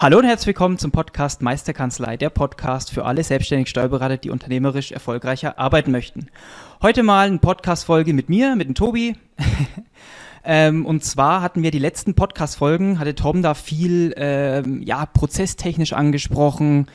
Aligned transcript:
Hallo 0.00 0.18
und 0.18 0.26
herzlich 0.26 0.46
willkommen 0.46 0.78
zum 0.78 0.92
Podcast 0.92 1.42
Meisterkanzlei, 1.42 2.16
der 2.16 2.30
Podcast 2.30 2.92
für 2.92 3.04
alle 3.04 3.24
selbstständigen 3.24 3.66
Steuerberater, 3.66 4.16
die 4.16 4.30
unternehmerisch 4.30 4.92
erfolgreicher 4.92 5.58
arbeiten 5.58 5.90
möchten. 5.90 6.28
Heute 6.80 7.02
mal 7.02 7.26
eine 7.26 7.38
Podcast-Folge 7.38 8.12
mit 8.12 8.28
mir, 8.28 8.54
mit 8.54 8.68
dem 8.68 8.76
Tobi. 8.76 9.16
ähm, 10.44 10.86
und 10.86 11.02
zwar 11.02 11.42
hatten 11.42 11.64
wir 11.64 11.72
die 11.72 11.80
letzten 11.80 12.14
Podcast-Folgen, 12.14 13.00
hatte 13.00 13.16
Tom 13.16 13.42
da 13.42 13.54
viel 13.54 14.14
ähm, 14.16 14.82
ja, 14.84 15.04
prozesstechnisch 15.04 15.94
angesprochen, 15.94 16.86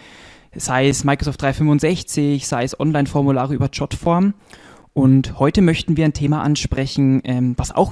sei 0.55 0.87
es 0.87 1.03
Microsoft 1.03 1.41
365, 1.41 2.47
sei 2.47 2.63
es 2.63 2.79
Online-Formulare 2.79 3.53
über 3.53 3.67
Jotform. 3.69 4.33
Und 4.93 5.39
heute 5.39 5.61
möchten 5.61 5.97
wir 5.97 6.05
ein 6.05 6.13
Thema 6.13 6.41
ansprechen, 6.41 7.19
ähm, 7.25 7.55
was 7.57 7.75
auch 7.75 7.91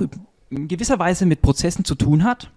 in 0.50 0.70
gewisser 0.70 1.00
Weise 1.00 1.25
mit 1.25 1.41
Prozessen 1.41 1.84
zu 1.84 1.95
tun 1.95 2.23
hat 2.23 2.50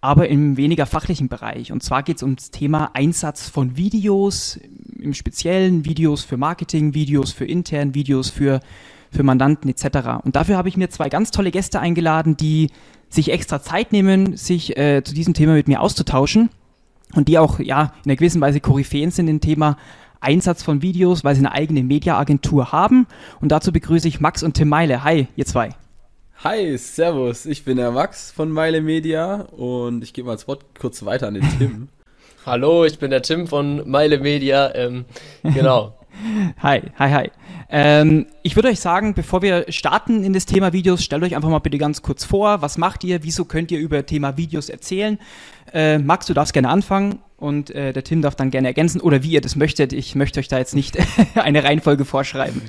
aber 0.00 0.28
im 0.28 0.56
weniger 0.56 0.86
fachlichen 0.86 1.28
Bereich. 1.28 1.72
Und 1.72 1.82
zwar 1.82 2.02
geht 2.02 2.16
es 2.16 2.22
ums 2.22 2.50
Thema 2.50 2.90
Einsatz 2.94 3.48
von 3.48 3.76
Videos, 3.76 4.60
im 4.98 5.14
Speziellen 5.14 5.84
Videos 5.84 6.24
für 6.24 6.36
Marketing, 6.36 6.94
Videos 6.94 7.32
für 7.32 7.44
intern, 7.44 7.94
Videos 7.94 8.30
für, 8.30 8.60
für 9.10 9.22
Mandanten 9.22 9.70
etc. 9.70 10.24
Und 10.24 10.36
dafür 10.36 10.56
habe 10.56 10.68
ich 10.68 10.76
mir 10.76 10.90
zwei 10.90 11.08
ganz 11.08 11.30
tolle 11.30 11.50
Gäste 11.50 11.80
eingeladen, 11.80 12.36
die 12.36 12.70
sich 13.08 13.30
extra 13.30 13.62
Zeit 13.62 13.92
nehmen, 13.92 14.36
sich 14.36 14.76
äh, 14.76 15.02
zu 15.04 15.14
diesem 15.14 15.34
Thema 15.34 15.54
mit 15.54 15.68
mir 15.68 15.80
auszutauschen 15.80 16.50
und 17.14 17.28
die 17.28 17.38
auch 17.38 17.60
ja 17.60 17.92
in 18.04 18.10
einer 18.10 18.16
gewissen 18.16 18.40
Weise 18.40 18.60
Koryphäen 18.60 19.10
sind 19.10 19.28
im 19.28 19.40
Thema 19.40 19.76
Einsatz 20.20 20.62
von 20.62 20.82
Videos, 20.82 21.24
weil 21.24 21.34
sie 21.34 21.40
eine 21.40 21.52
eigene 21.52 21.82
Mediaagentur 21.82 22.72
haben. 22.72 23.06
Und 23.40 23.52
dazu 23.52 23.72
begrüße 23.72 24.08
ich 24.08 24.20
Max 24.20 24.42
und 24.42 24.54
Tim 24.54 24.68
Meile. 24.68 25.04
Hi, 25.04 25.28
ihr 25.36 25.46
zwei. 25.46 25.70
Hi, 26.44 26.76
Servus, 26.76 27.46
ich 27.46 27.64
bin 27.64 27.78
der 27.78 27.90
Max 27.92 28.30
von 28.30 28.50
Meile 28.50 28.82
Media 28.82 29.46
und 29.56 30.04
ich 30.04 30.12
gebe 30.12 30.26
mal 30.26 30.34
das 30.34 30.46
Wort 30.46 30.66
kurz 30.78 31.02
weiter 31.02 31.28
an 31.28 31.34
den 31.34 31.58
Tim. 31.58 31.88
Hallo, 32.46 32.84
ich 32.84 32.98
bin 32.98 33.10
der 33.10 33.22
Tim 33.22 33.46
von 33.46 33.88
Meile 33.88 34.18
Media. 34.18 34.74
Ähm, 34.74 35.06
genau. 35.42 35.98
hi, 36.62 36.82
hi, 36.98 37.10
hi. 37.10 37.30
Ähm, 37.70 38.26
ich 38.42 38.54
würde 38.54 38.68
euch 38.68 38.80
sagen, 38.80 39.14
bevor 39.14 39.40
wir 39.40 39.64
starten 39.70 40.24
in 40.24 40.34
das 40.34 40.44
Thema 40.44 40.74
Videos, 40.74 41.02
stellt 41.02 41.22
euch 41.22 41.34
einfach 41.34 41.48
mal 41.48 41.58
bitte 41.58 41.78
ganz 41.78 42.02
kurz 42.02 42.24
vor, 42.24 42.60
was 42.60 42.76
macht 42.76 43.02
ihr, 43.02 43.22
wieso 43.22 43.46
könnt 43.46 43.72
ihr 43.72 43.78
über 43.78 44.04
Thema 44.04 44.36
Videos 44.36 44.68
erzählen. 44.68 45.18
Äh, 45.72 45.98
Max, 45.98 46.26
du 46.26 46.34
darfst 46.34 46.52
gerne 46.52 46.68
anfangen 46.68 47.18
und 47.38 47.70
äh, 47.70 47.94
der 47.94 48.04
Tim 48.04 48.20
darf 48.20 48.36
dann 48.36 48.50
gerne 48.50 48.68
ergänzen 48.68 49.00
oder 49.00 49.22
wie 49.22 49.30
ihr 49.30 49.40
das 49.40 49.56
möchtet. 49.56 49.94
Ich 49.94 50.14
möchte 50.14 50.40
euch 50.40 50.48
da 50.48 50.58
jetzt 50.58 50.74
nicht 50.74 50.98
eine 51.34 51.64
Reihenfolge 51.64 52.04
vorschreiben. 52.04 52.60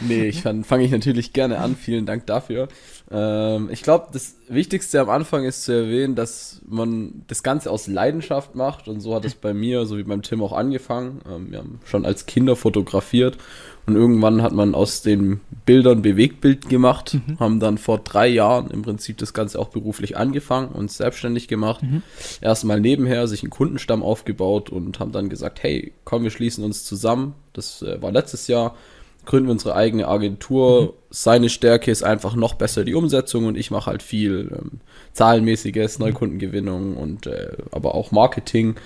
Nee, 0.00 0.26
ich 0.26 0.42
fange 0.42 0.84
ich 0.84 0.90
natürlich 0.90 1.32
gerne 1.32 1.58
an. 1.58 1.76
Vielen 1.76 2.06
Dank 2.06 2.26
dafür. 2.26 2.68
Ähm, 3.10 3.68
ich 3.70 3.82
glaube, 3.82 4.08
das 4.12 4.36
Wichtigste 4.48 5.00
am 5.00 5.10
Anfang 5.10 5.44
ist 5.44 5.64
zu 5.64 5.72
erwähnen, 5.72 6.14
dass 6.14 6.60
man 6.66 7.22
das 7.26 7.42
Ganze 7.42 7.70
aus 7.70 7.86
Leidenschaft 7.86 8.54
macht 8.54 8.88
und 8.88 9.00
so 9.00 9.14
hat 9.14 9.24
es 9.24 9.34
bei 9.34 9.52
mir, 9.52 9.84
so 9.86 9.98
wie 9.98 10.02
beim 10.02 10.22
Tim 10.22 10.42
auch 10.42 10.52
angefangen. 10.52 11.20
Ähm, 11.28 11.50
wir 11.50 11.58
haben 11.58 11.80
schon 11.84 12.06
als 12.06 12.26
Kinder 12.26 12.56
fotografiert 12.56 13.36
und 13.86 13.96
irgendwann 13.96 14.42
hat 14.42 14.52
man 14.52 14.74
aus 14.74 15.02
den 15.02 15.40
Bildern 15.66 16.00
Bewegtbild 16.00 16.70
gemacht, 16.70 17.14
mhm. 17.14 17.38
haben 17.38 17.60
dann 17.60 17.76
vor 17.76 17.98
drei 17.98 18.26
Jahren 18.26 18.70
im 18.70 18.82
Prinzip 18.82 19.18
das 19.18 19.34
Ganze 19.34 19.58
auch 19.58 19.68
beruflich 19.68 20.16
angefangen 20.16 20.68
und 20.68 20.90
selbstständig 20.90 21.48
gemacht. 21.48 21.82
Mhm. 21.82 22.02
Erstmal 22.40 22.80
nebenher 22.80 23.28
sich 23.28 23.42
einen 23.42 23.50
Kundenstamm 23.50 24.02
aufgebaut 24.02 24.70
und 24.70 25.00
haben 25.00 25.12
dann 25.12 25.28
gesagt, 25.28 25.62
hey, 25.62 25.92
komm, 26.04 26.22
wir 26.22 26.30
schließen 26.30 26.64
uns 26.64 26.84
zusammen. 26.84 27.34
Das 27.52 27.82
äh, 27.82 28.00
war 28.00 28.10
letztes 28.10 28.46
Jahr 28.46 28.74
gründen 29.24 29.48
wir 29.48 29.52
unsere 29.52 29.74
eigene 29.74 30.08
Agentur. 30.08 30.82
Mhm. 30.82 30.88
Seine 31.10 31.48
Stärke 31.48 31.90
ist 31.90 32.02
einfach 32.02 32.34
noch 32.34 32.54
besser 32.54 32.84
die 32.84 32.94
Umsetzung 32.94 33.46
und 33.46 33.56
ich 33.56 33.70
mache 33.70 33.90
halt 33.90 34.02
viel 34.02 34.50
ähm, 34.52 34.80
zahlenmäßiges, 35.12 35.98
mhm. 35.98 36.06
Neukundengewinnung 36.06 36.96
und 36.96 37.26
äh, 37.26 37.52
aber 37.70 37.94
auch 37.94 38.10
Marketing. 38.10 38.76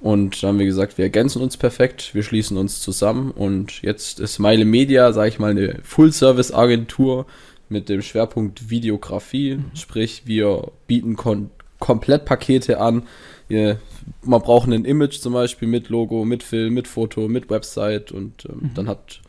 Und 0.00 0.42
dann 0.42 0.48
haben 0.48 0.58
wir 0.58 0.66
gesagt, 0.66 0.98
wir 0.98 1.04
ergänzen 1.04 1.42
uns 1.42 1.56
perfekt, 1.56 2.14
wir 2.14 2.22
schließen 2.22 2.56
uns 2.58 2.80
zusammen 2.80 3.30
und 3.30 3.82
jetzt 3.82 4.20
ist 4.20 4.38
Meile 4.38 4.64
Media, 4.64 5.12
sage 5.12 5.28
ich 5.28 5.38
mal, 5.38 5.50
eine 5.50 5.80
Full-Service-Agentur 5.82 7.26
mit 7.68 7.88
dem 7.88 8.02
Schwerpunkt 8.02 8.70
Videografie. 8.70 9.56
Mhm. 9.56 9.70
Sprich, 9.74 10.22
wir 10.26 10.70
bieten 10.86 11.16
kon 11.16 11.50
Komplettpakete 11.78 12.80
an. 12.80 13.02
Wir, 13.48 13.78
man 14.22 14.40
braucht 14.40 14.68
ein 14.68 14.84
Image 14.84 15.20
zum 15.20 15.34
Beispiel 15.34 15.68
mit 15.68 15.88
Logo, 15.88 16.24
mit 16.24 16.42
Film, 16.42 16.74
mit 16.74 16.88
Foto, 16.88 17.28
mit 17.28 17.50
Website 17.50 18.12
und 18.12 18.46
ähm, 18.46 18.58
mhm. 18.60 18.70
dann 18.74 18.88
hat 18.88 19.20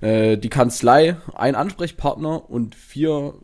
äh, 0.00 0.36
die 0.36 0.48
Kanzlei, 0.48 1.16
ein 1.34 1.54
Ansprechpartner 1.54 2.48
und 2.50 2.74
vier 2.74 3.34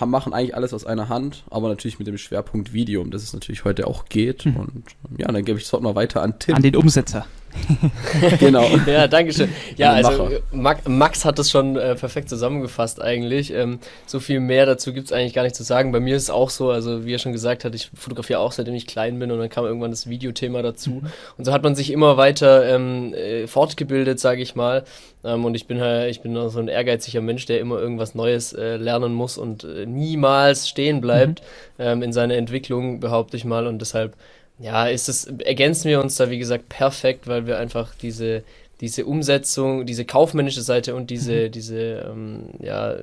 haben, 0.00 0.10
machen 0.10 0.32
eigentlich 0.32 0.54
alles 0.54 0.72
aus 0.72 0.86
einer 0.86 1.08
Hand, 1.08 1.44
aber 1.50 1.68
natürlich 1.68 1.98
mit 1.98 2.08
dem 2.08 2.18
Schwerpunkt 2.18 2.72
Video, 2.72 3.00
um 3.02 3.10
das 3.10 3.22
es 3.22 3.32
natürlich 3.32 3.64
heute 3.64 3.86
auch 3.86 4.06
geht. 4.06 4.46
Mhm. 4.46 4.56
Und 4.56 4.84
ja, 5.18 5.30
dann 5.30 5.44
gebe 5.44 5.58
ich 5.58 5.66
es 5.66 5.72
heute 5.72 5.82
mal 5.82 5.94
weiter 5.94 6.22
an 6.22 6.38
Tim. 6.38 6.54
An 6.54 6.62
den 6.62 6.76
Umsetzer. 6.76 7.26
genau. 8.38 8.64
ja, 8.86 9.06
danke 9.06 9.32
schön. 9.32 9.48
Ja, 9.76 9.92
also 9.92 10.30
Max 10.52 11.24
hat 11.24 11.38
das 11.38 11.50
schon 11.50 11.76
äh, 11.76 11.94
perfekt 11.94 12.28
zusammengefasst 12.28 13.00
eigentlich. 13.00 13.52
Ähm, 13.52 13.78
so 14.06 14.20
viel 14.20 14.40
mehr 14.40 14.66
dazu 14.66 14.92
gibt 14.92 15.06
es 15.06 15.12
eigentlich 15.12 15.34
gar 15.34 15.42
nicht 15.42 15.54
zu 15.54 15.62
sagen. 15.62 15.92
Bei 15.92 16.00
mir 16.00 16.16
ist 16.16 16.24
es 16.24 16.30
auch 16.30 16.50
so, 16.50 16.70
also 16.70 17.04
wie 17.06 17.14
er 17.14 17.18
schon 17.18 17.32
gesagt 17.32 17.64
hat, 17.64 17.74
ich 17.74 17.90
fotografiere 17.94 18.40
auch 18.40 18.52
seitdem 18.52 18.74
ich 18.74 18.86
klein 18.86 19.18
bin 19.18 19.30
und 19.30 19.38
dann 19.38 19.48
kam 19.48 19.64
irgendwann 19.64 19.90
das 19.90 20.08
Videothema 20.08 20.62
dazu. 20.62 20.90
Mhm. 20.90 21.12
Und 21.38 21.44
so 21.44 21.52
hat 21.52 21.62
man 21.62 21.74
sich 21.74 21.90
immer 21.90 22.16
weiter 22.16 22.66
ähm, 22.74 23.14
äh, 23.14 23.46
fortgebildet, 23.46 24.20
sage 24.20 24.42
ich 24.42 24.54
mal. 24.54 24.84
Ähm, 25.24 25.44
und 25.44 25.54
ich 25.54 25.66
bin 25.66 25.80
halt, 25.80 26.10
ich 26.10 26.20
bin 26.20 26.34
so 26.48 26.58
ein 26.58 26.68
ehrgeiziger 26.68 27.20
Mensch, 27.20 27.46
der 27.46 27.60
immer 27.60 27.78
irgendwas 27.78 28.14
Neues 28.14 28.52
äh, 28.52 28.76
lernen 28.76 29.14
muss 29.14 29.38
und 29.38 29.64
äh, 29.64 29.86
niemals 29.86 30.68
stehen 30.68 31.00
bleibt 31.00 31.40
mhm. 31.78 31.84
ähm, 31.84 32.02
in 32.02 32.12
seiner 32.12 32.34
Entwicklung, 32.34 33.00
behaupte 33.00 33.36
ich 33.36 33.44
mal. 33.44 33.66
Und 33.66 33.80
deshalb, 33.80 34.14
ja, 34.58 34.86
ist 34.86 35.08
es, 35.08 35.24
ergänzen 35.24 35.88
wir 35.88 36.00
uns 36.00 36.16
da, 36.16 36.30
wie 36.30 36.38
gesagt, 36.38 36.68
perfekt, 36.68 37.26
weil 37.26 37.46
wir 37.46 37.58
einfach 37.58 37.94
diese, 37.94 38.44
diese 38.80 39.06
Umsetzung, 39.06 39.86
diese 39.86 40.04
kaufmännische 40.04 40.62
Seite 40.62 40.94
und 40.94 41.10
diese, 41.10 41.46
mhm. 41.46 41.52
diese 41.52 41.78
ähm, 42.10 42.50
ja, 42.60 42.96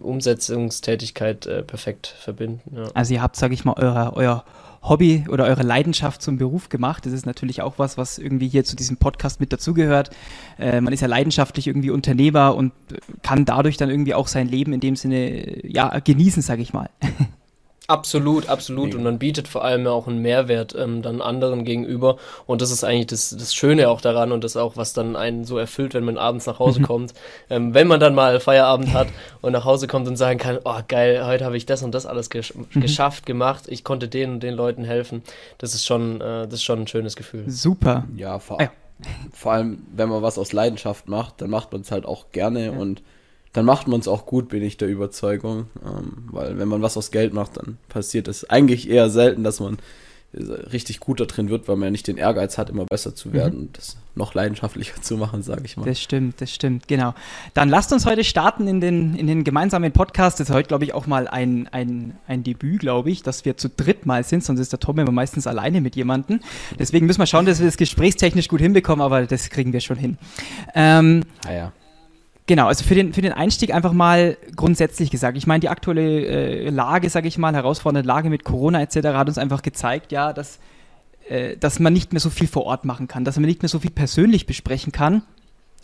Umsetzungstätigkeit 0.00 1.46
äh, 1.46 1.62
perfekt 1.62 2.06
verbinden. 2.06 2.76
Ja. 2.76 2.88
Also 2.94 3.14
ihr 3.14 3.22
habt, 3.22 3.36
sage 3.36 3.54
ich 3.54 3.64
mal, 3.64 3.74
euer, 3.76 4.12
euer 4.14 4.44
Hobby 4.82 5.24
oder 5.30 5.44
eure 5.44 5.62
Leidenschaft 5.62 6.20
zum 6.20 6.36
Beruf 6.36 6.68
gemacht. 6.68 7.06
Das 7.06 7.12
ist 7.12 7.24
natürlich 7.26 7.62
auch 7.62 7.78
was, 7.78 7.96
was 7.96 8.18
irgendwie 8.18 8.48
hier 8.48 8.64
zu 8.64 8.76
diesem 8.76 8.98
Podcast 8.98 9.40
mit 9.40 9.52
dazugehört. 9.52 10.10
Äh, 10.58 10.80
man 10.80 10.92
ist 10.92 11.00
ja 11.00 11.08
leidenschaftlich 11.08 11.66
irgendwie 11.66 11.90
Unternehmer 11.90 12.54
und 12.54 12.72
kann 13.22 13.46
dadurch 13.46 13.78
dann 13.78 13.88
irgendwie 13.90 14.14
auch 14.14 14.28
sein 14.28 14.46
Leben 14.46 14.72
in 14.72 14.80
dem 14.80 14.94
Sinne 14.94 15.66
ja 15.66 15.98
genießen, 15.98 16.42
sage 16.42 16.62
ich 16.62 16.72
mal. 16.72 16.90
Absolut, 17.86 18.48
absolut. 18.48 18.94
Und 18.94 19.02
man 19.02 19.18
bietet 19.18 19.46
vor 19.46 19.62
allem 19.62 19.86
auch 19.86 20.06
einen 20.06 20.22
Mehrwert 20.22 20.74
ähm, 20.74 21.02
dann 21.02 21.20
anderen 21.20 21.64
gegenüber. 21.64 22.16
Und 22.46 22.62
das 22.62 22.70
ist 22.70 22.82
eigentlich 22.82 23.08
das, 23.08 23.36
das 23.38 23.54
Schöne 23.54 23.90
auch 23.90 24.00
daran 24.00 24.32
und 24.32 24.42
das 24.42 24.56
auch, 24.56 24.78
was 24.78 24.94
dann 24.94 25.16
einen 25.16 25.44
so 25.44 25.58
erfüllt, 25.58 25.92
wenn 25.92 26.04
man 26.04 26.16
abends 26.16 26.46
nach 26.46 26.58
Hause 26.58 26.80
kommt. 26.82 27.12
Ähm, 27.50 27.74
wenn 27.74 27.86
man 27.86 28.00
dann 28.00 28.14
mal 28.14 28.40
Feierabend 28.40 28.94
hat 28.94 29.08
und 29.42 29.52
nach 29.52 29.66
Hause 29.66 29.86
kommt 29.86 30.08
und 30.08 30.16
sagen 30.16 30.38
kann, 30.38 30.58
oh 30.64 30.80
geil, 30.88 31.26
heute 31.26 31.44
habe 31.44 31.58
ich 31.58 31.66
das 31.66 31.82
und 31.82 31.94
das 31.94 32.06
alles 32.06 32.30
gesch 32.30 32.54
mhm. 32.54 32.80
geschafft, 32.80 33.26
gemacht. 33.26 33.64
Ich 33.68 33.84
konnte 33.84 34.08
den 34.08 34.32
und 34.32 34.42
den 34.42 34.54
Leuten 34.54 34.84
helfen. 34.84 35.22
Das 35.58 35.74
ist 35.74 35.84
schon, 35.84 36.22
äh, 36.22 36.44
das 36.44 36.54
ist 36.54 36.64
schon 36.64 36.80
ein 36.80 36.86
schönes 36.86 37.16
Gefühl. 37.16 37.50
Super. 37.50 38.04
Ja, 38.16 38.38
vor, 38.38 38.60
ah, 38.60 38.64
ja. 38.64 38.70
vor 39.32 39.52
allem, 39.52 39.84
wenn 39.94 40.08
man 40.08 40.22
was 40.22 40.38
aus 40.38 40.54
Leidenschaft 40.54 41.06
macht, 41.06 41.42
dann 41.42 41.50
macht 41.50 41.70
man 41.72 41.82
es 41.82 41.90
halt 41.90 42.06
auch 42.06 42.30
gerne 42.32 42.66
ja. 42.66 42.72
und 42.72 43.02
dann 43.54 43.64
macht 43.64 43.88
man 43.88 44.00
es 44.00 44.08
auch 44.08 44.26
gut, 44.26 44.48
bin 44.48 44.62
ich 44.62 44.76
der 44.76 44.88
Überzeugung. 44.88 45.66
Ähm, 45.82 46.24
weil 46.26 46.58
wenn 46.58 46.68
man 46.68 46.82
was 46.82 46.98
aus 46.98 47.10
Geld 47.10 47.32
macht, 47.32 47.56
dann 47.56 47.78
passiert 47.88 48.28
es 48.28 48.50
eigentlich 48.50 48.90
eher 48.90 49.08
selten, 49.08 49.44
dass 49.44 49.60
man 49.60 49.78
richtig 50.36 50.98
gut 51.00 51.20
da 51.20 51.26
drin 51.26 51.48
wird, 51.48 51.68
weil 51.68 51.76
man 51.76 51.86
ja 51.86 51.90
nicht 51.90 52.08
den 52.08 52.16
Ehrgeiz 52.16 52.58
hat, 52.58 52.68
immer 52.68 52.84
besser 52.86 53.14
zu 53.14 53.32
werden 53.32 53.54
mhm. 53.54 53.66
und 53.66 53.78
das 53.78 53.96
noch 54.16 54.34
leidenschaftlicher 54.34 55.00
zu 55.00 55.16
machen, 55.16 55.42
sage 55.42 55.62
ich 55.64 55.76
mal. 55.76 55.84
Das 55.86 56.00
stimmt, 56.00 56.40
das 56.40 56.52
stimmt, 56.52 56.88
genau. 56.88 57.14
Dann 57.52 57.68
lasst 57.68 57.92
uns 57.92 58.06
heute 58.06 58.24
starten 58.24 58.66
in 58.66 58.80
den, 58.80 59.14
in 59.14 59.28
den 59.28 59.44
gemeinsamen 59.44 59.92
Podcast. 59.92 60.40
Das 60.40 60.48
ist 60.48 60.54
heute, 60.54 60.68
glaube 60.68 60.84
ich, 60.84 60.92
auch 60.92 61.06
mal 61.06 61.28
ein, 61.28 61.68
ein, 61.68 62.16
ein 62.26 62.42
Debüt, 62.42 62.80
glaube 62.80 63.10
ich, 63.10 63.22
dass 63.22 63.44
wir 63.44 63.56
zu 63.56 63.68
dritt 63.68 64.06
mal 64.06 64.24
sind, 64.24 64.42
sonst 64.42 64.60
ist 64.60 64.72
der 64.72 64.80
Tom 64.80 64.98
immer 64.98 65.12
meistens 65.12 65.46
alleine 65.46 65.80
mit 65.80 65.94
jemandem. 65.94 66.40
Deswegen 66.78 67.06
müssen 67.06 67.20
wir 67.20 67.26
schauen, 67.26 67.46
dass 67.46 67.60
wir 67.60 67.66
das 67.66 67.76
gesprächstechnisch 67.76 68.48
gut 68.48 68.60
hinbekommen, 68.60 69.04
aber 69.04 69.26
das 69.26 69.50
kriegen 69.50 69.72
wir 69.72 69.80
schon 69.80 69.96
hin. 69.96 70.18
Ähm, 70.74 71.22
ah 71.46 71.52
ja. 71.52 71.72
Genau, 72.46 72.66
also 72.66 72.84
für 72.84 72.94
den, 72.94 73.14
für 73.14 73.22
den 73.22 73.32
Einstieg 73.32 73.72
einfach 73.72 73.92
mal 73.92 74.36
grundsätzlich 74.54 75.10
gesagt. 75.10 75.38
Ich 75.38 75.46
meine, 75.46 75.60
die 75.60 75.70
aktuelle 75.70 76.26
äh, 76.26 76.70
Lage, 76.70 77.08
sage 77.08 77.26
ich 77.26 77.38
mal, 77.38 77.54
herausfordernde 77.54 78.06
Lage 78.06 78.28
mit 78.28 78.44
Corona 78.44 78.82
etc. 78.82 78.96
hat 79.14 79.28
uns 79.28 79.38
einfach 79.38 79.62
gezeigt, 79.62 80.12
ja, 80.12 80.34
dass, 80.34 80.58
äh, 81.28 81.56
dass 81.56 81.80
man 81.80 81.94
nicht 81.94 82.12
mehr 82.12 82.20
so 82.20 82.28
viel 82.28 82.46
vor 82.46 82.66
Ort 82.66 82.84
machen 82.84 83.08
kann, 83.08 83.24
dass 83.24 83.36
man 83.36 83.46
nicht 83.46 83.62
mehr 83.62 83.70
so 83.70 83.78
viel 83.78 83.90
persönlich 83.90 84.44
besprechen 84.44 84.92
kann 84.92 85.22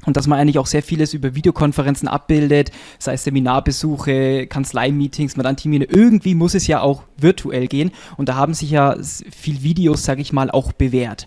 und 0.05 0.19
dass 0.19 0.27
man 0.27 0.39
eigentlich 0.39 0.59
auch 0.59 0.67
sehr 0.67 0.83
vieles 0.83 1.15
über 1.15 1.35
Videokonferenzen 1.35 2.09
abbildet, 2.09 2.73
sei 2.99 3.15
es 3.15 3.25
Seminarbesuche, 3.25 4.47
Kanzleimeetings, 4.47 5.37
Mandantentermine. 5.37 5.87
Irgendwie 5.87 6.35
muss 6.35 6.55
es 6.55 6.67
ja 6.67 6.83
auch 6.83 7.05
virtuell 7.17 7.69
gehen 7.69 7.91
und 8.19 8.29
da 8.29 8.35
haben 8.35 8.53
sich 8.53 8.71
ja 8.71 8.97
viel 9.01 9.63
Videos, 9.63 10.05
sage 10.05 10.21
ich 10.21 10.35
mal, 10.35 10.51
auch 10.51 10.73
bewährt. 10.73 11.25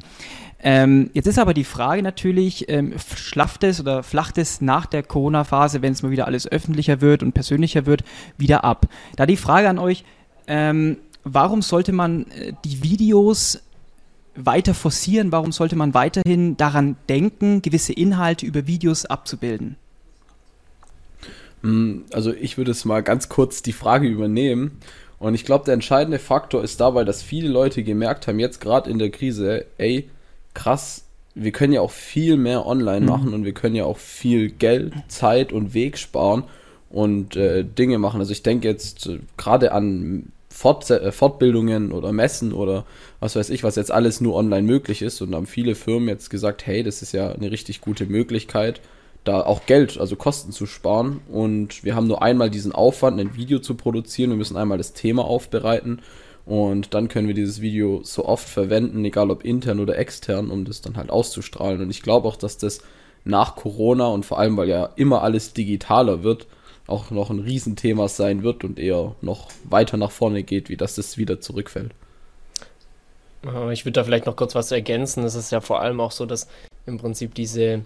Ähm, 0.66 1.10
jetzt 1.14 1.28
ist 1.28 1.40
aber 1.40 1.54
die 1.54 1.66
Frage 1.66 2.02
natürlich, 2.02 2.70
ähm, 2.70 2.94
schlafft 3.16 3.66
es 3.66 3.82
oder 3.82 4.02
flacht 4.02 4.38
es 4.38 4.62
nach 4.62 4.86
der 4.86 5.04
Corona-Phase, 5.04 5.82
wenn 5.82 5.92
es 5.92 6.04
mal 6.04 6.12
wieder 6.12 6.26
alles 6.26 6.50
öffentlicher 6.50 7.02
wird 7.02 7.22
und 7.22 7.34
persönlicher 7.34 7.86
wird, 7.86 8.06
wieder 8.38 8.64
ab? 8.64 8.88
Da 9.18 9.26
die 9.26 9.36
Frage 9.36 9.68
an 9.68 9.78
euch, 9.78 10.06
ähm, 10.48 10.98
warum 11.26 11.62
sollte 11.62 11.92
man 11.92 12.28
äh, 12.32 12.54
die 12.64 12.82
Videos 12.82 13.62
weiter 14.36 14.74
forcieren? 14.74 15.34
Warum 15.34 15.52
sollte 15.52 15.76
man 15.76 15.94
weiterhin 15.94 16.56
daran 16.56 16.96
denken, 17.10 17.62
gewisse 17.62 17.92
Inhalte 17.92 18.46
über 18.46 18.66
Videos 18.66 19.06
abzubilden? 19.06 19.76
Hm, 21.62 22.06
also 22.14 22.34
ich 22.34 22.58
würde 22.58 22.72
es 22.72 22.86
mal 22.86 23.04
ganz 23.04 23.28
kurz 23.28 23.64
die 23.64 23.74
Frage 23.74 24.08
übernehmen. 24.08 24.80
Und 25.20 25.36
ich 25.36 25.44
glaube, 25.44 25.66
der 25.66 25.74
entscheidende 25.74 26.20
Faktor 26.20 26.64
ist 26.64 26.80
dabei, 26.80 27.04
dass 27.04 27.22
viele 27.22 27.50
Leute 27.50 27.84
gemerkt 27.84 28.28
haben, 28.28 28.40
jetzt 28.40 28.62
gerade 28.62 28.90
in 28.90 28.98
der 28.98 29.10
Krise, 29.10 29.66
ey, 29.78 30.10
krass, 30.54 31.06
wir 31.36 31.52
können 31.52 31.74
ja 31.74 31.82
auch 31.82 31.92
viel 31.92 32.38
mehr 32.38 32.66
online 32.66 33.02
mhm. 33.02 33.08
machen 33.08 33.34
und 33.34 33.46
wir 33.46 33.54
können 33.54 33.76
ja 33.76 33.86
auch 33.86 33.98
viel 33.98 34.50
Geld, 34.50 34.94
Zeit 35.08 35.52
und 35.52 35.74
Weg 35.74 35.98
sparen 35.98 36.44
und 36.90 37.36
äh, 37.36 37.64
Dinge 37.64 37.98
machen. 37.98 38.20
Also 38.20 38.32
ich 38.32 38.44
denke 38.44 38.68
jetzt 38.68 39.08
äh, 39.08 39.20
gerade 39.38 39.72
an 39.72 40.32
Fort 40.50 40.90
äh, 40.92 41.12
Fortbildungen 41.12 41.92
oder 41.92 42.12
Messen 42.12 42.54
oder 42.54 42.86
was 43.20 43.36
weiß 43.36 43.50
ich, 43.50 43.64
was 43.64 43.76
jetzt 43.76 43.92
alles 43.92 44.22
nur 44.22 44.36
online 44.36 44.68
möglich 44.68 45.02
ist 45.02 45.22
und 45.22 45.34
haben 45.34 45.48
viele 45.48 45.74
Firmen 45.74 46.08
jetzt 46.08 46.30
gesagt, 46.30 46.68
hey, 46.68 46.84
das 46.84 47.02
ist 47.02 47.14
ja 47.14 47.32
eine 47.32 47.50
richtig 47.50 47.82
gute 47.82 48.06
Möglichkeit, 48.06 48.80
da 49.24 49.42
auch 49.42 49.66
Geld, 49.66 49.98
also 49.98 50.16
Kosten 50.16 50.52
zu 50.52 50.68
sparen 50.68 51.22
und 51.32 51.84
wir 51.84 51.96
haben 51.96 52.08
nur 52.08 52.22
einmal 52.22 52.52
diesen 52.52 52.72
Aufwand, 52.72 53.20
ein 53.20 53.36
Video 53.36 53.58
zu 53.60 53.74
produzieren, 53.74 54.30
wir 54.30 54.38
müssen 54.38 54.58
einmal 54.58 54.78
das 54.78 54.94
Thema 54.94 55.26
aufbereiten 55.26 56.02
und 56.46 56.94
dann 56.94 57.08
können 57.08 57.28
wir 57.28 57.36
dieses 57.36 57.62
Video 57.62 58.02
so 58.04 58.26
oft 58.26 58.48
verwenden, 58.48 59.06
egal 59.06 59.32
ob 59.32 59.46
intern 59.46 59.80
oder 59.80 59.98
extern, 59.98 60.52
um 60.52 60.66
das 60.66 60.82
dann 60.82 60.98
halt 60.98 61.10
auszustrahlen. 61.10 61.82
Und 61.82 61.90
ich 61.90 62.02
glaube 62.02 62.28
auch, 62.28 62.36
dass 62.36 62.58
das 62.58 62.82
nach 63.24 63.56
Corona 63.56 64.08
und 64.08 64.26
vor 64.26 64.40
allem, 64.40 64.58
weil 64.58 64.68
ja 64.68 64.90
immer 64.98 65.22
alles 65.22 65.54
digitaler 65.54 66.24
wird, 66.24 66.48
auch 66.86 67.12
noch 67.12 67.30
ein 67.30 67.40
Riesenthema 67.40 68.10
sein 68.10 68.44
wird 68.44 68.66
und 68.66 68.78
eher 68.78 69.16
noch 69.22 69.50
weiter 69.64 69.96
nach 69.96 70.12
vorne 70.12 70.44
geht, 70.44 70.68
wie 70.68 70.76
dass 70.76 70.96
das 70.96 71.18
wieder 71.18 71.40
zurückfällt. 71.40 71.92
Ich 73.72 73.86
würde 73.86 73.94
da 73.94 74.04
vielleicht 74.04 74.26
noch 74.26 74.36
kurz 74.36 74.56
was 74.56 74.72
ergänzen. 74.72 75.24
Es 75.24 75.36
ist 75.36 75.52
ja 75.52 75.62
vor 75.62 75.82
allem 75.82 76.02
auch 76.02 76.12
so, 76.12 76.26
dass 76.26 76.48
im 76.86 76.98
Prinzip 76.98 77.34
diese 77.36 77.86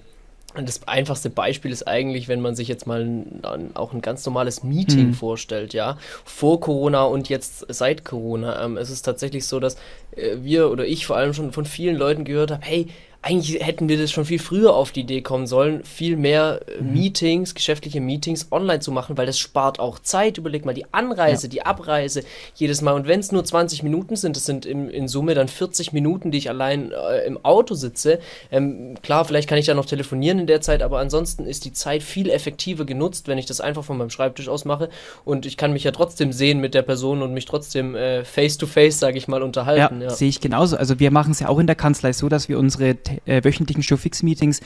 das 0.55 0.87
einfachste 0.87 1.29
Beispiel 1.29 1.71
ist 1.71 1.87
eigentlich, 1.87 2.27
wenn 2.27 2.41
man 2.41 2.55
sich 2.55 2.67
jetzt 2.67 2.87
mal 2.87 3.01
ein, 3.01 3.71
auch 3.75 3.93
ein 3.93 4.01
ganz 4.01 4.25
normales 4.25 4.63
Meeting 4.63 5.07
mhm. 5.07 5.13
vorstellt, 5.13 5.73
ja, 5.73 5.97
vor 6.25 6.59
Corona 6.59 7.03
und 7.03 7.29
jetzt 7.29 7.65
seit 7.69 8.05
Corona. 8.05 8.63
Ähm, 8.63 8.77
es 8.77 8.89
ist 8.89 9.03
tatsächlich 9.03 9.45
so, 9.45 9.59
dass 9.59 9.75
äh, 10.15 10.37
wir 10.41 10.71
oder 10.71 10.85
ich 10.85 11.05
vor 11.05 11.17
allem 11.17 11.33
schon 11.33 11.51
von 11.51 11.65
vielen 11.65 11.97
Leuten 11.97 12.23
gehört 12.23 12.51
habe, 12.51 12.65
hey, 12.65 12.87
eigentlich 13.27 13.65
hätten 13.65 13.89
wir 13.89 13.97
das 13.97 14.11
schon 14.11 14.23
viel 14.23 14.39
früher 14.39 14.73
auf 14.73 14.91
die 14.91 15.01
Idee 15.01 15.21
kommen 15.21 15.47
sollen, 15.47 15.83
viel 15.83 16.15
mehr 16.15 16.61
äh, 16.67 16.81
mhm. 16.81 16.93
Meetings, 16.93 17.55
geschäftliche 17.55 17.99
Meetings 17.99 18.47
online 18.51 18.79
zu 18.79 18.91
machen, 18.91 19.17
weil 19.17 19.25
das 19.25 19.37
spart 19.37 19.79
auch 19.79 19.99
Zeit. 19.99 20.37
Überleg 20.37 20.65
mal 20.65 20.73
die 20.73 20.85
Anreise, 20.93 21.47
ja. 21.47 21.51
die 21.51 21.65
Abreise 21.65 22.23
jedes 22.55 22.81
Mal. 22.81 22.93
Und 22.93 23.07
wenn 23.07 23.19
es 23.19 23.33
nur 23.33 23.43
20 23.43 23.83
Minuten 23.83 24.15
sind, 24.15 24.37
das 24.37 24.45
sind 24.45 24.65
in, 24.65 24.89
in 24.89 25.09
Summe 25.09 25.33
dann 25.35 25.49
40 25.49 25.91
Minuten, 25.91 26.31
die 26.31 26.37
ich 26.37 26.49
allein 26.49 26.91
äh, 26.91 27.25
im 27.25 27.43
Auto 27.43 27.75
sitze. 27.75 28.19
Ähm, 28.49 28.95
klar, 29.01 29.25
vielleicht 29.25 29.49
kann 29.49 29.57
ich 29.57 29.65
da 29.65 29.73
noch 29.73 29.85
telefonieren 29.85 30.39
in 30.39 30.47
der 30.47 30.61
Zeit, 30.61 30.81
aber 30.81 30.99
ansonsten 30.99 31.45
ist 31.45 31.65
die 31.65 31.73
Zeit 31.73 32.03
viel 32.03 32.29
effektiver 32.29 32.85
genutzt, 32.85 33.27
wenn 33.27 33.37
ich 33.37 33.45
das 33.45 33.59
einfach 33.59 33.83
von 33.83 33.97
meinem 33.97 34.09
Schreibtisch 34.09 34.47
aus 34.47 34.63
mache. 34.63 34.87
Und 35.25 35.45
ich 35.45 35.57
kann 35.57 35.73
mich 35.73 35.83
ja 35.83 35.91
trotzdem 35.91 36.31
sehen 36.31 36.61
mit 36.61 36.73
der 36.73 36.81
Person 36.81 37.21
und 37.21 37.33
mich 37.33 37.45
trotzdem 37.45 37.93
äh, 37.95 38.23
face 38.23 38.57
to 38.57 38.67
face, 38.67 38.99
sage 38.99 39.17
ich 39.17 39.27
mal, 39.27 39.43
unterhalten. 39.43 40.01
Ja, 40.01 40.07
ja. 40.07 40.13
sehe 40.13 40.29
ich 40.29 40.39
genauso. 40.39 40.77
Also 40.77 40.99
wir 41.01 41.11
machen 41.11 41.31
es 41.31 41.41
ja 41.41 41.49
auch 41.49 41.59
in 41.59 41.67
der 41.67 41.75
Kanzlei 41.75 42.13
so, 42.13 42.29
dass 42.29 42.47
wir 42.47 42.57
unsere 42.57 42.95
äh, 43.25 43.43
wöchentlichen 43.43 43.83
Showfix-Meetings 43.83 44.61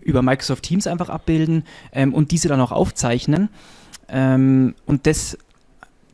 über 0.00 0.22
Microsoft 0.22 0.64
Teams 0.64 0.86
einfach 0.86 1.08
abbilden 1.08 1.64
ähm, 1.92 2.14
und 2.14 2.30
diese 2.30 2.48
dann 2.48 2.60
auch 2.60 2.72
aufzeichnen. 2.72 3.48
Ähm, 4.08 4.74
und 4.84 5.06
das, 5.06 5.38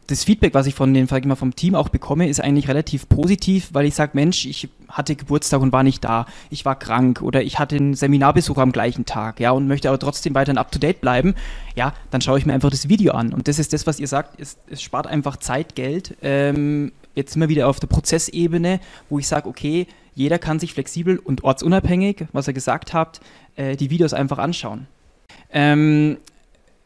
das 0.06 0.24
Feedback, 0.24 0.54
was 0.54 0.66
ich 0.66 0.74
von 0.74 0.94
den 0.94 1.04
ich 1.04 1.24
mal 1.24 1.36
vom 1.36 1.54
Team 1.54 1.74
auch 1.74 1.88
bekomme, 1.88 2.28
ist 2.28 2.40
eigentlich 2.40 2.68
relativ 2.68 3.08
positiv, 3.08 3.68
weil 3.72 3.86
ich 3.86 3.94
sage, 3.94 4.12
Mensch, 4.14 4.46
ich 4.46 4.68
hatte 4.88 5.16
Geburtstag 5.16 5.60
und 5.60 5.72
war 5.72 5.82
nicht 5.82 6.04
da, 6.04 6.26
ich 6.50 6.64
war 6.64 6.78
krank 6.78 7.20
oder 7.22 7.42
ich 7.42 7.58
hatte 7.58 7.76
einen 7.76 7.94
Seminarbesuch 7.94 8.56
am 8.58 8.72
gleichen 8.72 9.04
Tag, 9.04 9.40
ja, 9.40 9.50
und 9.50 9.68
möchte 9.68 9.88
aber 9.88 9.98
trotzdem 9.98 10.34
weiterhin 10.34 10.58
up 10.58 10.72
to 10.72 10.78
date 10.78 11.00
bleiben, 11.00 11.34
ja, 11.74 11.92
dann 12.10 12.20
schaue 12.20 12.38
ich 12.38 12.46
mir 12.46 12.54
einfach 12.54 12.70
das 12.70 12.88
Video 12.88 13.12
an. 13.12 13.32
Und 13.34 13.48
das 13.48 13.58
ist 13.58 13.72
das, 13.72 13.86
was 13.86 14.00
ihr 14.00 14.08
sagt, 14.08 14.40
es, 14.40 14.56
es 14.70 14.80
spart 14.80 15.06
einfach 15.06 15.36
Zeit, 15.36 15.74
Geld. 15.74 16.16
Ähm, 16.22 16.92
jetzt 17.14 17.38
wir 17.38 17.48
wieder 17.48 17.68
auf 17.68 17.80
der 17.80 17.88
Prozessebene, 17.88 18.80
wo 19.10 19.18
ich 19.18 19.28
sage, 19.28 19.48
okay, 19.48 19.86
jeder 20.18 20.38
kann 20.38 20.58
sich 20.58 20.74
flexibel 20.74 21.18
und 21.18 21.44
ortsunabhängig, 21.44 22.26
was 22.32 22.48
ihr 22.48 22.52
gesagt 22.52 22.92
habt, 22.92 23.20
äh, 23.56 23.76
die 23.76 23.88
Videos 23.88 24.12
einfach 24.12 24.38
anschauen. 24.38 24.88
Ähm, 25.52 26.18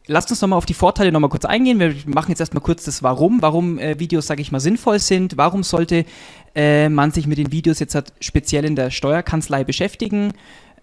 lasst 0.05 0.29
uns 0.29 0.39
nochmal 0.39 0.57
auf 0.57 0.67
die 0.67 0.75
Vorteile 0.75 1.11
nochmal 1.11 1.31
kurz 1.31 1.45
eingehen. 1.45 1.79
Wir 1.79 1.95
machen 2.05 2.29
jetzt 2.29 2.39
erstmal 2.39 2.61
kurz 2.61 2.83
das 2.85 3.01
Warum, 3.01 3.41
warum 3.41 3.79
äh, 3.79 3.99
Videos, 3.99 4.27
sage 4.27 4.41
ich 4.41 4.51
mal, 4.51 4.59
sinnvoll 4.59 4.99
sind. 4.99 5.35
Warum 5.35 5.63
sollte 5.63 6.05
äh, 6.53 6.89
man 6.89 7.11
sich 7.11 7.25
mit 7.25 7.39
den 7.39 7.51
Videos 7.51 7.79
jetzt 7.79 7.95
halt 7.95 8.13
speziell 8.19 8.65
in 8.65 8.75
der 8.75 8.91
Steuerkanzlei 8.91 9.63
beschäftigen? 9.63 10.33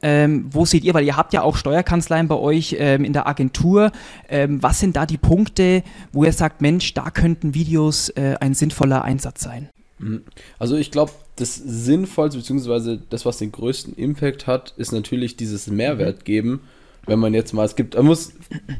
Ähm, 0.02 0.46
wo 0.50 0.64
seht 0.64 0.82
ihr, 0.82 0.94
weil 0.94 1.04
ihr 1.04 1.16
habt 1.16 1.32
ja 1.32 1.42
auch 1.42 1.56
Steuerkanzleien 1.56 2.26
bei 2.26 2.34
euch 2.34 2.74
ähm, 2.78 3.04
in 3.04 3.12
der 3.12 3.28
Agentur, 3.28 3.92
ähm, 4.28 4.60
was 4.60 4.80
sind 4.80 4.96
da 4.96 5.06
die 5.06 5.18
Punkte, 5.18 5.84
wo 6.10 6.24
ihr 6.24 6.32
sagt, 6.32 6.62
Mensch, 6.62 6.94
da 6.94 7.10
könnten 7.10 7.54
Videos 7.54 8.08
äh, 8.08 8.34
ein 8.40 8.54
sinnvoller 8.54 9.04
Einsatz 9.04 9.42
sein? 9.42 9.68
Mhm. 10.00 10.24
Also 10.58 10.76
ich 10.76 10.90
glaube, 10.90 11.12
das 11.36 11.54
Sinnvollste, 11.54 12.38
beziehungsweise 12.38 13.00
das, 13.10 13.24
was 13.24 13.38
den 13.38 13.52
größten 13.52 13.94
Impact 13.94 14.46
hat, 14.46 14.74
ist 14.76 14.92
natürlich 14.92 15.36
dieses 15.36 15.66
Mehrwert 15.68 16.24
geben. 16.24 16.62
Wenn 17.06 17.18
man 17.18 17.34
jetzt 17.34 17.52
mal, 17.52 17.64
es 17.64 17.76
gibt, 17.76 17.94
man 17.94 18.06
muss, 18.06 18.32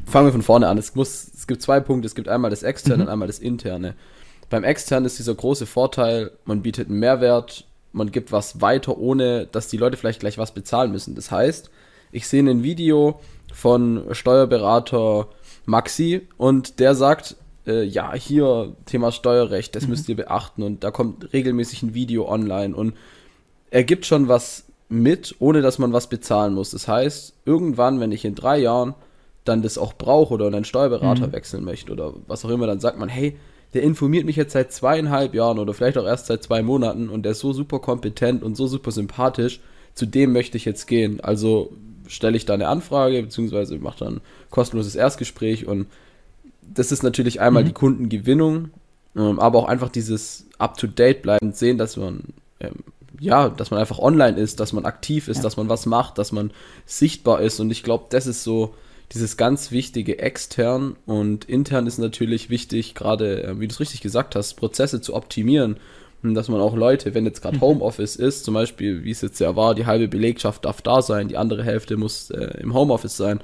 fangen 0.05 0.27
wir 0.27 0.31
von 0.31 0.41
vorne 0.41 0.67
an, 0.67 0.77
es 0.77 0.95
muss, 0.95 1.31
es 1.33 1.47
gibt 1.47 1.61
zwei 1.61 1.79
Punkte, 1.79 2.05
es 2.05 2.15
gibt 2.15 2.27
einmal 2.27 2.51
das 2.51 2.63
externe 2.63 2.97
mhm. 2.97 3.03
und 3.03 3.09
einmal 3.09 3.27
das 3.27 3.39
interne. 3.39 3.95
Beim 4.49 4.63
externen 4.63 5.05
ist 5.05 5.17
dieser 5.17 5.33
große 5.33 5.65
Vorteil, 5.65 6.31
man 6.45 6.61
bietet 6.61 6.89
einen 6.89 6.99
Mehrwert, 6.99 7.65
man 7.93 8.11
gibt 8.11 8.31
was 8.31 8.61
weiter, 8.61 8.97
ohne 8.97 9.47
dass 9.47 9.69
die 9.69 9.77
Leute 9.77 9.97
vielleicht 9.97 10.19
gleich 10.19 10.37
was 10.37 10.53
bezahlen 10.53 10.91
müssen. 10.91 11.15
Das 11.15 11.31
heißt, 11.31 11.71
ich 12.11 12.27
sehe 12.27 12.43
ein 12.43 12.63
Video 12.63 13.19
von 13.53 14.03
Steuerberater 14.11 15.27
Maxi 15.65 16.27
und 16.37 16.79
der 16.79 16.95
sagt, 16.95 17.35
äh, 17.67 17.83
ja, 17.83 18.13
hier 18.13 18.75
Thema 18.85 19.11
Steuerrecht, 19.11 19.75
das 19.75 19.83
mhm. 19.83 19.89
müsst 19.89 20.09
ihr 20.09 20.15
beachten 20.15 20.63
und 20.63 20.83
da 20.83 20.91
kommt 20.91 21.33
regelmäßig 21.33 21.83
ein 21.83 21.93
Video 21.93 22.27
online 22.27 22.75
und 22.75 22.93
er 23.69 23.83
gibt 23.83 24.05
schon 24.05 24.27
was 24.27 24.65
mit, 24.89 25.35
ohne 25.39 25.61
dass 25.61 25.79
man 25.79 25.93
was 25.93 26.07
bezahlen 26.07 26.53
muss. 26.53 26.71
Das 26.71 26.87
heißt, 26.87 27.33
irgendwann, 27.45 27.99
wenn 27.99 28.11
ich 28.11 28.25
in 28.25 28.35
drei 28.35 28.59
Jahren 28.59 28.93
dann 29.45 29.61
das 29.61 29.77
auch 29.77 29.93
brauche 29.93 30.33
oder 30.33 30.47
einen 30.47 30.65
Steuerberater 30.65 31.27
mhm. 31.27 31.31
wechseln 31.31 31.63
möchte 31.63 31.91
oder 31.91 32.13
was 32.27 32.45
auch 32.45 32.49
immer, 32.49 32.67
dann 32.67 32.79
sagt 32.79 32.99
man, 32.99 33.09
hey, 33.09 33.37
der 33.73 33.83
informiert 33.83 34.25
mich 34.25 34.35
jetzt 34.35 34.51
seit 34.51 34.73
zweieinhalb 34.73 35.33
Jahren 35.33 35.57
oder 35.57 35.73
vielleicht 35.73 35.97
auch 35.97 36.05
erst 36.05 36.25
seit 36.27 36.43
zwei 36.43 36.61
Monaten 36.61 37.09
und 37.09 37.23
der 37.23 37.31
ist 37.31 37.39
so 37.39 37.53
super 37.53 37.79
kompetent 37.79 38.43
und 38.43 38.55
so 38.55 38.67
super 38.67 38.91
sympathisch, 38.91 39.61
zu 39.93 40.05
dem 40.05 40.33
möchte 40.33 40.57
ich 40.57 40.65
jetzt 40.65 40.87
gehen. 40.87 41.21
Also 41.21 41.71
stelle 42.07 42.35
ich 42.35 42.45
da 42.45 42.53
eine 42.53 42.67
Anfrage, 42.67 43.23
beziehungsweise 43.23 43.77
mache 43.77 43.99
dann 44.03 44.15
ein 44.15 44.21
kostenloses 44.49 44.95
Erstgespräch 44.95 45.65
und 45.65 45.87
das 46.73 46.91
ist 46.91 47.03
natürlich 47.03 47.41
einmal 47.41 47.63
mhm. 47.63 47.67
die 47.67 47.73
Kundengewinnung, 47.73 48.69
ähm, 49.15 49.39
aber 49.39 49.59
auch 49.59 49.67
einfach 49.67 49.89
dieses 49.89 50.47
up-to-date 50.57 51.21
bleiben, 51.21 51.53
sehen, 51.53 51.77
dass 51.77 51.97
man 51.97 52.33
ähm, 52.59 52.75
ja, 53.19 53.49
dass 53.49 53.69
man 53.69 53.79
einfach 53.79 53.99
online 53.99 54.37
ist, 54.37 54.59
dass 54.59 54.73
man 54.73 54.85
aktiv 54.85 55.27
ist, 55.27 55.37
ja. 55.37 55.43
dass 55.43 55.55
man 55.55 55.69
was 55.69 55.85
macht, 55.85 56.17
dass 56.17 56.31
man 56.31 56.51
sichtbar 56.85 57.41
ist. 57.41 57.59
Und 57.59 57.69
ich 57.69 57.83
glaube, 57.83 58.05
das 58.09 58.25
ist 58.25 58.43
so 58.43 58.73
dieses 59.11 59.37
ganz 59.37 59.71
wichtige 59.71 60.19
extern 60.19 60.95
und 61.05 61.45
intern 61.45 61.85
ist 61.85 61.99
natürlich 61.99 62.49
wichtig, 62.49 62.95
gerade, 62.95 63.43
äh, 63.43 63.59
wie 63.59 63.67
du 63.67 63.73
es 63.73 63.79
richtig 63.79 64.01
gesagt 64.01 64.35
hast, 64.35 64.55
Prozesse 64.55 65.01
zu 65.01 65.13
optimieren. 65.13 65.77
Und 66.23 66.33
dass 66.35 66.49
man 66.49 66.61
auch 66.61 66.75
Leute, 66.75 67.13
wenn 67.13 67.25
jetzt 67.25 67.41
gerade 67.41 67.57
mhm. 67.57 67.61
Homeoffice 67.61 68.15
ist, 68.15 68.45
zum 68.45 68.53
Beispiel, 68.53 69.03
wie 69.03 69.11
es 69.11 69.21
jetzt 69.21 69.39
ja 69.39 69.55
war, 69.55 69.75
die 69.75 69.85
halbe 69.85 70.07
Belegschaft 70.07 70.65
darf 70.65 70.81
da 70.81 71.01
sein, 71.01 71.27
die 71.27 71.37
andere 71.37 71.63
Hälfte 71.63 71.97
muss 71.97 72.31
äh, 72.31 72.59
im 72.59 72.73
Homeoffice 72.73 73.17
sein, 73.17 73.41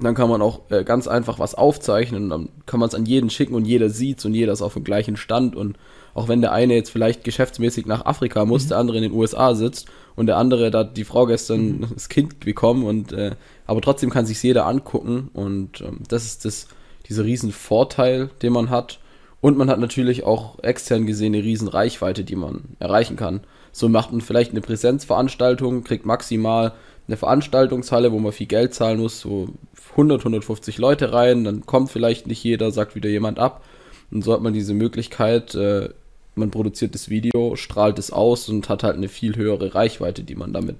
dann 0.00 0.14
kann 0.14 0.28
man 0.28 0.42
auch 0.42 0.70
äh, 0.70 0.84
ganz 0.84 1.08
einfach 1.08 1.38
was 1.38 1.54
aufzeichnen 1.54 2.24
und 2.24 2.30
dann 2.30 2.48
kann 2.66 2.78
man 2.78 2.88
es 2.88 2.94
an 2.94 3.06
jeden 3.06 3.30
schicken 3.30 3.54
und 3.54 3.64
jeder 3.64 3.90
sieht's 3.90 4.24
und 4.24 4.34
jeder 4.34 4.52
ist 4.52 4.62
auf 4.62 4.74
dem 4.74 4.84
gleichen 4.84 5.16
Stand 5.16 5.56
und 5.56 5.76
auch 6.14 6.28
wenn 6.28 6.40
der 6.40 6.52
eine 6.52 6.74
jetzt 6.74 6.90
vielleicht 6.90 7.24
geschäftsmäßig 7.24 7.86
nach 7.86 8.06
Afrika 8.06 8.44
muss, 8.44 8.64
mhm. 8.64 8.68
der 8.68 8.78
andere 8.78 8.96
in 8.98 9.02
den 9.04 9.12
USA 9.12 9.54
sitzt 9.54 9.88
und 10.14 10.26
der 10.26 10.36
andere, 10.36 10.70
da 10.70 10.80
hat 10.80 10.96
die 10.96 11.04
Frau 11.04 11.26
gestern 11.26 11.78
mhm. 11.78 11.86
das 11.94 12.08
Kind 12.08 12.40
bekommen 12.40 12.84
und 12.84 13.12
äh, 13.12 13.32
aber 13.66 13.80
trotzdem 13.80 14.10
kann 14.10 14.26
sich 14.26 14.42
jeder 14.42 14.66
angucken 14.66 15.30
und 15.32 15.80
ähm, 15.80 16.00
das 16.08 16.24
ist 16.24 16.44
das, 16.44 16.68
dieser 17.08 17.24
riesen 17.24 17.52
Vorteil, 17.52 18.30
den 18.42 18.52
man 18.52 18.70
hat. 18.70 19.00
Und 19.40 19.56
man 19.56 19.70
hat 19.70 19.78
natürlich 19.78 20.24
auch 20.24 20.58
extern 20.64 21.06
gesehen 21.06 21.34
eine 21.34 21.44
riesen 21.44 21.68
Reichweite, 21.68 22.24
die 22.24 22.34
man 22.34 22.64
erreichen 22.80 23.16
kann. 23.16 23.40
So 23.70 23.88
macht 23.88 24.10
man 24.10 24.20
vielleicht 24.20 24.50
eine 24.50 24.60
Präsenzveranstaltung, 24.60 25.84
kriegt 25.84 26.04
maximal 26.04 26.72
eine 27.08 27.16
Veranstaltungshalle, 27.16 28.12
wo 28.12 28.18
man 28.18 28.32
viel 28.32 28.46
Geld 28.46 28.74
zahlen 28.74 29.00
muss, 29.00 29.20
so 29.20 29.48
100, 29.92 30.20
150 30.20 30.78
Leute 30.78 31.12
rein, 31.12 31.44
dann 31.44 31.66
kommt 31.66 31.90
vielleicht 31.90 32.26
nicht 32.26 32.44
jeder, 32.44 32.70
sagt 32.70 32.94
wieder 32.94 33.08
jemand 33.08 33.38
ab. 33.38 33.64
Und 34.10 34.22
so 34.22 34.32
hat 34.32 34.42
man 34.42 34.52
diese 34.52 34.74
Möglichkeit, 34.74 35.54
äh, 35.54 35.88
man 36.34 36.50
produziert 36.50 36.94
das 36.94 37.08
Video, 37.08 37.56
strahlt 37.56 37.98
es 37.98 38.12
aus 38.12 38.48
und 38.48 38.68
hat 38.68 38.84
halt 38.84 38.96
eine 38.96 39.08
viel 39.08 39.36
höhere 39.36 39.74
Reichweite, 39.74 40.22
die 40.22 40.34
man 40.34 40.52
damit, 40.52 40.76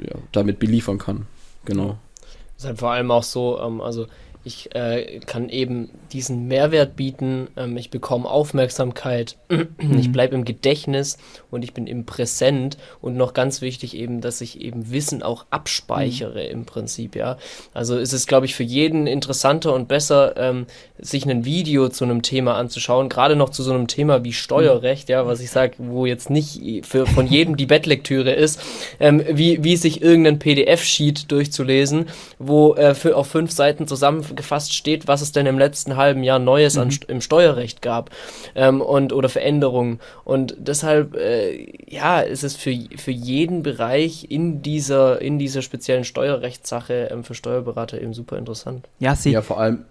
ja, 0.00 0.14
damit 0.32 0.58
beliefern 0.58 0.98
kann. 0.98 1.26
Genau. 1.64 1.98
Das 2.54 2.64
ist 2.64 2.66
halt 2.66 2.78
vor 2.78 2.90
allem 2.92 3.10
auch 3.10 3.22
so, 3.22 3.58
ähm, 3.60 3.80
also 3.80 4.06
ich 4.44 4.74
äh, 4.74 5.20
kann 5.26 5.48
eben 5.48 5.90
diesen 6.12 6.48
Mehrwert 6.48 6.96
bieten, 6.96 7.48
ähm, 7.56 7.76
ich 7.76 7.90
bekomme 7.90 8.28
Aufmerksamkeit, 8.28 9.36
ich 9.98 10.12
bleibe 10.12 10.34
im 10.34 10.44
Gedächtnis 10.44 11.18
und 11.50 11.64
ich 11.64 11.74
bin 11.74 11.86
im 11.86 12.06
Präsent. 12.06 12.78
Und 13.00 13.16
noch 13.16 13.34
ganz 13.34 13.60
wichtig 13.60 13.96
eben, 13.96 14.20
dass 14.20 14.40
ich 14.40 14.60
eben 14.60 14.90
Wissen 14.90 15.22
auch 15.22 15.46
abspeichere 15.50 16.44
mhm. 16.44 16.50
im 16.50 16.64
Prinzip, 16.64 17.16
ja. 17.16 17.36
Also 17.74 17.98
ist 17.98 18.12
es, 18.12 18.26
glaube 18.26 18.46
ich, 18.46 18.54
für 18.54 18.62
jeden 18.62 19.06
interessanter 19.06 19.74
und 19.74 19.88
besser, 19.88 20.36
ähm, 20.36 20.66
sich 20.98 21.26
ein 21.26 21.44
Video 21.44 21.88
zu 21.88 22.04
einem 22.04 22.22
Thema 22.22 22.54
anzuschauen, 22.56 23.08
gerade 23.08 23.36
noch 23.36 23.50
zu 23.50 23.62
so 23.62 23.72
einem 23.72 23.86
Thema 23.86 24.24
wie 24.24 24.32
Steuerrecht, 24.32 25.08
ja, 25.08 25.26
was 25.26 25.40
ich 25.40 25.50
sage, 25.50 25.74
wo 25.78 26.06
jetzt 26.06 26.30
nicht 26.30 26.86
für, 26.86 27.06
von 27.06 27.26
jedem 27.26 27.56
die 27.56 27.66
Bettlektüre 27.66 28.32
ist, 28.32 28.60
ähm, 29.00 29.22
wie, 29.30 29.62
wie 29.62 29.76
sich 29.76 30.00
irgendein 30.00 30.38
PDF-Sheet 30.38 31.30
durchzulesen, 31.30 32.06
wo 32.38 32.74
äh, 32.74 32.94
für, 32.94 33.16
auf 33.16 33.28
fünf 33.28 33.52
Seiten 33.52 33.86
zusammen 33.86 34.22
gefasst 34.38 34.72
steht, 34.72 35.06
was 35.06 35.20
es 35.20 35.32
denn 35.32 35.44
im 35.44 35.58
letzten 35.58 35.96
halben 35.96 36.22
Jahr 36.22 36.38
Neues 36.38 36.76
mhm. 36.76 36.82
an, 36.82 36.98
im 37.08 37.20
Steuerrecht 37.20 37.82
gab 37.82 38.10
ähm, 38.54 38.80
und 38.80 39.12
oder 39.12 39.28
Veränderungen. 39.28 40.00
Und 40.24 40.54
deshalb, 40.56 41.14
äh, 41.14 41.66
ja, 41.86 42.20
ist 42.20 42.44
es 42.44 42.56
für, 42.56 42.74
für 42.96 43.10
jeden 43.10 43.62
Bereich 43.62 44.30
in 44.30 44.62
dieser, 44.62 45.20
in 45.20 45.38
dieser 45.38 45.60
speziellen 45.60 46.04
Steuerrechtssache 46.04 47.10
ähm, 47.12 47.24
für 47.24 47.34
Steuerberater 47.34 48.00
eben 48.00 48.14
super 48.14 48.38
interessant. 48.38 48.88
Ja, 48.98 49.14
sie. 49.14 49.32
Ja, 49.32 49.42
vor 49.42 49.60
allem 49.60 49.84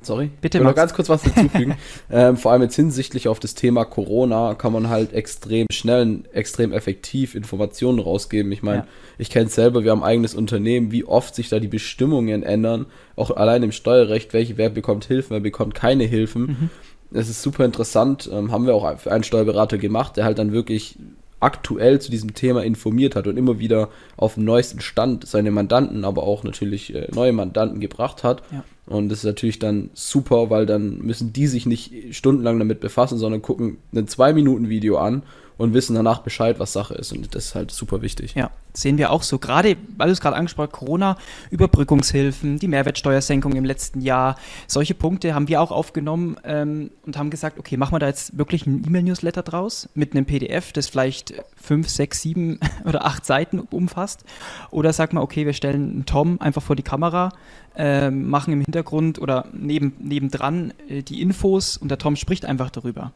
Sorry? 0.00 0.30
Bitte, 0.40 0.58
ich 0.58 0.64
noch 0.64 0.74
ganz 0.74 0.94
kurz 0.94 1.08
was 1.08 1.24
hinzufügen. 1.24 1.76
ähm, 2.10 2.36
vor 2.36 2.52
allem 2.52 2.62
jetzt 2.62 2.76
hinsichtlich 2.76 3.26
auf 3.28 3.40
das 3.40 3.54
Thema 3.54 3.84
Corona 3.84 4.54
kann 4.54 4.72
man 4.72 4.88
halt 4.88 5.12
extrem 5.12 5.66
schnell, 5.72 6.22
extrem 6.32 6.72
effektiv 6.72 7.34
Informationen 7.34 7.98
rausgeben. 7.98 8.52
Ich 8.52 8.62
meine, 8.62 8.78
ja. 8.78 8.86
ich 9.18 9.28
kenne 9.30 9.46
es 9.46 9.54
selber, 9.54 9.82
wir 9.82 9.90
haben 9.90 10.02
ein 10.02 10.08
eigenes 10.08 10.34
Unternehmen, 10.34 10.92
wie 10.92 11.04
oft 11.04 11.34
sich 11.34 11.48
da 11.48 11.58
die 11.58 11.68
Bestimmungen 11.68 12.42
ändern, 12.42 12.86
auch 13.16 13.32
allein 13.32 13.62
im 13.64 13.72
Steuerrecht, 13.72 14.32
welche, 14.32 14.56
wer 14.56 14.70
bekommt 14.70 15.04
Hilfen, 15.04 15.30
wer 15.30 15.40
bekommt 15.40 15.74
keine 15.74 16.04
Hilfen. 16.04 16.42
Mhm. 16.42 16.70
Das 17.10 17.28
ist 17.28 17.42
super 17.42 17.64
interessant, 17.64 18.28
ähm, 18.32 18.52
haben 18.52 18.66
wir 18.66 18.74
auch 18.74 18.98
für 18.98 19.10
einen 19.10 19.24
Steuerberater 19.24 19.78
gemacht, 19.78 20.16
der 20.16 20.24
halt 20.24 20.38
dann 20.38 20.52
wirklich 20.52 20.96
aktuell 21.40 22.00
zu 22.00 22.10
diesem 22.10 22.34
Thema 22.34 22.64
informiert 22.64 23.14
hat 23.14 23.26
und 23.26 23.36
immer 23.36 23.58
wieder 23.58 23.90
auf 24.16 24.34
dem 24.34 24.44
neuesten 24.44 24.80
Stand 24.80 25.26
seine 25.26 25.50
Mandanten, 25.50 26.04
aber 26.04 26.24
auch 26.24 26.42
natürlich 26.42 26.94
äh, 26.94 27.08
neue 27.14 27.32
Mandanten 27.32 27.80
gebracht 27.80 28.24
hat. 28.24 28.42
Ja. 28.50 28.64
Und 28.86 29.10
das 29.10 29.18
ist 29.18 29.24
natürlich 29.24 29.58
dann 29.58 29.90
super, 29.92 30.50
weil 30.50 30.66
dann 30.66 30.98
müssen 30.98 31.32
die 31.32 31.46
sich 31.46 31.66
nicht 31.66 32.14
stundenlang 32.16 32.58
damit 32.58 32.80
befassen, 32.80 33.18
sondern 33.18 33.42
gucken 33.42 33.78
ein 33.94 34.06
2-Minuten-Video 34.06 34.96
an 34.96 35.22
und 35.58 35.74
wissen 35.74 35.94
danach 35.94 36.20
Bescheid, 36.20 36.58
was 36.58 36.72
Sache 36.72 36.94
ist. 36.94 37.12
Und 37.12 37.34
das 37.34 37.46
ist 37.46 37.54
halt 37.54 37.70
super 37.72 38.00
wichtig. 38.00 38.34
Ja, 38.34 38.50
sehen 38.72 38.96
wir 38.96 39.10
auch 39.10 39.24
so. 39.24 39.38
Gerade, 39.38 39.76
weil 39.96 40.06
du 40.06 40.12
es 40.12 40.20
gerade 40.20 40.36
angesprochen 40.36 40.68
hast, 40.72 40.78
Corona, 40.78 41.16
Überbrückungshilfen, 41.50 42.58
die 42.58 42.68
Mehrwertsteuersenkung 42.68 43.52
im 43.52 43.64
letzten 43.64 44.00
Jahr, 44.00 44.36
solche 44.68 44.94
Punkte 44.94 45.34
haben 45.34 45.48
wir 45.48 45.60
auch 45.60 45.72
aufgenommen 45.72 46.36
ähm, 46.44 46.90
und 47.04 47.18
haben 47.18 47.28
gesagt, 47.30 47.58
okay, 47.58 47.76
machen 47.76 47.92
wir 47.92 47.98
da 47.98 48.06
jetzt 48.06 48.38
wirklich 48.38 48.66
ein 48.66 48.84
E-Mail-Newsletter 48.86 49.42
draus 49.42 49.88
mit 49.94 50.12
einem 50.12 50.24
PDF, 50.24 50.72
das 50.72 50.86
vielleicht 50.86 51.34
fünf, 51.56 51.88
sechs, 51.88 52.22
sieben 52.22 52.60
oder 52.84 53.04
acht 53.04 53.26
Seiten 53.26 53.58
umfasst. 53.58 54.24
Oder 54.70 54.92
sag 54.92 55.12
mal, 55.12 55.20
okay, 55.20 55.44
wir 55.44 55.52
stellen 55.52 55.90
einen 55.90 56.06
Tom 56.06 56.40
einfach 56.40 56.62
vor 56.62 56.76
die 56.76 56.82
Kamera, 56.84 57.30
äh, 57.74 58.10
machen 58.10 58.52
im 58.52 58.60
Hintergrund 58.60 59.18
oder 59.18 59.46
neben, 59.52 59.94
nebendran 59.98 60.72
äh, 60.88 61.02
die 61.02 61.20
Infos 61.20 61.76
und 61.76 61.88
der 61.88 61.98
Tom 61.98 62.14
spricht 62.14 62.44
einfach 62.44 62.70
darüber. 62.70 63.12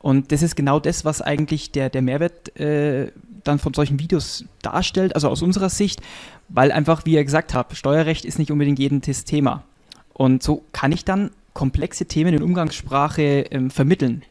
Und 0.00 0.32
das 0.32 0.42
ist 0.42 0.56
genau 0.56 0.80
das, 0.80 1.04
was 1.04 1.20
eigentlich 1.20 1.72
der, 1.72 1.90
der 1.90 2.02
Mehrwert 2.02 2.58
äh, 2.58 3.12
dann 3.44 3.58
von 3.58 3.74
solchen 3.74 3.98
Videos 3.98 4.44
darstellt, 4.62 5.14
also 5.14 5.28
aus 5.28 5.42
unserer 5.42 5.68
Sicht, 5.68 6.00
weil 6.48 6.72
einfach, 6.72 7.04
wie 7.04 7.12
ihr 7.12 7.24
gesagt 7.24 7.54
habt, 7.54 7.76
Steuerrecht 7.76 8.24
ist 8.24 8.38
nicht 8.38 8.50
unbedingt 8.50 8.78
jeden 8.78 9.02
Thema. 9.02 9.64
Und 10.12 10.42
so 10.42 10.64
kann 10.72 10.92
ich 10.92 11.04
dann 11.04 11.30
komplexe 11.52 12.06
Themen 12.06 12.34
in 12.34 12.42
Umgangssprache 12.42 13.46
ähm, 13.50 13.70
vermitteln. 13.70 14.22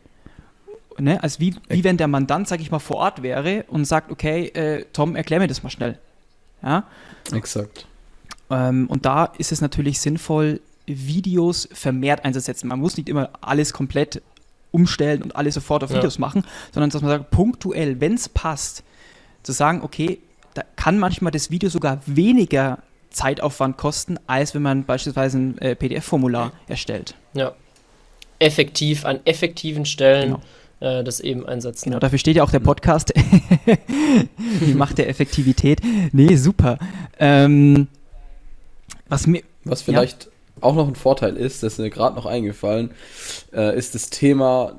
Ne? 0.98 1.22
Also 1.22 1.40
wie, 1.40 1.56
wie 1.70 1.84
wenn 1.84 1.98
der 1.98 2.08
Mandant, 2.08 2.48
sag 2.48 2.60
ich 2.60 2.72
mal, 2.72 2.80
vor 2.80 2.98
Ort 2.98 3.22
wäre 3.22 3.66
und 3.68 3.86
sagt, 3.86 4.12
okay, 4.12 4.48
äh, 4.48 4.86
Tom, 4.94 5.16
erklär 5.16 5.40
mir 5.40 5.48
das 5.48 5.64
mal 5.64 5.70
schnell. 5.70 5.98
Ja? 6.62 6.84
Exakt. 7.32 7.88
Ähm, 8.50 8.88
und 8.88 9.06
da 9.06 9.26
ist 9.38 9.52
es 9.52 9.62
natürlich 9.62 10.00
sinnvoll, 10.00 10.62
Videos 10.86 11.70
vermehrt 11.72 12.26
einzusetzen. 12.26 12.68
Man 12.68 12.80
muss 12.80 12.98
nicht 12.98 13.10
immer 13.10 13.30
alles 13.42 13.74
komplett 13.74 14.22
umstellen 14.72 15.22
und 15.22 15.36
alle 15.36 15.52
sofort 15.52 15.84
auf 15.84 15.92
Videos 15.92 16.16
ja. 16.16 16.22
machen, 16.22 16.44
sondern 16.74 16.90
dass 16.90 17.02
man 17.02 17.12
sagt, 17.12 17.32
punktuell, 17.32 18.00
wenn 18.00 18.14
es 18.14 18.30
passt, 18.30 18.84
zu 19.44 19.52
sagen, 19.52 19.82
okay, 19.82 20.20
da 20.54 20.64
kann 20.76 21.00
manchmal 21.00 21.32
das 21.32 21.52
Video 21.52 21.70
sogar 21.70 22.02
weniger 22.06 22.80
Zeitaufwand 23.10 23.78
kosten, 23.78 24.18
als 24.28 24.54
wenn 24.54 24.62
man 24.62 24.84
beispielsweise 24.84 25.38
ein 25.38 25.58
äh, 25.60 25.76
PDF-Formular 25.76 26.52
erstellt. 26.68 27.16
Ja. 27.34 27.54
Effektiv, 28.40 29.06
an 29.06 29.20
effektiven 29.26 29.86
Stellen 29.86 30.38
genau. 30.80 31.00
äh, 31.00 31.04
das 31.04 31.20
eben 31.20 31.46
einsetzen. 31.46 31.90
Genau, 31.90 32.00
dafür 32.00 32.20
steht 32.20 32.36
ja 32.36 32.44
auch 32.44 32.52
der 32.52 32.60
Podcast. 32.60 33.14
Die 34.66 34.74
Macht 34.74 34.98
der 34.98 35.10
Effektivität. 35.10 35.82
Nee, 36.12 36.36
super. 36.36 36.78
Ähm, 37.18 37.88
was 39.08 39.28
mir. 39.28 39.42
Was 39.66 39.82
vielleicht 39.82 40.26
ja 40.26 40.32
auch 40.62 40.75
noch 40.75 40.88
ein 40.88 40.96
Vorteil 40.96 41.36
ist, 41.38 41.63
das 41.63 41.74
ist 41.74 41.80
mir 41.80 41.89
gerade 41.89 42.16
noch 42.16 42.25
eingefallen, 42.25 42.92
äh, 43.54 43.78
ist 43.78 43.96
das 43.96 44.10
Thema 44.10 44.74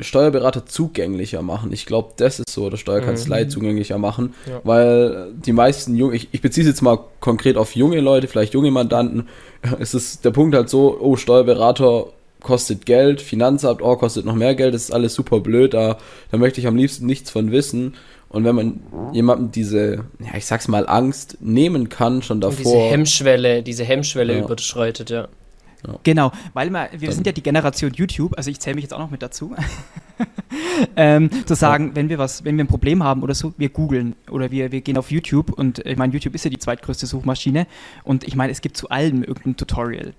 Steuerberater 0.00 0.66
zugänglicher 0.66 1.42
machen. 1.42 1.72
Ich 1.72 1.86
glaube, 1.86 2.14
das 2.16 2.40
ist 2.40 2.50
so, 2.50 2.64
oder 2.64 2.76
Steuerkanzlei 2.76 3.44
mhm. 3.44 3.50
zugänglicher 3.50 3.98
machen, 3.98 4.34
ja. 4.48 4.60
weil 4.64 5.32
die 5.34 5.52
meisten 5.52 5.96
junge, 5.96 6.16
ich, 6.16 6.28
ich 6.32 6.40
beziehe 6.40 6.64
es 6.64 6.68
jetzt 6.68 6.82
mal 6.82 6.98
konkret 7.20 7.56
auf 7.56 7.74
junge 7.76 8.00
Leute, 8.00 8.26
vielleicht 8.26 8.54
junge 8.54 8.70
Mandanten, 8.70 9.28
es 9.78 9.94
ist 9.94 10.24
der 10.24 10.30
Punkt 10.30 10.54
halt 10.54 10.68
so, 10.68 10.98
oh, 11.00 11.16
Steuerberater 11.16 12.06
kostet 12.42 12.86
Geld, 12.86 13.20
Finanzamt, 13.20 13.82
oh, 13.82 13.96
kostet 13.96 14.24
noch 14.26 14.34
mehr 14.34 14.54
Geld, 14.54 14.74
das 14.74 14.84
ist 14.84 14.92
alles 14.92 15.14
super 15.14 15.40
blöd, 15.40 15.74
da, 15.74 15.98
da 16.30 16.36
möchte 16.36 16.60
ich 16.60 16.66
am 16.66 16.76
liebsten 16.76 17.06
nichts 17.06 17.30
von 17.30 17.50
wissen. 17.50 17.94
Und 18.34 18.42
wenn 18.42 18.56
man 18.56 18.80
jemandem 19.12 19.52
diese, 19.52 20.06
ja, 20.18 20.36
ich 20.36 20.44
sag's 20.44 20.66
mal, 20.66 20.88
Angst 20.88 21.38
nehmen 21.40 21.88
kann, 21.88 22.20
schon 22.20 22.40
davor. 22.40 22.56
Und 22.56 22.64
diese 22.64 22.78
Hemmschwelle, 22.78 23.62
diese 23.62 23.84
Hemmschwelle 23.84 24.36
ja. 24.36 24.44
überschreitet, 24.44 25.08
ja. 25.10 25.28
Ja. 25.86 25.94
Genau, 26.02 26.32
weil 26.52 26.70
wir, 26.70 26.88
wir 26.96 27.12
sind 27.12 27.26
ja 27.26 27.32
die 27.32 27.42
Generation 27.42 27.92
YouTube, 27.92 28.36
also 28.36 28.50
ich 28.50 28.58
zähle 28.58 28.74
mich 28.74 28.84
jetzt 28.84 28.92
auch 28.92 28.98
noch 28.98 29.10
mit 29.10 29.22
dazu, 29.22 29.54
ähm, 30.96 31.30
zu 31.46 31.54
sagen, 31.54 31.88
ja. 31.88 31.96
wenn 31.96 32.08
wir 32.08 32.18
was, 32.18 32.44
wenn 32.44 32.56
wir 32.56 32.64
ein 32.64 32.68
Problem 32.68 33.04
haben 33.04 33.22
oder 33.22 33.34
so, 33.34 33.54
wir 33.56 33.68
googeln 33.68 34.16
oder 34.28 34.50
wir, 34.50 34.72
wir 34.72 34.80
gehen 34.80 34.98
auf 34.98 35.12
YouTube 35.12 35.52
und 35.52 35.80
ich 35.86 35.96
meine, 35.96 36.12
YouTube 36.12 36.34
ist 36.34 36.44
ja 36.44 36.50
die 36.50 36.58
zweitgrößte 36.58 37.06
Suchmaschine 37.06 37.68
und 38.02 38.24
ich 38.24 38.34
meine, 38.34 38.50
es 38.50 38.62
gibt 38.62 38.76
zu 38.76 38.88
allem 38.88 39.22
irgendein 39.22 39.56
Tutorial. 39.56 40.14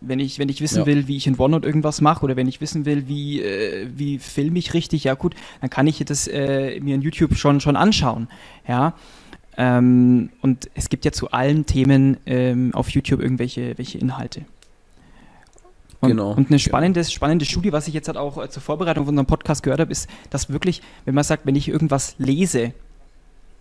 Wenn 0.00 0.20
ich, 0.20 0.38
wenn 0.38 0.48
ich 0.48 0.60
wissen 0.60 0.80
ja. 0.80 0.86
will, 0.86 1.08
wie 1.08 1.16
ich 1.16 1.26
in 1.26 1.38
OneNote 1.38 1.66
irgendwas 1.66 2.00
mache 2.00 2.24
oder 2.24 2.36
wenn 2.36 2.46
ich 2.46 2.60
wissen 2.60 2.84
will, 2.84 3.08
wie, 3.08 3.42
äh, 3.42 3.88
wie 3.92 4.18
filme 4.18 4.58
ich 4.58 4.74
richtig, 4.74 5.04
ja 5.04 5.14
gut, 5.14 5.34
dann 5.60 5.70
kann 5.70 5.86
ich 5.88 5.98
das 6.04 6.28
äh, 6.28 6.78
mir 6.80 6.94
in 6.94 7.02
YouTube 7.02 7.34
schon, 7.36 7.60
schon 7.60 7.74
anschauen. 7.74 8.28
Ja. 8.68 8.94
Ähm, 9.56 10.30
und 10.42 10.70
es 10.74 10.88
gibt 10.88 11.04
ja 11.04 11.12
zu 11.12 11.30
allen 11.30 11.66
Themen 11.66 12.18
ähm, 12.26 12.74
auf 12.74 12.90
YouTube 12.90 13.20
irgendwelche 13.20 13.76
welche 13.76 13.98
Inhalte. 13.98 14.42
Und, 16.00 16.10
genau. 16.10 16.32
und 16.32 16.50
eine 16.50 16.58
spannende, 16.58 17.04
spannende 17.04 17.44
Studie, 17.44 17.72
was 17.72 17.88
ich 17.88 17.94
jetzt 17.94 18.08
halt 18.08 18.18
auch 18.18 18.42
äh, 18.42 18.50
zur 18.50 18.62
Vorbereitung 18.62 19.04
von 19.04 19.12
unserem 19.12 19.26
Podcast 19.26 19.62
gehört 19.62 19.80
habe, 19.80 19.90
ist, 19.90 20.08
dass 20.30 20.50
wirklich, 20.50 20.82
wenn 21.04 21.14
man 21.14 21.24
sagt, 21.24 21.46
wenn 21.46 21.56
ich 21.56 21.68
irgendwas 21.68 22.14
lese, 22.18 22.72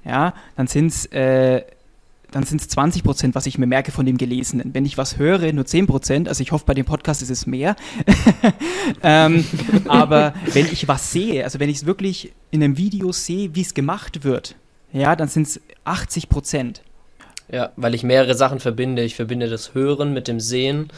ja, 0.03 0.33
dann 0.55 0.67
sind 0.67 0.87
es 0.87 1.05
äh, 1.07 1.63
dann 2.31 2.43
sind 2.43 2.61
es 2.61 2.67
20 2.69 3.03
Prozent, 3.03 3.35
was 3.35 3.45
ich 3.45 3.57
mir 3.57 3.67
merke 3.67 3.91
von 3.91 4.05
dem 4.05 4.17
Gelesenen. 4.17 4.73
Wenn 4.73 4.85
ich 4.85 4.97
was 4.97 5.17
höre, 5.17 5.51
nur 5.53 5.65
10 5.65 5.87
Prozent, 5.87 6.27
also 6.27 6.41
ich 6.41 6.51
hoffe, 6.51 6.65
bei 6.65 6.73
dem 6.73 6.85
Podcast 6.85 7.21
ist 7.21 7.29
es 7.29 7.45
mehr. 7.45 7.75
ähm, 9.03 9.45
aber 9.87 10.33
wenn 10.53 10.65
ich 10.65 10.87
was 10.87 11.11
sehe, 11.11 11.43
also 11.43 11.59
wenn 11.59 11.69
ich 11.69 11.77
es 11.77 11.85
wirklich 11.85 12.33
in 12.51 12.63
einem 12.63 12.77
Video 12.77 13.11
sehe, 13.11 13.55
wie 13.55 13.61
es 13.61 13.73
gemacht 13.73 14.23
wird, 14.23 14.55
ja, 14.91 15.15
dann 15.15 15.27
sind 15.27 15.47
es 15.47 15.61
80 15.83 16.29
Prozent. 16.29 16.81
Ja, 17.51 17.71
weil 17.75 17.93
ich 17.93 18.03
mehrere 18.03 18.33
Sachen 18.33 18.59
verbinde. 18.59 19.03
Ich 19.03 19.15
verbinde 19.15 19.49
das 19.49 19.75
Hören 19.75 20.13
mit 20.13 20.27
dem 20.27 20.39
Sehen 20.39 20.89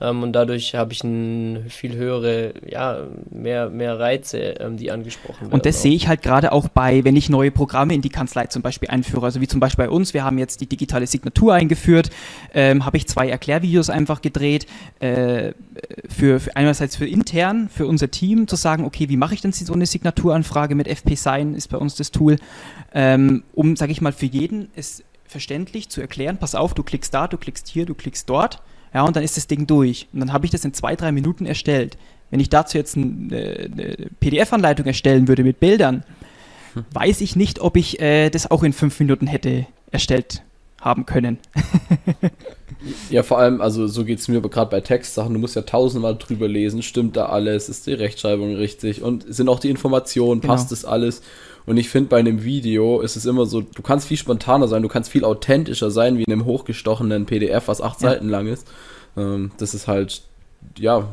Ähm, 0.00 0.22
und 0.22 0.32
dadurch 0.32 0.74
habe 0.74 0.92
ich 0.92 1.04
ein 1.04 1.66
viel 1.68 1.94
höhere, 1.94 2.54
ja, 2.68 3.06
mehr, 3.30 3.70
mehr 3.70 3.98
Reize, 3.98 4.38
ähm, 4.38 4.76
die 4.76 4.90
angesprochen 4.90 5.42
werden. 5.42 5.52
Und 5.52 5.66
das 5.66 5.82
sehe 5.82 5.94
ich 5.94 6.08
halt 6.08 6.22
gerade 6.22 6.52
auch 6.52 6.68
bei, 6.68 7.04
wenn 7.04 7.16
ich 7.16 7.28
neue 7.28 7.50
Programme 7.50 7.94
in 7.94 8.02
die 8.02 8.08
Kanzlei 8.08 8.46
zum 8.46 8.62
Beispiel 8.62 8.88
einführe. 8.88 9.24
Also 9.24 9.40
wie 9.40 9.46
zum 9.46 9.60
Beispiel 9.60 9.86
bei 9.86 9.90
uns, 9.90 10.12
wir 10.12 10.24
haben 10.24 10.38
jetzt 10.38 10.60
die 10.60 10.66
digitale 10.66 11.06
Signatur 11.06 11.54
eingeführt, 11.54 12.10
ähm, 12.52 12.84
habe 12.84 12.96
ich 12.96 13.06
zwei 13.06 13.28
Erklärvideos 13.28 13.88
einfach 13.88 14.20
gedreht, 14.20 14.66
äh, 14.98 15.52
für, 16.08 16.40
für 16.40 16.56
einerseits 16.56 16.96
für 16.96 17.06
intern, 17.06 17.68
für 17.68 17.86
unser 17.86 18.10
Team 18.10 18.48
zu 18.48 18.56
sagen, 18.56 18.84
okay, 18.84 19.08
wie 19.08 19.16
mache 19.16 19.34
ich 19.34 19.40
denn 19.40 19.52
so 19.52 19.72
eine 19.72 19.86
Signaturanfrage 19.86 20.74
mit 20.74 20.88
FP 20.88 21.14
Sign, 21.14 21.54
ist 21.54 21.68
bei 21.68 21.78
uns 21.78 21.94
das 21.94 22.10
Tool, 22.10 22.36
ähm, 22.92 23.44
um, 23.54 23.76
sage 23.76 23.92
ich 23.92 24.00
mal, 24.00 24.12
für 24.12 24.26
jeden 24.26 24.68
es 24.74 25.04
verständlich 25.26 25.88
zu 25.88 26.00
erklären, 26.00 26.36
pass 26.38 26.54
auf, 26.54 26.74
du 26.74 26.82
klickst 26.82 27.14
da, 27.14 27.28
du 27.28 27.38
klickst 27.38 27.68
hier, 27.68 27.86
du 27.86 27.94
klickst 27.94 28.28
dort 28.28 28.60
ja, 28.94 29.02
und 29.02 29.16
dann 29.16 29.24
ist 29.24 29.36
das 29.36 29.48
Ding 29.48 29.66
durch. 29.66 30.06
Und 30.12 30.20
dann 30.20 30.32
habe 30.32 30.46
ich 30.46 30.52
das 30.52 30.64
in 30.64 30.72
zwei, 30.72 30.94
drei 30.94 31.10
Minuten 31.10 31.46
erstellt. 31.46 31.98
Wenn 32.30 32.40
ich 32.40 32.48
dazu 32.48 32.78
jetzt 32.78 32.96
eine, 32.96 33.68
eine 33.72 33.96
PDF-Anleitung 34.20 34.86
erstellen 34.86 35.28
würde 35.28 35.42
mit 35.42 35.60
Bildern, 35.60 36.04
hm. 36.74 36.84
weiß 36.92 37.20
ich 37.20 37.34
nicht, 37.34 37.60
ob 37.60 37.76
ich 37.76 38.00
äh, 38.00 38.30
das 38.30 38.50
auch 38.50 38.62
in 38.62 38.72
fünf 38.72 38.98
Minuten 39.00 39.26
hätte 39.26 39.66
erstellt 39.90 40.42
haben 40.80 41.06
können. 41.06 41.38
ja, 43.10 43.22
vor 43.22 43.38
allem, 43.38 43.60
also 43.60 43.86
so 43.86 44.04
geht 44.04 44.20
es 44.20 44.28
mir 44.28 44.40
gerade 44.42 44.70
bei 44.70 44.80
Textsachen, 44.80 45.32
du 45.32 45.40
musst 45.40 45.56
ja 45.56 45.62
tausendmal 45.62 46.16
drüber 46.16 46.46
lesen, 46.46 46.82
stimmt 46.82 47.16
da 47.16 47.26
alles, 47.26 47.68
ist 47.68 47.86
die 47.86 47.94
Rechtschreibung 47.94 48.54
richtig 48.54 49.02
und 49.02 49.24
sind 49.26 49.48
auch 49.48 49.60
die 49.60 49.70
Informationen, 49.70 50.40
genau. 50.40 50.52
passt 50.52 50.70
das 50.72 50.84
alles? 50.84 51.22
Und 51.66 51.76
ich 51.78 51.88
finde, 51.88 52.10
bei 52.10 52.18
einem 52.18 52.44
Video 52.44 53.00
ist 53.00 53.16
es 53.16 53.24
immer 53.24 53.46
so, 53.46 53.62
du 53.62 53.82
kannst 53.82 54.08
viel 54.08 54.16
spontaner 54.16 54.68
sein, 54.68 54.82
du 54.82 54.88
kannst 54.88 55.10
viel 55.10 55.24
authentischer 55.24 55.90
sein, 55.90 56.18
wie 56.18 56.24
in 56.24 56.32
einem 56.32 56.44
hochgestochenen 56.44 57.26
PDF, 57.26 57.68
was 57.68 57.80
acht 57.80 58.02
ja. 58.02 58.10
Seiten 58.10 58.28
lang 58.28 58.46
ist. 58.46 58.68
Ähm, 59.16 59.50
das 59.56 59.72
ist 59.74 59.86
halt, 59.86 60.22
ja, 60.76 61.08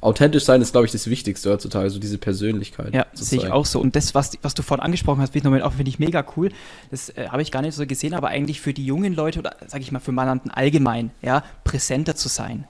authentisch 0.00 0.44
sein 0.44 0.62
ist, 0.62 0.72
glaube 0.72 0.86
ich, 0.86 0.92
das 0.92 1.08
Wichtigste 1.08 1.50
heutzutage, 1.50 1.90
so 1.90 1.98
diese 1.98 2.18
Persönlichkeit. 2.18 2.94
Ja, 2.94 3.06
sehe 3.12 3.38
ich 3.38 3.50
auch 3.50 3.66
so. 3.66 3.80
Und 3.80 3.96
das, 3.96 4.14
was, 4.14 4.38
was 4.42 4.54
du 4.54 4.62
vorhin 4.62 4.82
angesprochen 4.84 5.20
hast, 5.20 5.34
auch 5.36 5.72
finde 5.72 5.88
ich 5.88 5.98
mega 5.98 6.24
cool. 6.36 6.50
Das 6.90 7.10
äh, 7.10 7.28
habe 7.28 7.42
ich 7.42 7.50
gar 7.50 7.62
nicht 7.62 7.74
so 7.74 7.86
gesehen, 7.86 8.14
aber 8.14 8.28
eigentlich 8.28 8.60
für 8.60 8.72
die 8.72 8.84
jungen 8.84 9.14
Leute 9.14 9.38
oder 9.38 9.56
sage 9.66 9.82
ich 9.82 9.92
mal 9.92 10.00
für 10.00 10.12
Mandanten 10.12 10.50
allgemein, 10.50 11.10
ja, 11.22 11.42
präsenter 11.64 12.16
zu 12.16 12.28
sein. 12.28 12.64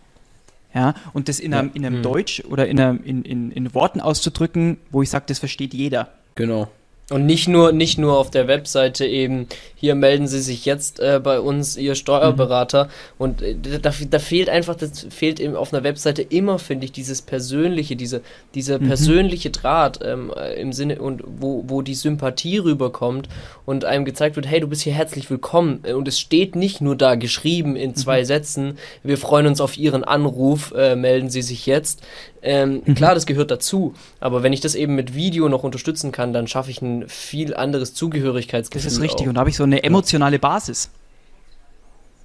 Ja, 0.74 0.94
und 1.12 1.28
das 1.28 1.40
in 1.40 1.52
einem, 1.52 1.72
in 1.74 1.84
einem 1.84 1.98
mhm. 1.98 2.02
Deutsch 2.02 2.44
oder 2.48 2.68
in, 2.68 2.78
einem, 2.78 3.02
in, 3.02 3.24
in, 3.24 3.50
in 3.50 3.74
Worten 3.74 4.00
auszudrücken, 4.00 4.78
wo 4.90 5.02
ich 5.02 5.10
sage, 5.10 5.24
das 5.26 5.40
versteht 5.40 5.74
jeder. 5.74 6.12
Genau. 6.36 6.68
Und 7.10 7.26
nicht 7.26 7.48
nur, 7.48 7.72
nicht 7.72 7.98
nur 7.98 8.16
auf 8.16 8.30
der 8.30 8.46
Webseite 8.46 9.04
eben, 9.04 9.48
hier 9.74 9.96
melden 9.96 10.28
Sie 10.28 10.40
sich 10.40 10.64
jetzt 10.64 11.00
äh, 11.00 11.20
bei 11.22 11.40
uns, 11.40 11.76
Ihr 11.76 11.96
Steuerberater. 11.96 12.84
Mhm. 12.84 12.90
Und 13.18 13.42
äh, 13.42 13.56
da, 13.82 13.92
da 13.92 14.18
fehlt 14.20 14.48
einfach, 14.48 14.76
das 14.76 15.06
fehlt 15.10 15.40
eben 15.40 15.56
auf 15.56 15.74
einer 15.74 15.82
Webseite 15.82 16.22
immer, 16.22 16.60
finde 16.60 16.84
ich, 16.84 16.92
dieses 16.92 17.20
persönliche, 17.20 17.96
diese, 17.96 18.22
dieser 18.54 18.78
mhm. 18.78 18.86
persönliche 18.86 19.50
Draht 19.50 19.98
ähm, 20.04 20.32
im 20.56 20.72
Sinne 20.72 21.00
und 21.00 21.24
wo, 21.26 21.64
wo 21.66 21.82
die 21.82 21.96
Sympathie 21.96 22.58
rüberkommt 22.58 23.28
und 23.66 23.84
einem 23.84 24.04
gezeigt 24.04 24.36
wird, 24.36 24.46
hey, 24.46 24.60
du 24.60 24.68
bist 24.68 24.82
hier 24.82 24.94
herzlich 24.94 25.28
willkommen. 25.30 25.80
Und 25.92 26.06
es 26.06 26.20
steht 26.20 26.54
nicht 26.54 26.80
nur 26.80 26.94
da 26.94 27.16
geschrieben 27.16 27.74
in 27.74 27.96
zwei 27.96 28.20
mhm. 28.20 28.26
Sätzen, 28.26 28.78
wir 29.02 29.18
freuen 29.18 29.48
uns 29.48 29.60
auf 29.60 29.76
Ihren 29.76 30.04
Anruf, 30.04 30.72
äh, 30.76 30.94
melden 30.94 31.28
Sie 31.28 31.42
sich 31.42 31.66
jetzt. 31.66 32.02
Ähm, 32.42 32.82
mhm. 32.84 32.94
Klar, 32.94 33.14
das 33.14 33.26
gehört 33.26 33.50
dazu, 33.50 33.94
aber 34.18 34.42
wenn 34.42 34.52
ich 34.52 34.60
das 34.60 34.74
eben 34.74 34.94
mit 34.94 35.14
Video 35.14 35.48
noch 35.48 35.62
unterstützen 35.62 36.12
kann, 36.12 36.32
dann 36.32 36.46
schaffe 36.46 36.70
ich 36.70 36.80
ein 37.00 37.08
viel 37.08 37.54
anderes 37.54 37.94
Zugehörigkeitsgefühl. 37.94 38.84
Das 38.84 38.92
ist 38.92 39.00
richtig 39.00 39.26
auch. 39.26 39.28
und 39.28 39.34
da 39.34 39.40
habe 39.40 39.50
ich 39.50 39.56
so 39.56 39.64
eine 39.64 39.82
emotionale 39.82 40.38
Basis. 40.38 40.90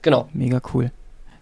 Genau. 0.02 0.30
Mega 0.34 0.62
cool. 0.74 0.92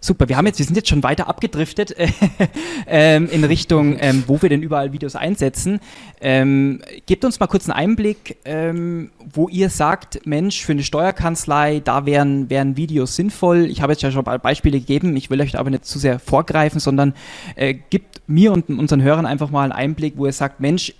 Super, 0.04 0.28
wir 0.28 0.36
haben 0.36 0.44
jetzt, 0.44 0.58
wir 0.58 0.66
sind 0.66 0.76
jetzt 0.76 0.90
schon 0.90 1.02
weiter 1.02 1.28
abgedriftet 1.28 1.96
ähm, 2.86 3.26
in 3.30 3.42
Richtung, 3.42 3.96
ähm, 3.98 4.24
wo 4.26 4.42
wir 4.42 4.50
denn 4.50 4.62
überall 4.62 4.92
Videos 4.92 5.16
einsetzen. 5.16 5.80
Ähm, 6.20 6.82
gebt 7.06 7.24
uns 7.24 7.40
mal 7.40 7.46
kurz 7.46 7.70
einen 7.70 7.78
Einblick, 7.78 8.36
ähm, 8.44 9.12
wo 9.32 9.48
ihr 9.48 9.70
sagt, 9.70 10.26
Mensch, 10.26 10.62
für 10.62 10.72
eine 10.72 10.82
Steuerkanzlei, 10.82 11.80
da 11.82 12.04
wären, 12.04 12.50
wären 12.50 12.76
Videos 12.76 13.16
sinnvoll. 13.16 13.64
Ich 13.64 13.80
habe 13.80 13.94
jetzt 13.94 14.02
ja 14.02 14.10
schon 14.10 14.26
ein 14.26 14.40
Beispiele 14.40 14.78
gegeben, 14.78 15.16
ich 15.16 15.30
will 15.30 15.40
euch 15.40 15.58
aber 15.58 15.70
nicht 15.70 15.86
zu 15.86 15.98
sehr 15.98 16.18
vorgreifen, 16.18 16.80
sondern 16.80 17.14
äh, 17.56 17.72
gibt 17.72 18.20
mir 18.26 18.52
und 18.52 18.68
unseren 18.68 19.00
Hörern 19.00 19.24
einfach 19.24 19.48
mal 19.48 19.62
einen 19.62 19.72
Einblick, 19.72 20.18
wo 20.18 20.26
ihr 20.26 20.32
sagt, 20.32 20.60
Mensch, 20.60 20.92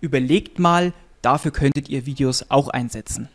überlegt 0.00 0.60
mal, 0.60 0.92
dafür 1.22 1.50
könntet 1.52 1.88
ihr 1.88 2.06
Videos 2.06 2.46
auch 2.48 2.68
einsetzen. 2.68 3.28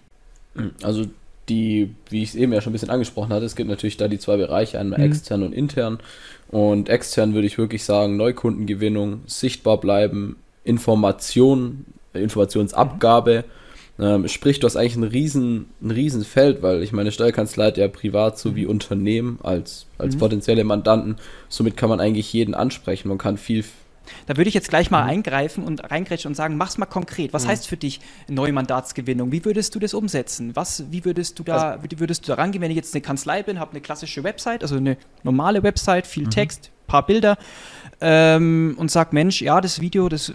Also 0.83 1.05
die, 1.49 1.95
wie 2.09 2.23
ich 2.23 2.29
es 2.29 2.35
eben 2.35 2.53
ja 2.53 2.61
schon 2.61 2.71
ein 2.71 2.73
bisschen 2.73 2.89
angesprochen 2.89 3.31
hatte, 3.31 3.45
es 3.45 3.55
gibt 3.55 3.69
natürlich 3.69 3.97
da 3.97 4.07
die 4.07 4.19
zwei 4.19 4.37
Bereiche, 4.37 4.79
einmal 4.79 4.99
mhm. 4.99 5.05
extern 5.05 5.43
und 5.43 5.53
intern. 5.53 5.99
Und 6.49 6.89
extern 6.89 7.33
würde 7.33 7.47
ich 7.47 7.57
wirklich 7.57 7.83
sagen, 7.83 8.17
Neukundengewinnung, 8.17 9.21
sichtbar 9.25 9.79
bleiben, 9.79 10.37
Information, 10.63 11.85
Informationsabgabe. 12.13 13.45
Ähm, 13.99 14.27
sprich, 14.27 14.59
du 14.59 14.67
hast 14.67 14.75
eigentlich 14.75 14.95
ein 14.97 15.03
riesen, 15.03 15.67
ein 15.81 15.91
riesen 15.91 16.23
Feld, 16.23 16.61
weil 16.61 16.83
ich 16.83 16.91
meine, 16.91 17.11
Steuerkanzlei 17.11 17.67
hat 17.67 17.77
ja 17.77 17.87
privat 17.87 18.37
sowie 18.37 18.65
mhm. 18.65 18.71
Unternehmen 18.71 19.39
als, 19.43 19.87
als 19.97 20.15
mhm. 20.15 20.19
potenzielle 20.19 20.63
Mandanten. 20.63 21.17
Somit 21.49 21.77
kann 21.77 21.89
man 21.89 21.99
eigentlich 21.99 22.31
jeden 22.33 22.53
ansprechen. 22.53 23.07
Man 23.07 23.17
kann 23.17 23.37
viel 23.37 23.63
da 24.25 24.37
würde 24.37 24.47
ich 24.47 24.53
jetzt 24.53 24.69
gleich 24.69 24.91
mal 24.91 25.03
mhm. 25.03 25.09
eingreifen 25.09 25.63
und 25.63 25.89
reingrätschen 25.91 26.29
und 26.29 26.35
sagen, 26.35 26.57
mach's 26.57 26.77
mal 26.77 26.85
konkret. 26.85 27.33
Was 27.33 27.45
mhm. 27.45 27.49
heißt 27.49 27.67
für 27.67 27.77
dich 27.77 27.99
Neumandatsgewinnung? 28.27 29.31
Wie 29.31 29.43
würdest 29.45 29.75
du 29.75 29.79
das 29.79 29.93
umsetzen? 29.93 30.55
Was, 30.55 30.85
wie 30.91 31.05
würdest 31.05 31.39
du 31.39 31.43
da, 31.43 31.71
also, 31.71 31.83
wie 31.89 31.99
würdest 31.99 32.23
du 32.23 32.27
da 32.27 32.35
rangehen, 32.35 32.61
wenn 32.61 32.71
ich 32.71 32.77
jetzt 32.77 32.93
eine 32.93 33.01
Kanzlei 33.01 33.43
bin, 33.43 33.59
habe 33.59 33.71
eine 33.71 33.81
klassische 33.81 34.23
Website, 34.23 34.61
also 34.61 34.77
eine 34.77 34.97
normale 35.23 35.63
Website, 35.63 36.07
viel 36.07 36.25
mhm. 36.25 36.31
Text, 36.31 36.71
paar 36.87 37.05
Bilder 37.05 37.37
ähm, 38.01 38.75
und 38.77 38.91
sag, 38.91 39.13
Mensch, 39.13 39.41
ja, 39.41 39.61
das 39.61 39.81
Video, 39.81 40.09
das 40.09 40.33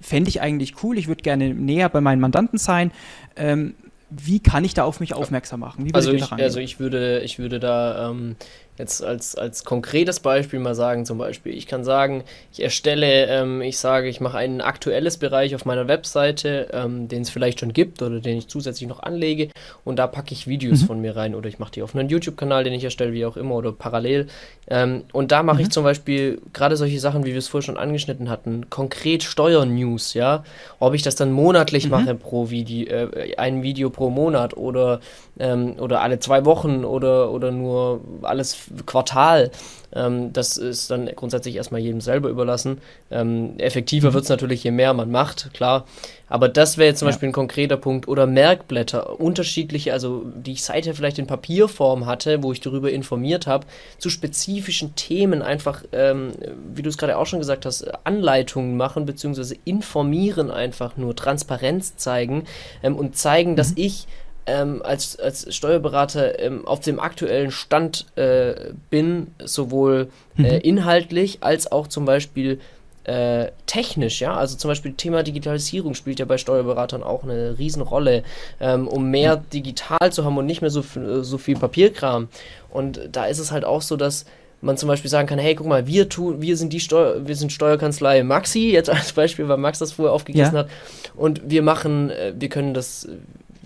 fände 0.00 0.28
ich 0.28 0.40
eigentlich 0.40 0.82
cool, 0.82 0.98
ich 0.98 1.08
würde 1.08 1.22
gerne 1.22 1.52
näher 1.52 1.88
bei 1.88 2.00
meinen 2.00 2.20
Mandanten 2.20 2.58
sein. 2.58 2.92
Ähm, 3.36 3.74
wie 4.22 4.40
kann 4.40 4.64
ich 4.64 4.74
da 4.74 4.84
auf 4.84 5.00
mich 5.00 5.14
aufmerksam 5.14 5.60
machen? 5.60 5.84
also, 5.94 6.12
ich, 6.12 6.32
also 6.32 6.60
ich 6.60 6.80
würde, 6.80 7.20
ich 7.20 7.38
würde 7.38 7.60
da 7.60 8.10
ähm, 8.10 8.36
Jetzt 8.78 9.02
als, 9.02 9.36
als 9.36 9.64
konkretes 9.64 10.20
Beispiel 10.20 10.58
mal 10.58 10.74
sagen, 10.74 11.06
zum 11.06 11.16
Beispiel, 11.16 11.54
ich 11.54 11.66
kann 11.66 11.82
sagen, 11.82 12.24
ich 12.52 12.62
erstelle, 12.62 13.26
ähm, 13.26 13.62
ich 13.62 13.78
sage, 13.78 14.08
ich 14.08 14.20
mache 14.20 14.36
ein 14.36 14.60
aktuelles 14.60 15.16
Bereich 15.16 15.54
auf 15.54 15.64
meiner 15.64 15.88
Webseite, 15.88 16.68
ähm, 16.72 17.08
den 17.08 17.22
es 17.22 17.30
vielleicht 17.30 17.60
schon 17.60 17.72
gibt 17.72 18.02
oder 18.02 18.20
den 18.20 18.36
ich 18.36 18.48
zusätzlich 18.48 18.86
noch 18.86 19.02
anlege 19.02 19.48
und 19.84 19.98
da 19.98 20.06
packe 20.06 20.32
ich 20.32 20.46
Videos 20.46 20.82
mhm. 20.82 20.86
von 20.86 21.00
mir 21.00 21.16
rein 21.16 21.34
oder 21.34 21.48
ich 21.48 21.58
mache 21.58 21.72
die 21.72 21.82
auf 21.82 21.94
einen 21.94 22.10
YouTube-Kanal, 22.10 22.64
den 22.64 22.74
ich 22.74 22.84
erstelle, 22.84 23.14
wie 23.14 23.24
auch 23.24 23.38
immer 23.38 23.54
oder 23.54 23.72
parallel. 23.72 24.26
Ähm, 24.68 25.04
und 25.12 25.32
da 25.32 25.42
mache 25.42 25.56
mhm. 25.56 25.62
ich 25.62 25.70
zum 25.70 25.84
Beispiel 25.84 26.42
gerade 26.52 26.76
solche 26.76 27.00
Sachen, 27.00 27.24
wie 27.24 27.32
wir 27.32 27.38
es 27.38 27.48
vorher 27.48 27.64
schon 27.64 27.78
angeschnitten 27.78 28.28
hatten, 28.28 28.68
konkret 28.68 29.22
Steuernews, 29.22 30.12
ja. 30.12 30.44
Ob 30.80 30.92
ich 30.92 31.02
das 31.02 31.14
dann 31.14 31.32
monatlich 31.32 31.86
mhm. 31.86 31.90
mache 31.92 32.14
pro 32.14 32.50
Video, 32.50 32.88
äh, 32.88 33.36
ein 33.36 33.62
Video 33.62 33.88
pro 33.88 34.05
Monat 34.10 34.56
oder, 34.56 35.00
ähm, 35.38 35.76
oder 35.78 36.00
alle 36.02 36.18
zwei 36.18 36.44
Wochen 36.44 36.84
oder, 36.84 37.30
oder 37.30 37.50
nur 37.50 38.00
alles 38.22 38.56
Quartal. 38.86 39.50
Ähm, 39.96 40.32
das 40.32 40.56
ist 40.56 40.90
dann 40.90 41.06
grundsätzlich 41.06 41.56
erstmal 41.56 41.80
jedem 41.80 42.00
selber 42.00 42.28
überlassen. 42.28 42.78
Ähm, 43.10 43.58
effektiver 43.58 44.10
mhm. 44.10 44.14
wird 44.14 44.24
es 44.24 44.30
natürlich, 44.30 44.62
je 44.62 44.70
mehr 44.70 44.92
man 44.94 45.10
macht, 45.10 45.52
klar. 45.54 45.86
Aber 46.28 46.48
das 46.48 46.76
wäre 46.76 46.88
jetzt 46.88 46.98
zum 46.98 47.06
ja. 47.06 47.12
Beispiel 47.12 47.28
ein 47.28 47.32
konkreter 47.32 47.76
Punkt. 47.76 48.08
Oder 48.08 48.26
Merkblätter, 48.26 49.20
unterschiedliche, 49.20 49.92
also 49.92 50.24
die 50.34 50.52
ich 50.52 50.64
seither 50.64 50.94
vielleicht 50.94 51.18
in 51.18 51.26
Papierform 51.26 52.06
hatte, 52.06 52.42
wo 52.42 52.52
ich 52.52 52.60
darüber 52.60 52.90
informiert 52.90 53.46
habe, 53.46 53.66
zu 53.98 54.10
spezifischen 54.10 54.94
Themen 54.96 55.42
einfach, 55.42 55.84
ähm, 55.92 56.32
wie 56.74 56.82
du 56.82 56.88
es 56.88 56.98
gerade 56.98 57.16
auch 57.16 57.26
schon 57.26 57.38
gesagt 57.38 57.64
hast, 57.64 57.86
Anleitungen 58.04 58.76
machen, 58.76 59.06
beziehungsweise 59.06 59.56
informieren 59.64 60.50
einfach 60.50 60.96
nur, 60.96 61.14
Transparenz 61.14 61.96
zeigen 61.96 62.44
ähm, 62.82 62.96
und 62.96 63.16
zeigen, 63.16 63.52
mhm. 63.52 63.56
dass 63.56 63.72
ich 63.76 64.06
ähm, 64.46 64.82
als, 64.84 65.18
als 65.18 65.54
Steuerberater 65.54 66.38
ähm, 66.38 66.66
auf 66.66 66.80
dem 66.80 67.00
aktuellen 67.00 67.50
Stand 67.50 68.06
äh, 68.16 68.72
bin, 68.90 69.28
sowohl 69.44 70.08
äh, 70.38 70.42
mhm. 70.42 70.60
inhaltlich 70.62 71.38
als 71.40 71.70
auch 71.70 71.86
zum 71.88 72.04
Beispiel 72.04 72.60
äh, 73.04 73.52
technisch, 73.66 74.20
ja, 74.20 74.36
also 74.36 74.56
zum 74.56 74.68
Beispiel 74.68 74.94
Thema 74.94 75.22
Digitalisierung 75.22 75.94
spielt 75.94 76.18
ja 76.18 76.24
bei 76.24 76.38
Steuerberatern 76.38 77.04
auch 77.04 77.22
eine 77.22 77.56
Riesenrolle, 77.56 78.24
ähm, 78.60 78.88
um 78.88 79.10
mehr 79.10 79.36
digital 79.36 80.10
zu 80.10 80.24
haben 80.24 80.36
und 80.36 80.46
nicht 80.46 80.60
mehr 80.60 80.70
so, 80.70 80.82
so 81.22 81.38
viel 81.38 81.56
Papierkram. 81.56 82.28
Und 82.68 83.00
da 83.12 83.26
ist 83.26 83.38
es 83.38 83.52
halt 83.52 83.64
auch 83.64 83.82
so, 83.82 83.96
dass 83.96 84.26
man 84.60 84.76
zum 84.76 84.88
Beispiel 84.88 85.10
sagen 85.10 85.28
kann, 85.28 85.38
hey, 85.38 85.54
guck 85.54 85.66
mal, 85.68 85.86
wir 85.86 86.08
tun, 86.08 86.42
wir 86.42 86.56
sind 86.56 86.72
die 86.72 86.80
Steuer, 86.80 87.26
wir 87.26 87.36
sind 87.36 87.52
Steuerkanzlei 87.52 88.24
Maxi, 88.24 88.70
jetzt 88.70 88.90
als 88.90 89.12
Beispiel, 89.12 89.48
weil 89.48 89.58
Max 89.58 89.78
das 89.78 89.92
vorher 89.92 90.12
aufgegriffen 90.12 90.54
ja. 90.54 90.60
hat. 90.60 90.70
Und 91.14 91.42
wir 91.48 91.62
machen, 91.62 92.10
äh, 92.10 92.32
wir 92.36 92.48
können 92.48 92.74
das 92.74 93.08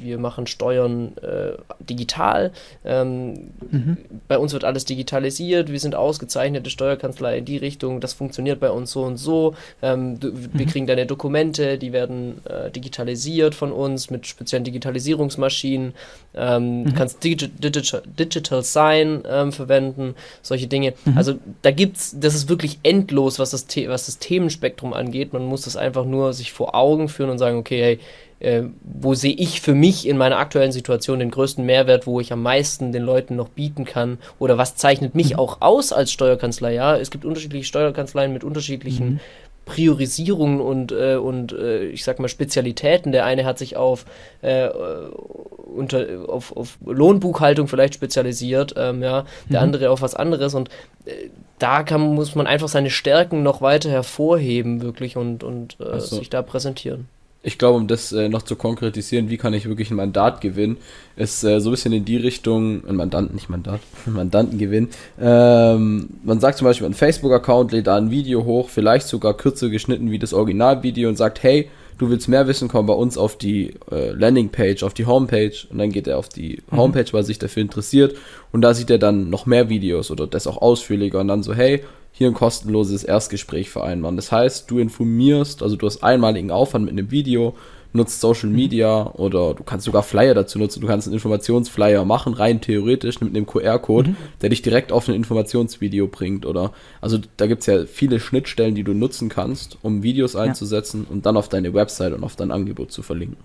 wir 0.02 0.18
machen 0.18 0.46
Steuern 0.46 1.16
äh, 1.18 1.52
digital. 1.80 2.52
Ähm, 2.84 3.50
mhm. 3.70 3.96
Bei 4.28 4.38
uns 4.38 4.52
wird 4.52 4.64
alles 4.64 4.84
digitalisiert. 4.84 5.70
Wir 5.70 5.80
sind 5.80 5.94
ausgezeichnete 5.94 6.70
Steuerkanzlei 6.70 7.38
in 7.38 7.44
die 7.44 7.56
Richtung. 7.56 8.00
Das 8.00 8.12
funktioniert 8.12 8.60
bei 8.60 8.70
uns 8.70 8.92
so 8.92 9.02
und 9.02 9.16
so. 9.16 9.54
Ähm, 9.82 10.20
du, 10.20 10.32
wir 10.34 10.66
mhm. 10.66 10.70
kriegen 10.70 10.86
deine 10.86 11.06
Dokumente, 11.06 11.78
die 11.78 11.92
werden 11.92 12.40
äh, 12.44 12.70
digitalisiert 12.70 13.54
von 13.54 13.72
uns 13.72 14.10
mit 14.10 14.26
speziellen 14.26 14.64
Digitalisierungsmaschinen. 14.64 15.94
Ähm, 16.34 16.80
mhm. 16.80 16.84
Du 16.86 16.92
kannst 16.94 17.22
Digi 17.24 17.48
Digital, 17.48 18.02
Digital 18.18 18.62
Sign 18.62 19.22
ähm, 19.28 19.52
verwenden, 19.52 20.14
solche 20.42 20.66
Dinge. 20.66 20.94
Mhm. 21.04 21.18
Also 21.18 21.34
da 21.62 21.70
gibt's, 21.70 22.16
das 22.18 22.34
ist 22.34 22.48
wirklich 22.48 22.78
endlos, 22.82 23.38
was 23.38 23.50
das, 23.50 23.66
was 23.86 24.06
das 24.06 24.18
Themenspektrum 24.18 24.92
angeht. 24.92 25.32
Man 25.32 25.44
muss 25.44 25.62
das 25.62 25.76
einfach 25.76 26.04
nur 26.04 26.32
sich 26.32 26.52
vor 26.52 26.74
Augen 26.74 27.08
führen 27.08 27.30
und 27.30 27.38
sagen, 27.38 27.58
okay, 27.58 27.80
hey, 27.82 28.00
äh, 28.40 28.62
wo 28.82 29.14
sehe 29.14 29.34
ich 29.34 29.60
für 29.60 29.74
mich 29.74 30.08
in 30.08 30.16
meiner 30.16 30.38
aktuellen 30.38 30.72
Situation 30.72 31.20
den 31.20 31.30
größten 31.30 31.64
Mehrwert, 31.64 32.06
wo 32.06 32.20
ich 32.20 32.32
am 32.32 32.42
meisten 32.42 32.90
den 32.90 33.02
Leuten 33.02 33.36
noch 33.36 33.50
bieten 33.50 33.84
kann 33.84 34.18
oder 34.38 34.58
was 34.58 34.76
zeichnet 34.76 35.14
mich 35.14 35.34
mhm. 35.34 35.38
auch 35.38 35.58
aus 35.60 35.92
als 35.92 36.10
Steuerkanzlei. 36.10 36.74
Ja, 36.74 36.96
es 36.96 37.10
gibt 37.10 37.24
unterschiedliche 37.24 37.66
Steuerkanzleien 37.66 38.32
mit 38.32 38.42
unterschiedlichen 38.42 39.08
mhm. 39.08 39.20
Priorisierungen 39.66 40.60
und, 40.60 40.90
äh, 40.90 41.16
und 41.16 41.52
äh, 41.52 41.84
ich 41.84 42.02
sag 42.02 42.18
mal 42.18 42.28
Spezialitäten. 42.28 43.12
Der 43.12 43.26
eine 43.26 43.44
hat 43.44 43.58
sich 43.58 43.76
auf, 43.76 44.06
äh, 44.40 44.68
unter, 44.68 46.06
auf, 46.28 46.56
auf 46.56 46.78
Lohnbuchhaltung 46.84 47.68
vielleicht 47.68 47.94
spezialisiert, 47.94 48.74
ähm, 48.76 49.02
ja, 49.02 49.26
der 49.48 49.60
mhm. 49.60 49.64
andere 49.66 49.90
auf 49.90 50.00
was 50.00 50.14
anderes 50.14 50.54
und 50.54 50.70
äh, 51.04 51.12
da 51.58 51.82
kann, 51.82 52.00
muss 52.00 52.34
man 52.34 52.46
einfach 52.46 52.68
seine 52.68 52.88
Stärken 52.88 53.42
noch 53.42 53.60
weiter 53.60 53.90
hervorheben, 53.90 54.80
wirklich 54.80 55.18
und, 55.18 55.44
und 55.44 55.78
äh, 55.78 56.00
so. 56.00 56.16
sich 56.16 56.30
da 56.30 56.40
präsentieren 56.40 57.06
ich 57.42 57.56
glaube, 57.56 57.78
um 57.78 57.86
das 57.86 58.12
äh, 58.12 58.28
noch 58.28 58.42
zu 58.42 58.54
konkretisieren, 58.54 59.30
wie 59.30 59.38
kann 59.38 59.54
ich 59.54 59.66
wirklich 59.66 59.90
ein 59.90 59.96
Mandat 59.96 60.40
gewinnen, 60.40 60.76
ist 61.16 61.42
äh, 61.42 61.60
so 61.60 61.70
ein 61.70 61.72
bisschen 61.72 61.92
in 61.92 62.04
die 62.04 62.18
Richtung, 62.18 62.86
ein 62.86 62.96
Mandant, 62.96 63.32
nicht 63.32 63.48
Mandat, 63.48 63.80
ein 64.06 64.12
Mandanten 64.12 64.58
gewinnen. 64.58 64.90
Ähm, 65.18 66.10
man 66.22 66.40
sagt 66.40 66.58
zum 66.58 66.66
Beispiel, 66.66 66.86
ein 66.86 66.94
Facebook-Account 66.94 67.72
lädt 67.72 67.86
da 67.86 67.96
ein 67.96 68.10
Video 68.10 68.44
hoch, 68.44 68.68
vielleicht 68.68 69.06
sogar 69.06 69.36
kürzer 69.36 69.70
geschnitten 69.70 70.10
wie 70.10 70.18
das 70.18 70.34
Originalvideo 70.34 71.08
und 71.08 71.16
sagt, 71.16 71.42
hey, 71.42 71.70
du 71.96 72.10
willst 72.10 72.28
mehr 72.28 72.46
wissen, 72.46 72.68
komm 72.68 72.86
bei 72.86 72.94
uns 72.94 73.16
auf 73.16 73.36
die 73.36 73.74
äh, 73.90 74.10
Landingpage, 74.10 74.82
auf 74.82 74.94
die 74.94 75.06
Homepage 75.06 75.52
und 75.70 75.78
dann 75.78 75.92
geht 75.92 76.08
er 76.08 76.18
auf 76.18 76.28
die 76.28 76.62
mhm. 76.70 76.76
Homepage, 76.76 77.12
weil 77.12 77.24
sich 77.24 77.38
dafür 77.38 77.62
interessiert 77.62 78.16
und 78.52 78.62
da 78.62 78.74
sieht 78.74 78.90
er 78.90 78.98
dann 78.98 79.30
noch 79.30 79.46
mehr 79.46 79.70
Videos 79.70 80.10
oder 80.10 80.26
das 80.26 80.46
auch 80.46 80.60
ausführlicher 80.60 81.20
und 81.20 81.28
dann 81.28 81.42
so, 81.42 81.54
hey, 81.54 81.82
hier 82.12 82.28
ein 82.28 82.34
kostenloses 82.34 83.04
Erstgespräch 83.04 83.70
vereinbaren. 83.70 84.16
Das 84.16 84.32
heißt, 84.32 84.70
du 84.70 84.78
informierst, 84.78 85.62
also 85.62 85.76
du 85.76 85.86
hast 85.86 86.02
einmaligen 86.02 86.50
Aufwand 86.50 86.84
mit 86.84 86.92
einem 86.92 87.10
Video, 87.10 87.54
nutzt 87.92 88.20
Social. 88.20 88.50
Media 88.50 89.10
oder 89.14 89.54
du 89.54 89.64
kannst 89.64 89.84
sogar 89.84 90.02
Flyer 90.02 90.34
dazu 90.34 90.58
nutzen. 90.58 90.80
Du 90.80 90.86
kannst 90.86 91.06
einen 91.06 91.14
Informationsflyer 91.14 92.04
machen, 92.04 92.34
rein 92.34 92.60
theoretisch 92.60 93.20
mit 93.20 93.30
einem 93.30 93.46
QR-Code, 93.46 94.10
mhm. 94.10 94.16
der 94.42 94.50
dich 94.50 94.62
direkt 94.62 94.92
auf 94.92 95.08
ein 95.08 95.14
Informationsvideo 95.14 96.06
bringt. 96.06 96.46
Oder 96.46 96.72
also 97.00 97.18
da 97.36 97.46
gibt 97.46 97.60
es 97.60 97.66
ja 97.66 97.86
viele 97.86 98.20
Schnittstellen, 98.20 98.74
die 98.74 98.84
du 98.84 98.94
nutzen 98.94 99.28
kannst, 99.28 99.78
um 99.82 100.02
Videos 100.02 100.36
einzusetzen 100.36 101.06
ja. 101.08 101.12
und 101.12 101.26
dann 101.26 101.36
auf 101.36 101.48
deine 101.48 101.74
Website 101.74 102.12
und 102.12 102.24
auf 102.24 102.36
dein 102.36 102.50
Angebot 102.50 102.92
zu 102.92 103.02
verlinken. 103.02 103.38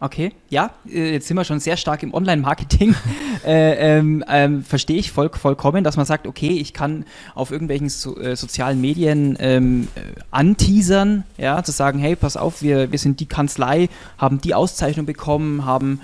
Okay, 0.00 0.32
ja, 0.48 0.70
äh, 0.88 1.14
jetzt 1.14 1.26
sind 1.26 1.36
wir 1.36 1.44
schon 1.44 1.58
sehr 1.58 1.76
stark 1.76 2.04
im 2.04 2.14
Online-Marketing. 2.14 2.94
äh, 3.44 3.98
ähm, 3.98 4.24
ähm, 4.28 4.62
Verstehe 4.62 4.96
ich 4.96 5.10
voll, 5.10 5.28
vollkommen, 5.30 5.82
dass 5.82 5.96
man 5.96 6.06
sagt, 6.06 6.28
okay, 6.28 6.50
ich 6.50 6.72
kann 6.72 7.04
auf 7.34 7.50
irgendwelchen 7.50 7.88
so, 7.88 8.16
äh, 8.16 8.36
sozialen 8.36 8.80
Medien 8.80 9.36
ähm, 9.40 9.88
äh, 9.96 10.20
anteasern, 10.30 11.24
ja, 11.36 11.64
zu 11.64 11.72
sagen, 11.72 11.98
hey, 11.98 12.14
pass 12.14 12.36
auf, 12.36 12.62
wir, 12.62 12.92
wir 12.92 12.98
sind 12.98 13.18
die 13.18 13.26
Kanzlei, 13.26 13.88
haben 14.18 14.40
die 14.40 14.54
Auszeichnung 14.54 15.04
bekommen, 15.04 15.64
haben 15.64 16.00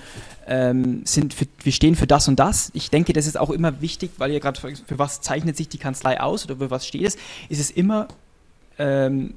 ähm, 0.48 1.02
sind 1.04 1.32
für, 1.32 1.46
wir 1.62 1.72
stehen 1.72 1.94
für 1.94 2.08
das 2.08 2.26
und 2.26 2.38
das. 2.40 2.72
Ich 2.74 2.90
denke, 2.90 3.12
das 3.12 3.28
ist 3.28 3.38
auch 3.38 3.50
immer 3.50 3.80
wichtig, 3.80 4.10
weil 4.18 4.32
ihr 4.32 4.40
gerade 4.40 4.60
für, 4.60 4.74
für 4.74 4.98
was 4.98 5.20
zeichnet 5.20 5.56
sich 5.56 5.68
die 5.68 5.78
Kanzlei 5.78 6.20
aus 6.20 6.44
oder 6.44 6.56
für 6.56 6.70
was 6.70 6.84
steht 6.84 7.06
es, 7.06 7.16
ist 7.48 7.60
es 7.60 7.70
immer 7.70 8.08
ähm, 8.76 9.34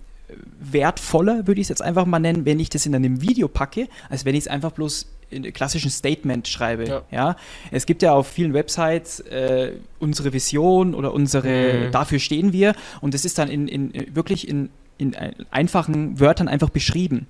wertvoller, 0.60 1.48
würde 1.48 1.62
ich 1.62 1.66
es 1.66 1.70
jetzt 1.70 1.82
einfach 1.82 2.06
mal 2.06 2.20
nennen, 2.20 2.46
wenn 2.46 2.60
ich 2.60 2.70
das 2.70 2.86
in 2.86 2.96
einem 2.96 3.22
Video 3.22 3.48
packe, 3.48 3.88
als 4.10 4.26
wenn 4.26 4.36
ich 4.36 4.42
es 4.42 4.48
einfach 4.48 4.72
bloß 4.72 5.08
in 5.30 5.44
einem 5.44 5.54
klassischen 5.54 5.92
Statement 5.92 6.48
schreibe. 6.48 6.88
Ja. 6.88 7.02
ja. 7.12 7.36
Es 7.72 7.86
gibt 7.86 8.02
ja 8.02 8.14
auf 8.14 8.28
vielen 8.28 8.54
Websites 8.54 9.20
äh, 9.22 9.74
unsere 10.00 10.34
Vision 10.34 10.94
oder 10.94 11.14
unsere, 11.14 11.88
mhm. 11.88 11.92
dafür 11.92 12.20
stehen 12.20 12.54
wir 12.54 12.76
und 13.02 13.14
das 13.14 13.26
ist 13.26 13.38
dann 13.38 13.50
in, 13.50 13.68
in 13.68 14.16
wirklich 14.16 14.48
in, 14.48 14.70
in 14.98 15.16
einfachen 15.52 16.20
Wörtern 16.20 16.48
einfach 16.48 16.70
beschrieben. 16.70 17.28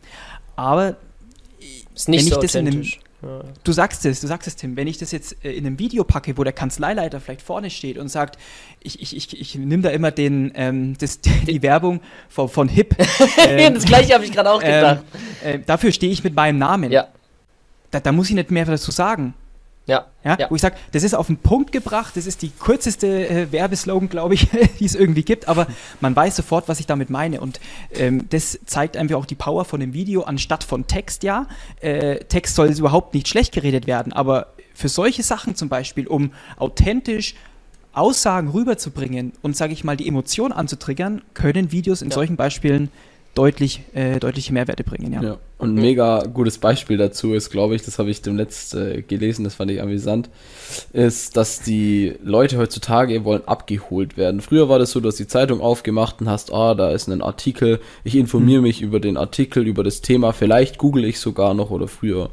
Aber 0.55 0.97
ist 1.93 2.09
nicht 2.09 2.25
wenn 2.25 2.29
so 2.29 2.35
ich 2.35 2.41
das 2.41 2.55
in 2.55 2.67
einem, 2.67 2.83
Du 3.63 3.71
sagst 3.71 4.05
es, 4.05 4.21
du 4.21 4.27
sagst 4.27 4.47
es, 4.47 4.55
Tim. 4.55 4.75
Wenn 4.77 4.85
ich 4.85 4.99
das 4.99 5.11
jetzt 5.11 5.43
äh, 5.43 5.51
in 5.51 5.65
einem 5.65 5.79
Video 5.79 6.03
packe, 6.03 6.37
wo 6.37 6.43
der 6.43 6.53
Kanzleileiter 6.53 7.19
vielleicht 7.19 7.41
vorne 7.41 7.71
steht 7.71 7.97
und 7.97 8.09
sagt, 8.09 8.37
ich, 8.79 9.01
ich, 9.01 9.15
ich, 9.15 9.41
ich 9.41 9.55
nehme 9.55 9.81
da 9.81 9.89
immer 9.89 10.11
den, 10.11 10.51
ähm, 10.53 10.95
das, 10.99 11.19
die 11.21 11.61
Werbung 11.63 12.01
von, 12.29 12.47
von 12.49 12.69
HIP. 12.69 12.95
Ähm, 13.39 13.73
das 13.75 13.85
gleiche 13.85 14.13
habe 14.13 14.25
ich 14.25 14.31
gerade 14.31 14.51
auch 14.51 14.59
gedacht. 14.59 15.03
Ähm, 15.43 15.61
äh, 15.61 15.63
dafür 15.65 15.91
stehe 15.91 16.11
ich 16.11 16.23
mit 16.23 16.35
meinem 16.35 16.57
Namen. 16.57 16.91
Ja. 16.91 17.07
Da, 17.91 17.99
da 17.99 18.11
muss 18.11 18.29
ich 18.29 18.35
nicht 18.35 18.51
mehr 18.51 18.65
dazu 18.65 18.91
sagen. 18.91 19.33
Ja. 19.87 20.05
ja. 20.23 20.37
ja. 20.37 20.49
Wo 20.49 20.55
ich 20.55 20.61
sage, 20.61 20.75
das 20.91 21.03
ist 21.03 21.15
auf 21.15 21.27
den 21.27 21.37
Punkt 21.37 21.71
gebracht, 21.71 22.15
das 22.15 22.27
ist 22.27 22.41
die 22.41 22.49
kürzeste 22.49 23.27
äh, 23.27 23.51
Werbeslogan, 23.51 24.09
glaube 24.09 24.35
ich, 24.35 24.47
die 24.79 24.85
es 24.85 24.95
irgendwie 24.95 25.23
gibt, 25.23 25.47
aber 25.47 25.67
man 26.01 26.15
weiß 26.15 26.35
sofort, 26.35 26.67
was 26.67 26.79
ich 26.79 26.85
damit 26.85 27.09
meine. 27.09 27.41
Und 27.41 27.59
ähm, 27.93 28.27
das 28.29 28.59
zeigt 28.65 28.97
einfach 28.97 29.15
auch 29.15 29.25
die 29.25 29.35
Power 29.35 29.65
von 29.65 29.79
dem 29.79 29.93
Video 29.93 30.23
anstatt 30.23 30.63
von 30.63 30.87
Text, 30.87 31.23
ja. 31.23 31.47
Äh, 31.79 32.19
Text 32.25 32.55
soll 32.55 32.67
überhaupt 32.67 33.13
nicht 33.13 33.27
schlecht 33.27 33.53
geredet 33.53 33.87
werden, 33.87 34.13
aber 34.13 34.53
für 34.73 34.89
solche 34.89 35.23
Sachen 35.23 35.55
zum 35.55 35.69
Beispiel, 35.69 36.05
um 36.05 36.33
authentisch 36.57 37.33
Aussagen 37.93 38.49
rüberzubringen 38.49 39.33
und, 39.41 39.57
sage 39.57 39.73
ich 39.73 39.83
mal, 39.83 39.97
die 39.97 40.07
Emotion 40.07 40.51
anzutriggern, 40.51 41.23
können 41.33 41.71
Videos 41.71 42.03
in 42.03 42.09
ja. 42.09 42.15
solchen 42.15 42.35
Beispielen 42.35 42.91
deutlich, 43.37 43.81
äh, 43.93 44.19
deutliche 44.19 44.51
Mehrwerte 44.51 44.83
bringen, 44.83 45.13
ja. 45.13 45.21
ja. 45.21 45.37
Und 45.59 45.75
ein 45.75 45.81
mega 45.81 46.23
gutes 46.23 46.57
Beispiel 46.57 46.97
dazu 46.97 47.33
ist, 47.33 47.49
glaube 47.49 47.75
ich, 47.75 47.83
das 47.83 47.99
habe 47.99 48.09
ich 48.09 48.21
dem 48.21 48.35
letzt 48.35 48.73
äh, 48.73 49.01
gelesen, 49.01 49.43
das 49.43 49.55
fand 49.55 49.69
ich 49.69 49.81
amüsant, 49.81 50.29
ist, 50.93 51.37
dass 51.37 51.61
die 51.61 52.15
Leute 52.23 52.57
heutzutage 52.57 53.23
wollen 53.25 53.47
abgeholt 53.47 54.17
werden. 54.17 54.41
Früher 54.41 54.69
war 54.69 54.79
das 54.79 54.91
so, 54.91 54.99
du 54.99 55.07
hast 55.07 55.19
die 55.19 55.27
Zeitung 55.27 55.61
aufgemacht 55.61 56.21
und 56.21 56.29
hast, 56.29 56.51
ah, 56.51 56.73
da 56.73 56.91
ist 56.91 57.07
ein 57.07 57.21
Artikel, 57.21 57.79
ich 58.03 58.15
informiere 58.15 58.59
mhm. 58.59 58.67
mich 58.67 58.81
über 58.81 58.99
den 58.99 59.17
Artikel, 59.17 59.67
über 59.67 59.83
das 59.83 60.01
Thema, 60.01 60.33
vielleicht 60.33 60.77
google 60.79 61.05
ich 61.05 61.19
sogar 61.19 61.53
noch 61.53 61.69
oder 61.69 61.87
früher. 61.87 62.31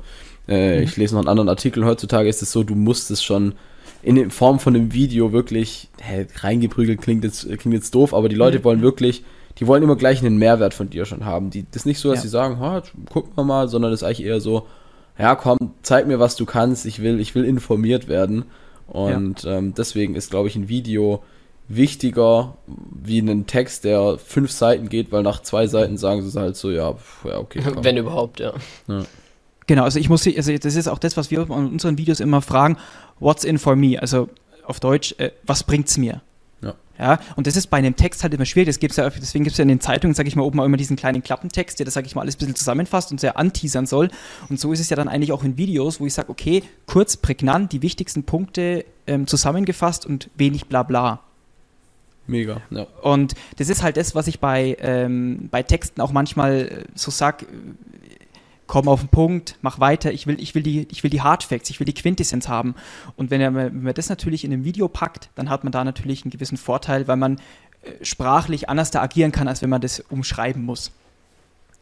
Äh, 0.48 0.78
mhm. 0.78 0.82
Ich 0.84 0.96
lese 0.96 1.14
noch 1.14 1.20
einen 1.20 1.28
anderen 1.28 1.48
Artikel. 1.48 1.84
Heutzutage 1.84 2.28
ist 2.28 2.42
es 2.42 2.52
so, 2.52 2.62
du 2.62 2.74
musst 2.74 3.10
es 3.10 3.22
schon 3.22 3.54
in 4.02 4.30
Form 4.30 4.58
von 4.58 4.74
einem 4.74 4.92
Video 4.92 5.32
wirklich, 5.32 5.88
hä, 5.98 6.26
reingeprügelt 6.36 7.00
klingt 7.00 7.24
jetzt, 7.24 7.46
klingt 7.58 7.74
jetzt 7.74 7.94
doof, 7.94 8.12
aber 8.12 8.28
die 8.28 8.36
Leute 8.36 8.58
mhm. 8.58 8.64
wollen 8.64 8.82
wirklich 8.82 9.24
die 9.58 9.66
wollen 9.66 9.82
immer 9.82 9.96
gleich 9.96 10.20
einen 10.20 10.36
Mehrwert 10.36 10.74
von 10.74 10.90
dir 10.90 11.04
schon 11.04 11.24
haben. 11.24 11.50
Die, 11.50 11.64
das 11.64 11.82
ist 11.82 11.86
nicht 11.86 12.00
so, 12.00 12.10
dass 12.10 12.18
ja. 12.18 12.22
sie 12.22 12.28
sagen, 12.28 12.58
ha, 12.58 12.82
gucken 13.10 13.32
wir 13.36 13.44
mal, 13.44 13.68
sondern 13.68 13.90
das 13.90 14.02
ist 14.02 14.06
eigentlich 14.06 14.26
eher 14.26 14.40
so, 14.40 14.66
ja 15.18 15.34
komm, 15.36 15.58
zeig 15.82 16.06
mir, 16.06 16.18
was 16.18 16.36
du 16.36 16.44
kannst, 16.44 16.86
ich 16.86 17.00
will, 17.00 17.20
ich 17.20 17.34
will 17.34 17.44
informiert 17.44 18.08
werden. 18.08 18.44
Und 18.86 19.44
ja. 19.44 19.58
ähm, 19.58 19.74
deswegen 19.74 20.14
ist, 20.14 20.30
glaube 20.30 20.48
ich, 20.48 20.56
ein 20.56 20.68
Video 20.68 21.22
wichtiger 21.68 22.56
wie 22.66 23.20
ein 23.20 23.46
Text, 23.46 23.84
der 23.84 24.18
fünf 24.18 24.50
Seiten 24.50 24.88
geht, 24.88 25.12
weil 25.12 25.22
nach 25.22 25.40
zwei 25.42 25.66
Seiten 25.66 25.96
sagen 25.96 26.22
sie 26.22 26.38
halt 26.38 26.56
so, 26.56 26.70
ja, 26.70 26.94
ja 27.24 27.38
okay. 27.38 27.62
Komm. 27.64 27.84
Wenn 27.84 27.96
überhaupt, 27.96 28.40
ja. 28.40 28.52
ja. 28.86 29.04
Genau, 29.66 29.84
also 29.84 29.98
ich 29.98 30.10
muss, 30.10 30.26
also 30.26 30.56
das 30.58 30.74
ist 30.74 30.88
auch 30.88 30.98
das, 30.98 31.16
was 31.16 31.30
wir 31.30 31.42
in 31.42 31.50
unseren 31.50 31.96
Videos 31.96 32.20
immer 32.20 32.42
fragen, 32.42 32.76
what's 33.18 33.44
in 33.44 33.58
for 33.58 33.76
me? 33.76 33.98
Also 33.98 34.28
auf 34.66 34.78
Deutsch, 34.80 35.14
äh, 35.18 35.30
was 35.46 35.62
bringt's 35.62 35.96
mir? 35.96 36.20
Ja, 36.98 37.18
und 37.34 37.46
das 37.46 37.56
ist 37.56 37.68
bei 37.68 37.78
einem 37.78 37.96
Text 37.96 38.22
halt 38.22 38.34
immer 38.34 38.44
schwierig. 38.44 38.68
Das 38.68 38.78
gibt's 38.78 38.96
ja, 38.96 39.10
deswegen 39.10 39.44
gibt 39.44 39.52
es 39.52 39.58
ja 39.58 39.62
in 39.62 39.68
den 39.68 39.80
Zeitungen, 39.80 40.14
sage 40.14 40.28
ich 40.28 40.36
mal, 40.36 40.42
oben 40.42 40.60
auch 40.60 40.64
immer 40.64 40.76
diesen 40.76 40.96
kleinen 40.96 41.22
Klappentext, 41.22 41.78
der 41.78 41.84
das, 41.84 41.94
sage 41.94 42.06
ich 42.06 42.14
mal, 42.14 42.22
alles 42.22 42.36
ein 42.36 42.38
bisschen 42.38 42.54
zusammenfasst 42.54 43.10
und 43.10 43.20
sehr 43.20 43.36
anteasern 43.36 43.86
soll. 43.86 44.10
Und 44.48 44.60
so 44.60 44.72
ist 44.72 44.80
es 44.80 44.90
ja 44.90 44.96
dann 44.96 45.08
eigentlich 45.08 45.32
auch 45.32 45.42
in 45.42 45.56
Videos, 45.56 45.98
wo 45.98 46.06
ich 46.06 46.14
sage, 46.14 46.30
okay, 46.30 46.62
kurz, 46.86 47.16
prägnant, 47.16 47.72
die 47.72 47.82
wichtigsten 47.82 48.22
Punkte 48.22 48.84
ähm, 49.06 49.26
zusammengefasst 49.26 50.06
und 50.06 50.30
wenig 50.36 50.66
Blabla. 50.66 51.20
Mega, 52.26 52.62
ja. 52.70 52.86
Und 53.02 53.34
das 53.56 53.68
ist 53.68 53.82
halt 53.82 53.96
das, 53.96 54.14
was 54.14 54.28
ich 54.28 54.40
bei, 54.40 54.76
ähm, 54.80 55.48
bei 55.50 55.62
Texten 55.62 56.00
auch 56.00 56.12
manchmal 56.12 56.52
äh, 56.54 56.84
so 56.94 57.10
sage, 57.10 57.46
komm 58.66 58.88
auf 58.88 59.00
den 59.00 59.08
Punkt, 59.08 59.56
mach 59.62 59.80
weiter, 59.80 60.12
ich 60.12 60.26
will, 60.26 60.40
ich 60.40 60.54
will, 60.54 60.62
die, 60.62 60.86
ich 60.90 61.02
will 61.02 61.10
die 61.10 61.22
Hard 61.22 61.42
Facts, 61.42 61.70
ich 61.70 61.80
will 61.80 61.84
die 61.84 61.94
Quintessenz 61.94 62.48
haben. 62.48 62.74
Und 63.16 63.30
wenn, 63.30 63.40
er, 63.40 63.54
wenn 63.54 63.82
man 63.82 63.94
das 63.94 64.08
natürlich 64.08 64.44
in 64.44 64.52
einem 64.52 64.64
Video 64.64 64.88
packt, 64.88 65.30
dann 65.34 65.50
hat 65.50 65.64
man 65.64 65.72
da 65.72 65.84
natürlich 65.84 66.24
einen 66.24 66.30
gewissen 66.30 66.56
Vorteil, 66.56 67.06
weil 67.08 67.16
man 67.16 67.36
äh, 67.82 68.04
sprachlich 68.04 68.68
anders 68.68 68.90
da 68.90 69.02
agieren 69.02 69.32
kann, 69.32 69.48
als 69.48 69.62
wenn 69.62 69.70
man 69.70 69.80
das 69.80 70.00
umschreiben 70.00 70.64
muss. 70.64 70.92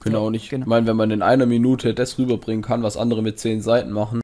Genau, 0.01 0.27
und 0.27 0.35
ich 0.35 0.49
genau. 0.49 0.66
meine, 0.66 0.87
wenn 0.87 0.97
man 0.97 1.11
in 1.11 1.23
einer 1.23 1.47
Minute 1.47 1.95
das 1.95 2.18
rüberbringen 2.18 2.62
kann, 2.62 2.83
was 2.83 2.97
andere 2.97 3.23
mit 3.23 3.38
zehn 3.38 3.61
Seiten 3.61 3.92
machen, 3.92 4.21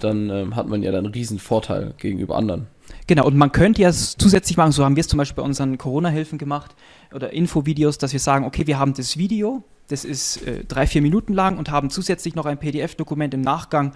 dann 0.00 0.30
ähm, 0.30 0.56
hat 0.56 0.66
man 0.66 0.82
ja 0.82 0.90
dann 0.90 1.04
einen 1.04 1.14
riesen 1.14 1.38
Vorteil 1.38 1.94
gegenüber 1.98 2.36
anderen. 2.36 2.66
Genau, 3.06 3.26
und 3.26 3.36
man 3.36 3.52
könnte 3.52 3.82
ja 3.82 3.92
zusätzlich 3.92 4.56
machen, 4.56 4.72
so 4.72 4.84
haben 4.84 4.96
wir 4.96 5.02
es 5.02 5.08
zum 5.08 5.18
Beispiel 5.18 5.42
bei 5.42 5.46
unseren 5.46 5.78
Corona-Hilfen 5.78 6.38
gemacht 6.38 6.74
oder 7.14 7.32
Infovideos, 7.32 7.98
dass 7.98 8.12
wir 8.12 8.20
sagen, 8.20 8.44
okay, 8.44 8.66
wir 8.66 8.78
haben 8.78 8.94
das 8.94 9.16
Video, 9.16 9.62
das 9.90 10.04
ist 10.04 10.46
äh, 10.46 10.64
drei, 10.64 10.86
vier 10.86 11.02
Minuten 11.02 11.32
lang 11.32 11.58
und 11.58 11.70
haben 11.70 11.90
zusätzlich 11.90 12.34
noch 12.34 12.46
ein 12.46 12.58
PDF-Dokument 12.58 13.34
im 13.34 13.40
Nachgang 13.40 13.92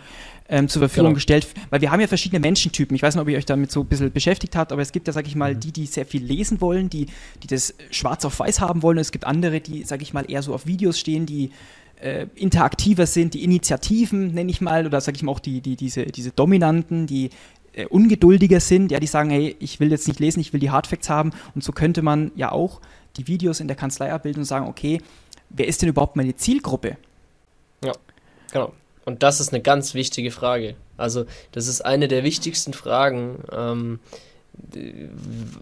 ähm, 0.48 0.68
zur 0.68 0.80
Verfügung 0.80 1.11
genau. 1.11 1.14
gestellt. 1.14 1.46
Weil 1.70 1.80
wir 1.80 1.90
haben 1.90 2.00
ja 2.00 2.07
verschiedene 2.07 2.40
Menschentypen. 2.40 2.94
Ich 2.94 3.02
weiß 3.02 3.14
nicht, 3.14 3.22
ob 3.22 3.28
ihr 3.28 3.38
euch 3.38 3.46
damit 3.46 3.70
so 3.70 3.80
ein 3.80 3.87
bisschen 3.87 4.12
beschäftigt 4.12 4.57
habt, 4.57 4.72
aber 4.72 4.83
es 4.83 4.92
gibt 4.92 5.07
ja, 5.07 5.12
sag 5.12 5.26
ich 5.26 5.37
mal, 5.37 5.54
mhm. 5.54 5.61
die, 5.61 5.72
die 5.72 5.87
sehr 5.87 6.04
viel 6.04 6.24
lesen 6.24 6.61
wollen, 6.61 6.90
die, 6.90 7.07
die 7.42 7.46
das 7.46 7.74
schwarz 7.90 8.24
auf 8.24 8.40
weiß 8.40 8.61
haben 8.61 8.83
wollen. 8.83 8.98
Und 8.98 9.02
es 9.02 9.12
gibt 9.12 9.24
andere, 9.24 9.61
die, 9.61 9.85
sag 9.85 10.02
ich 10.02 10.12
mal, 10.12 10.28
eher 10.28 10.42
so 10.42 10.52
auf 10.52 10.66
Videos 10.66 10.98
stehen, 10.98 11.26
die 11.26 11.50
äh, 12.00 12.26
interaktiver 12.35 13.07
sind, 13.07 13.35
die 13.35 13.44
Initiativen, 13.44 14.35
nenne 14.35 14.50
ich 14.50 14.61
mal, 14.61 14.87
oder 14.87 15.00
sag 15.00 15.14
ich 15.14 15.22
mal 15.22 15.33
auch 15.33 15.40
die, 15.40 15.61
die, 15.61 15.76
diese, 15.76 16.07
diese 16.07 16.33
Dominanten, 16.33 17.07
die 17.07 17.30
äh, 17.72 17.87
ungeduldiger 17.87 18.61
sind, 18.61 18.90
ja, 18.90 19.00
die 19.00 19.07
sagen, 19.07 19.30
hey, 19.30 19.57
ich 19.61 19.80
will 19.80 19.90
jetzt 19.90 20.09
nicht 20.09 20.20
lesen, 20.20 20.40
ich 20.40 20.52
will 20.52 20.61
die 20.61 20.70
Hardfacts 20.70 21.09
haben. 21.09 21.30
Und 21.54 21.62
so 21.62 21.72
könnte 21.72 22.02
man 22.02 22.33
ja 22.35 22.52
auch 22.52 22.80
die 23.16 23.28
Videos 23.28 23.61
in 23.61 23.68
der 23.68 23.76
Kanzlei 23.76 24.12
abbilden 24.12 24.40
und 24.40 24.46
sagen, 24.46 24.66
okay, 24.66 25.00
wer 25.54 25.66
ist 25.66 25.82
denn 25.82 25.88
überhaupt 25.88 26.16
meine 26.16 26.36
Zielgruppe? 26.36 26.96
Ja, 27.84 27.92
genau. 28.52 28.72
Und 29.04 29.22
das 29.22 29.40
ist 29.40 29.52
eine 29.52 29.62
ganz 29.62 29.94
wichtige 29.94 30.30
Frage. 30.30 30.76
Also, 30.96 31.26
das 31.52 31.66
ist 31.66 31.84
eine 31.84 32.08
der 32.08 32.24
wichtigsten 32.24 32.72
Fragen. 32.72 33.44
Ähm, 33.52 34.00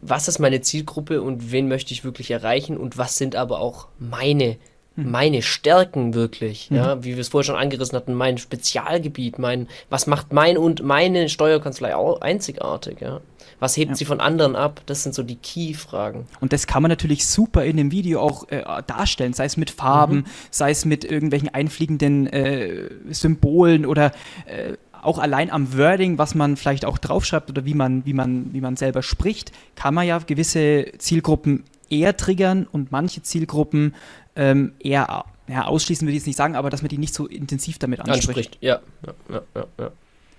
was 0.02 0.28
ist 0.28 0.38
meine 0.38 0.61
Zielgruppe 0.61 1.22
und 1.22 1.50
wen 1.50 1.66
möchte 1.66 1.92
ich 1.92 2.05
wirklich 2.05 2.31
erreichen 2.31 2.76
und 2.76 2.98
was 2.98 3.16
sind 3.16 3.37
aber 3.37 3.61
auch 3.61 3.88
meine 3.98 4.50
hm. 4.50 4.57
Meine 4.96 5.42
Stärken 5.42 6.14
wirklich, 6.14 6.70
mhm. 6.70 6.76
ja, 6.76 7.05
wie 7.05 7.14
wir 7.14 7.20
es 7.20 7.28
vorher 7.28 7.46
schon 7.46 7.57
angerissen 7.57 7.96
hatten, 7.96 8.14
mein 8.14 8.38
Spezialgebiet, 8.38 9.38
mein, 9.38 9.68
was 9.88 10.07
macht 10.07 10.33
mein 10.33 10.59
und 10.59 10.83
meine 10.83 11.28
Steuerkanzlei 11.28 11.94
einzigartig, 12.20 13.00
ja. 13.00 13.20
Was 13.59 13.76
hebt 13.76 13.90
ja. 13.90 13.96
sie 13.96 14.05
von 14.05 14.20
anderen 14.20 14.57
ab? 14.57 14.81
Das 14.87 15.05
sind 15.05 15.14
so 15.14 15.22
die 15.22 15.37
Key-Fragen. 15.37 16.26
Und 16.40 16.52
das 16.52 16.66
kann 16.66 16.83
man 16.83 16.88
natürlich 16.88 17.26
super 17.26 17.64
in 17.64 17.76
dem 17.76 17.92
Video 17.92 18.20
auch 18.20 18.48
äh, 18.48 18.64
darstellen, 18.87 19.35
sei 19.35 19.44
es 19.44 19.57
mit 19.57 19.70
Farben, 19.70 20.16
mhm. 20.16 20.24
sei 20.50 20.70
es 20.70 20.85
mit 20.85 21.05
irgendwelchen 21.05 21.48
einfliegenden 21.48 22.26
äh, 22.26 22.88
Symbolen 23.11 23.87
oder 23.87 24.12
äh, 24.46 24.72
auch 25.00 25.18
allein 25.18 25.50
am 25.50 25.76
Wording, 25.76 26.18
was 26.18 26.35
man 26.35 26.57
vielleicht 26.57 26.85
auch 26.85 26.98
draufschreibt 26.98 27.50
oder 27.50 27.64
wie 27.64 27.74
man, 27.74 28.05
wie 28.05 28.14
man, 28.14 28.52
wie 28.52 28.61
man 28.61 28.76
selber 28.76 29.02
spricht, 29.02 29.52
kann 29.74 29.94
man 29.94 30.07
ja 30.07 30.18
gewisse 30.18 30.87
Zielgruppen 30.98 31.64
eher 31.92 32.16
triggern 32.16 32.66
und 32.70 32.90
manche 32.90 33.22
Zielgruppen 33.22 33.94
ähm, 34.37 34.73
eher 34.79 35.25
ja, 35.49 35.66
ausschließen 35.66 36.07
würde 36.07 36.12
ich 36.12 36.21
jetzt 36.21 36.27
nicht 36.27 36.37
sagen, 36.37 36.57
aber 36.57 36.71
dass 36.71 36.83
man 36.83 36.88
die 36.88 36.99
nicht 36.99 37.14
so 37.14 37.27
intensiv 37.27 37.79
damit 37.79 38.01
anspricht. 38.01 38.29
anspricht. 38.29 38.59
Ja, 38.61 38.81
ja, 39.29 39.42
ja, 39.55 39.66
ja. 39.79 39.90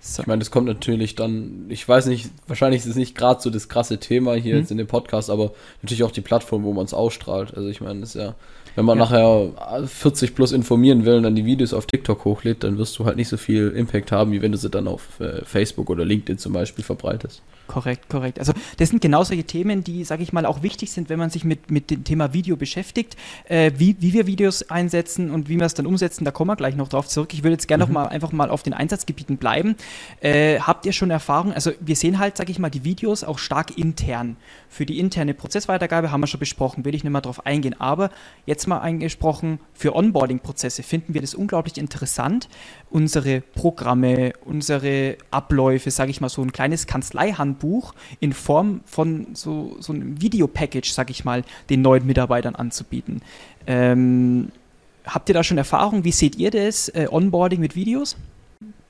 So. 0.06 0.22
Ich 0.22 0.28
meine, 0.28 0.40
das 0.40 0.52
kommt 0.52 0.68
natürlich 0.68 1.16
dann, 1.16 1.66
ich 1.70 1.88
weiß 1.88 2.08
nicht, 2.08 2.30
wahrscheinlich 2.48 2.82
ist 2.82 2.88
es 2.88 2.96
nicht 2.98 3.16
gerade 3.16 3.42
so 3.42 3.50
das 3.50 3.70
krasse 3.70 4.00
Thema 4.00 4.34
hier 4.34 4.56
mhm. 4.56 4.60
jetzt 4.60 4.72
in 4.72 4.78
dem 4.78 4.88
Podcast, 4.88 5.30
aber 5.30 5.54
natürlich 5.82 6.04
auch 6.04 6.12
die 6.12 6.20
Plattform, 6.20 6.64
wo 6.64 6.74
man 6.74 6.84
es 6.84 6.94
ausstrahlt. 6.94 7.56
Also 7.56 7.70
ich 7.70 7.80
meine, 7.80 8.02
das 8.02 8.10
ist 8.10 8.22
ja, 8.22 8.36
wenn 8.76 8.84
man 8.84 8.98
ja. 8.98 9.06
nachher 9.06 9.88
40 9.88 10.36
plus 10.36 10.52
informieren 10.52 11.06
will 11.06 11.16
und 11.16 11.24
dann 11.24 11.36
die 11.36 11.46
Videos 11.46 11.74
auf 11.74 11.86
TikTok 11.86 12.26
hochlädt, 12.26 12.66
dann 12.66 12.78
wirst 12.78 13.00
du 13.00 13.06
halt 13.06 13.16
nicht 13.16 13.30
so 13.30 13.38
viel 13.38 13.70
Impact 13.70 14.12
haben, 14.12 14.34
wie 14.34 14.42
wenn 14.42 14.52
du 14.52 14.58
sie 14.58 14.70
dann 14.70 14.90
auf 14.90 15.22
äh, 15.22 15.46
Facebook 15.46 15.90
oder 15.90 16.04
LinkedIn 16.04 16.38
zum 16.38 16.52
Beispiel 16.52 16.84
verbreitest. 16.84 17.42
Korrekt, 17.68 18.10
korrekt. 18.10 18.40
Also 18.40 18.52
das 18.78 18.90
sind 18.90 19.02
genau 19.02 19.24
solche 19.24 19.46
Themen, 19.46 19.86
die, 19.86 20.04
sage 20.04 20.22
ich 20.22 20.34
mal, 20.34 20.46
auch 20.46 20.64
wichtig 20.64 20.92
sind, 20.92 21.10
wenn 21.10 21.18
man 21.18 21.30
sich 21.30 21.46
mit, 21.46 21.72
mit 21.72 21.92
dem 21.92 22.04
Thema 22.04 22.34
Video 22.34 22.58
beschäftigt, 22.58 23.16
äh, 23.46 23.72
wie, 23.78 23.96
wie 24.00 24.14
wir 24.14 24.28
Videos 24.28 24.70
einsetzen 24.70 25.32
und 25.32 25.48
wie 25.48 25.58
wir 25.58 25.66
es 25.66 25.74
dann 25.74 25.86
umsetzen, 25.86 26.26
da 26.26 26.32
kommen 26.32 26.50
wir 26.50 26.58
gleich 26.58 26.76
noch 26.76 26.90
drauf 26.90 27.08
zurück. 27.08 27.34
Ich 27.34 27.44
würde 27.44 27.54
jetzt 27.54 27.70
gerne 27.70 27.86
mhm. 27.86 27.94
noch 27.94 28.02
mal 28.04 28.10
einfach 28.10 28.34
mal 28.34 28.50
auf 28.50 28.64
den 28.64 28.74
Einsatzgebieten 28.74 29.38
bleiben. 29.38 29.76
Äh, 30.20 30.60
habt 30.60 30.86
ihr 30.86 30.92
schon 30.92 31.10
Erfahrung, 31.10 31.54
also 31.54 31.72
wir 31.80 31.96
sehen 31.96 32.20
halt, 32.20 32.36
sage 32.36 32.52
ich 32.52 32.60
mal, 32.60 32.70
die 32.70 32.84
Videos 32.84 33.24
auch 33.24 33.40
stark 33.40 33.78
intern. 33.78 34.36
Für 34.68 34.86
die 34.86 35.00
interne 35.00 35.34
Prozessweitergabe 35.34 36.12
haben 36.12 36.22
wir 36.22 36.28
schon 36.28 36.42
besprochen, 36.42 36.84
will 36.84 36.96
ich 36.96 37.04
nicht 37.04 37.14
mehr 37.14 37.22
drauf 37.22 37.46
eingehen, 37.46 37.80
aber 37.80 38.10
jetzt 38.46 38.68
mal 38.68 38.80
eingesprochen, 38.80 39.60
für 39.74 39.96
Onboarding-Prozesse 39.96 40.84
finden 40.84 41.14
wir 41.14 41.22
das 41.22 41.34
unglaublich 41.34 41.78
interessant, 41.78 42.50
unsere 42.90 43.42
Programme, 43.42 44.34
unsere 44.44 45.18
Abläufe, 45.32 45.92
sage 45.92 46.12
ich 46.12 46.22
mal, 46.22 46.30
so 46.30 46.42
ein 46.42 46.52
kleines 46.52 46.88
Kanzleihandbuch 47.54 47.94
in 48.20 48.34
Form 48.34 48.82
von 48.86 49.28
so, 49.34 49.78
so 49.80 49.94
einem 49.94 50.22
Videopackage, 50.22 50.92
sage 50.92 51.12
ich 51.12 51.24
mal, 51.24 51.44
den 51.70 51.82
neuen 51.82 52.06
Mitarbeitern 52.06 52.56
anzubieten. 52.56 53.22
Ähm, 53.68 54.50
habt 55.06 55.30
ihr 55.30 55.36
da 55.36 55.44
schon 55.44 55.58
Erfahrung? 55.58 56.04
Wie 56.04 56.12
seht 56.12 56.36
ihr 56.36 56.52
das, 56.52 56.90
äh, 56.90 57.08
Onboarding 57.10 57.60
mit 57.60 57.76
Videos? 57.76 58.18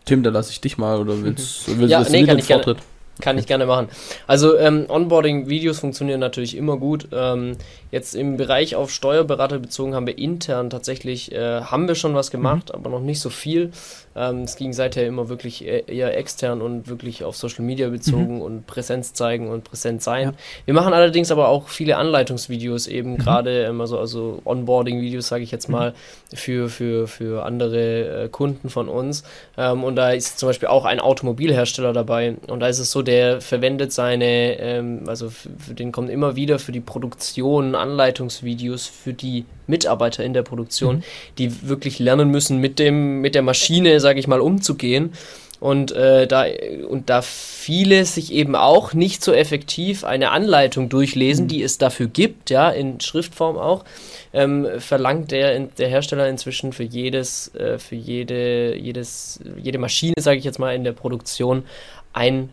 Tim, 0.05 0.23
da 0.23 0.29
lasse 0.29 0.51
ich 0.51 0.59
dich 0.59 0.77
mal 0.77 0.99
oder 0.99 1.21
willst, 1.21 1.67
willst 1.77 1.91
ja, 1.91 2.03
nee, 2.09 2.21
du 2.21 2.35
den 2.35 2.41
Vortritt? 2.41 2.77
Gerne. 2.77 2.92
Kann 3.21 3.37
ich 3.37 3.45
gerne 3.45 3.67
machen. 3.67 3.89
Also 4.25 4.57
ähm, 4.57 4.85
Onboarding-Videos 4.89 5.79
funktionieren 5.79 6.19
natürlich 6.19 6.57
immer 6.57 6.77
gut. 6.77 7.09
Ähm, 7.11 7.57
jetzt 7.91 8.15
im 8.15 8.37
Bereich 8.37 8.75
auf 8.75 8.89
Steuerberater 8.89 9.59
bezogen 9.59 9.93
haben 9.93 10.07
wir 10.07 10.17
intern 10.17 10.71
tatsächlich, 10.71 11.31
äh, 11.31 11.61
haben 11.61 11.87
wir 11.87 11.93
schon 11.93 12.15
was 12.15 12.31
gemacht, 12.31 12.69
mhm. 12.69 12.75
aber 12.75 12.89
noch 12.89 13.01
nicht 13.01 13.19
so 13.19 13.29
viel. 13.29 13.71
Ähm, 14.15 14.41
es 14.41 14.55
ging 14.55 14.73
seither 14.73 15.05
immer 15.05 15.29
wirklich 15.29 15.63
e-, 15.63 15.83
eher 15.85 16.17
extern 16.17 16.61
und 16.61 16.87
wirklich 16.87 17.23
auf 17.23 17.35
Social 17.35 17.63
Media 17.63 17.89
bezogen 17.89 18.37
mhm. 18.37 18.41
und 18.41 18.67
Präsenz 18.67 19.13
zeigen 19.13 19.47
und 19.47 19.63
präsent 19.63 20.01
sein. 20.01 20.29
Ja. 20.29 20.33
Wir 20.65 20.73
machen 20.73 20.93
allerdings 20.93 21.31
aber 21.31 21.49
auch 21.49 21.67
viele 21.67 21.97
Anleitungsvideos 21.97 22.87
eben 22.87 23.13
mhm. 23.13 23.17
gerade, 23.19 23.65
ähm, 23.65 23.79
also, 23.79 23.99
also 23.99 24.41
Onboarding-Videos, 24.43 25.27
sage 25.27 25.43
ich 25.43 25.51
jetzt 25.51 25.67
mhm. 25.67 25.75
mal, 25.75 25.93
für, 26.33 26.69
für, 26.69 27.07
für 27.07 27.45
andere 27.45 28.23
äh, 28.23 28.29
Kunden 28.29 28.69
von 28.69 28.89
uns. 28.89 29.23
Ähm, 29.55 29.83
und 29.83 29.95
da 29.97 30.09
ist 30.09 30.39
zum 30.39 30.49
Beispiel 30.49 30.69
auch 30.69 30.85
ein 30.85 30.99
Automobilhersteller 30.99 31.93
dabei. 31.93 32.37
Und 32.47 32.59
da 32.59 32.67
ist 32.67 32.79
es 32.79 32.89
so, 32.89 33.02
der 33.03 33.41
verwendet 33.41 33.91
seine, 33.91 34.59
ähm, 34.59 35.03
also 35.07 35.29
für 35.29 35.73
den 35.73 35.91
kommt 35.91 36.09
immer 36.09 36.35
wieder 36.35 36.59
für 36.59 36.71
die 36.71 36.79
Produktion 36.79 37.75
Anleitungsvideos 37.75 38.87
für 38.87 39.13
die 39.13 39.45
Mitarbeiter 39.67 40.23
in 40.23 40.33
der 40.33 40.43
Produktion, 40.43 40.97
mhm. 40.97 41.03
die 41.37 41.67
wirklich 41.67 41.99
lernen 41.99 42.29
müssen, 42.29 42.57
mit 42.59 42.79
dem, 42.79 43.21
mit 43.21 43.35
der 43.35 43.41
Maschine, 43.41 43.99
sage 43.99 44.19
ich 44.19 44.27
mal, 44.27 44.41
umzugehen. 44.41 45.13
Und, 45.59 45.93
äh, 45.93 46.27
da, 46.27 46.45
und 46.89 47.09
da 47.09 47.21
viele 47.21 48.03
sich 48.03 48.33
eben 48.33 48.53
auch 48.53 48.93
nicht 48.93 49.23
so 49.23 49.31
effektiv 49.31 50.03
eine 50.03 50.31
Anleitung 50.31 50.89
durchlesen, 50.89 51.45
mhm. 51.45 51.47
die 51.47 51.63
es 51.63 51.77
dafür 51.77 52.07
gibt, 52.07 52.49
ja, 52.49 52.69
in 52.69 52.99
Schriftform 52.99 53.55
auch, 53.57 53.85
ähm, 54.33 54.67
verlangt 54.79 55.31
der, 55.31 55.57
der 55.61 55.87
Hersteller 55.87 56.27
inzwischen 56.27 56.73
für 56.73 56.83
jedes, 56.83 57.55
äh, 57.55 57.79
für 57.79 57.95
jede, 57.95 58.75
jedes, 58.75 59.39
jede 59.55 59.77
Maschine, 59.77 60.15
sage 60.19 60.37
ich 60.37 60.43
jetzt 60.43 60.59
mal, 60.59 60.75
in 60.75 60.83
der 60.83 60.91
Produktion 60.91 61.63
ein 62.11 62.49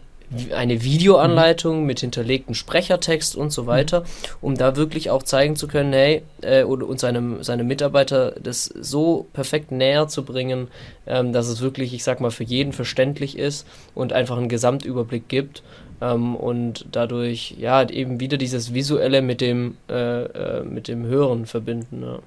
eine 0.55 0.83
Videoanleitung 0.83 1.81
mhm. 1.81 1.87
mit 1.87 2.01
hinterlegten 2.01 2.55
Sprechertext 2.55 3.37
und 3.37 3.51
so 3.53 3.66
weiter, 3.66 4.05
um 4.40 4.57
da 4.57 4.77
wirklich 4.77 5.11
auch 5.11 5.23
zeigen 5.23 5.57
zu 5.57 5.66
können, 5.66 5.93
hey, 5.93 6.23
äh, 6.43 6.62
und, 6.62 6.83
und 6.83 7.01
seinem, 7.01 7.43
seine 7.43 7.64
Mitarbeiter 7.64 8.35
das 8.40 8.64
so 8.64 9.27
perfekt 9.33 9.73
näher 9.73 10.09
zu 10.09 10.25
bringen, 10.25 10.69
ähm, 11.07 11.33
dass 11.33 11.49
es 11.49 11.61
wirklich, 11.61 11.95
ich 11.95 12.05
sag 12.05 12.21
mal, 12.21 12.31
für 12.31 12.45
jeden 12.45 12.73
verständlich 12.73 13.37
ist 13.37 13.66
und 13.95 14.12
einfach 14.12 14.37
einen 14.37 14.49
Gesamtüberblick 14.49 15.29
gibt. 15.29 15.62
Ähm, 16.01 16.37
und 16.37 16.87
dadurch, 16.93 17.57
ja, 17.59 17.88
eben 17.88 18.21
wieder 18.21 18.38
dieses 18.38 18.73
Visuelle 18.73 19.23
mit 19.23 19.40
dem, 19.40 19.77
äh, 19.88 20.23
äh, 20.25 20.64
mit 20.64 20.88
dem 20.88 21.05
Hören 21.05 21.47
verbinden. 21.47 22.03
Ja. 22.03 22.19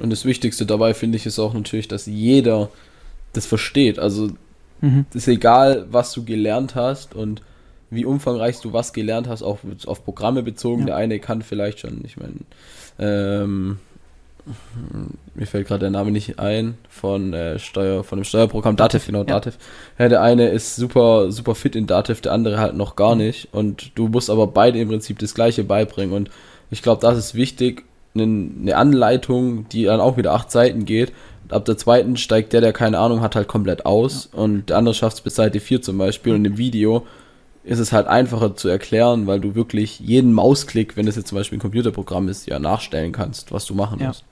Und 0.00 0.10
das 0.10 0.24
Wichtigste 0.24 0.66
dabei 0.66 0.94
finde 0.94 1.16
ich 1.16 1.26
ist 1.26 1.38
auch 1.38 1.54
natürlich, 1.54 1.88
dass 1.88 2.06
jeder 2.06 2.70
das 3.34 3.46
versteht. 3.46 3.98
Also 3.98 4.30
Mhm. 4.82 5.06
Es 5.10 5.16
ist 5.16 5.28
egal, 5.28 5.86
was 5.90 6.12
du 6.12 6.24
gelernt 6.24 6.74
hast 6.74 7.14
und 7.14 7.40
wie 7.88 8.04
umfangreich 8.04 8.60
du 8.60 8.72
was 8.72 8.92
gelernt 8.92 9.28
hast, 9.28 9.42
auch 9.42 9.58
auf 9.86 10.04
Programme 10.04 10.42
bezogen. 10.42 10.80
Ja. 10.80 10.86
Der 10.86 10.96
eine 10.96 11.18
kann 11.18 11.42
vielleicht 11.42 11.80
schon, 11.80 12.02
ich 12.04 12.16
meine, 12.16 12.34
ähm, 12.98 13.78
mir 15.34 15.46
fällt 15.46 15.68
gerade 15.68 15.80
der 15.80 15.90
Name 15.90 16.10
nicht 16.10 16.38
ein 16.38 16.76
von 16.88 17.32
äh, 17.32 17.58
Steuer 17.58 18.02
von 18.02 18.18
dem 18.18 18.24
Steuerprogramm 18.24 18.74
Dativ 18.74 19.06
genau 19.06 19.20
ja. 19.20 19.24
Dativ 19.24 19.56
ja, 19.98 20.08
der 20.08 20.20
eine 20.20 20.48
ist 20.48 20.74
super 20.74 21.30
super 21.30 21.54
fit 21.54 21.76
in 21.76 21.86
Dativ 21.86 22.20
der 22.22 22.32
andere 22.32 22.58
halt 22.58 22.74
noch 22.74 22.96
gar 22.96 23.14
mhm. 23.14 23.22
nicht 23.22 23.48
und 23.52 23.96
du 23.96 24.08
musst 24.08 24.30
aber 24.30 24.48
beide 24.48 24.80
im 24.80 24.88
Prinzip 24.88 25.20
das 25.20 25.34
gleiche 25.34 25.62
beibringen 25.62 26.12
und 26.12 26.28
ich 26.72 26.82
glaube 26.82 27.00
das 27.00 27.16
ist 27.16 27.34
wichtig 27.36 27.84
eine, 28.14 28.24
eine 28.24 28.76
Anleitung 28.76 29.68
die 29.68 29.84
dann 29.84 30.00
auch 30.00 30.16
wieder 30.16 30.32
acht 30.32 30.50
Seiten 30.50 30.86
geht 30.86 31.12
ab 31.52 31.64
der 31.64 31.76
zweiten 31.76 32.16
steigt 32.16 32.52
der, 32.52 32.60
der 32.60 32.72
keine 32.72 32.98
Ahnung 32.98 33.20
hat, 33.20 33.36
halt 33.36 33.48
komplett 33.48 33.86
aus 33.86 34.30
ja. 34.32 34.38
und 34.38 34.70
der 34.70 34.78
andere 34.78 34.94
schafft 34.94 35.16
es 35.16 35.22
bis 35.22 35.34
Seite 35.34 35.60
4 35.60 35.82
zum 35.82 35.98
Beispiel 35.98 36.34
und 36.34 36.44
im 36.44 36.58
Video 36.58 37.06
ist 37.64 37.78
es 37.78 37.92
halt 37.92 38.06
einfacher 38.06 38.56
zu 38.56 38.68
erklären, 38.68 39.26
weil 39.26 39.40
du 39.40 39.54
wirklich 39.54 40.00
jeden 40.00 40.32
Mausklick, 40.32 40.96
wenn 40.96 41.06
es 41.06 41.16
jetzt 41.16 41.28
zum 41.28 41.38
Beispiel 41.38 41.58
ein 41.58 41.62
Computerprogramm 41.62 42.28
ist, 42.28 42.46
ja 42.46 42.58
nachstellen 42.58 43.12
kannst, 43.12 43.52
was 43.52 43.66
du 43.66 43.74
machen 43.74 44.00
ja. 44.00 44.08
musst. 44.08 44.24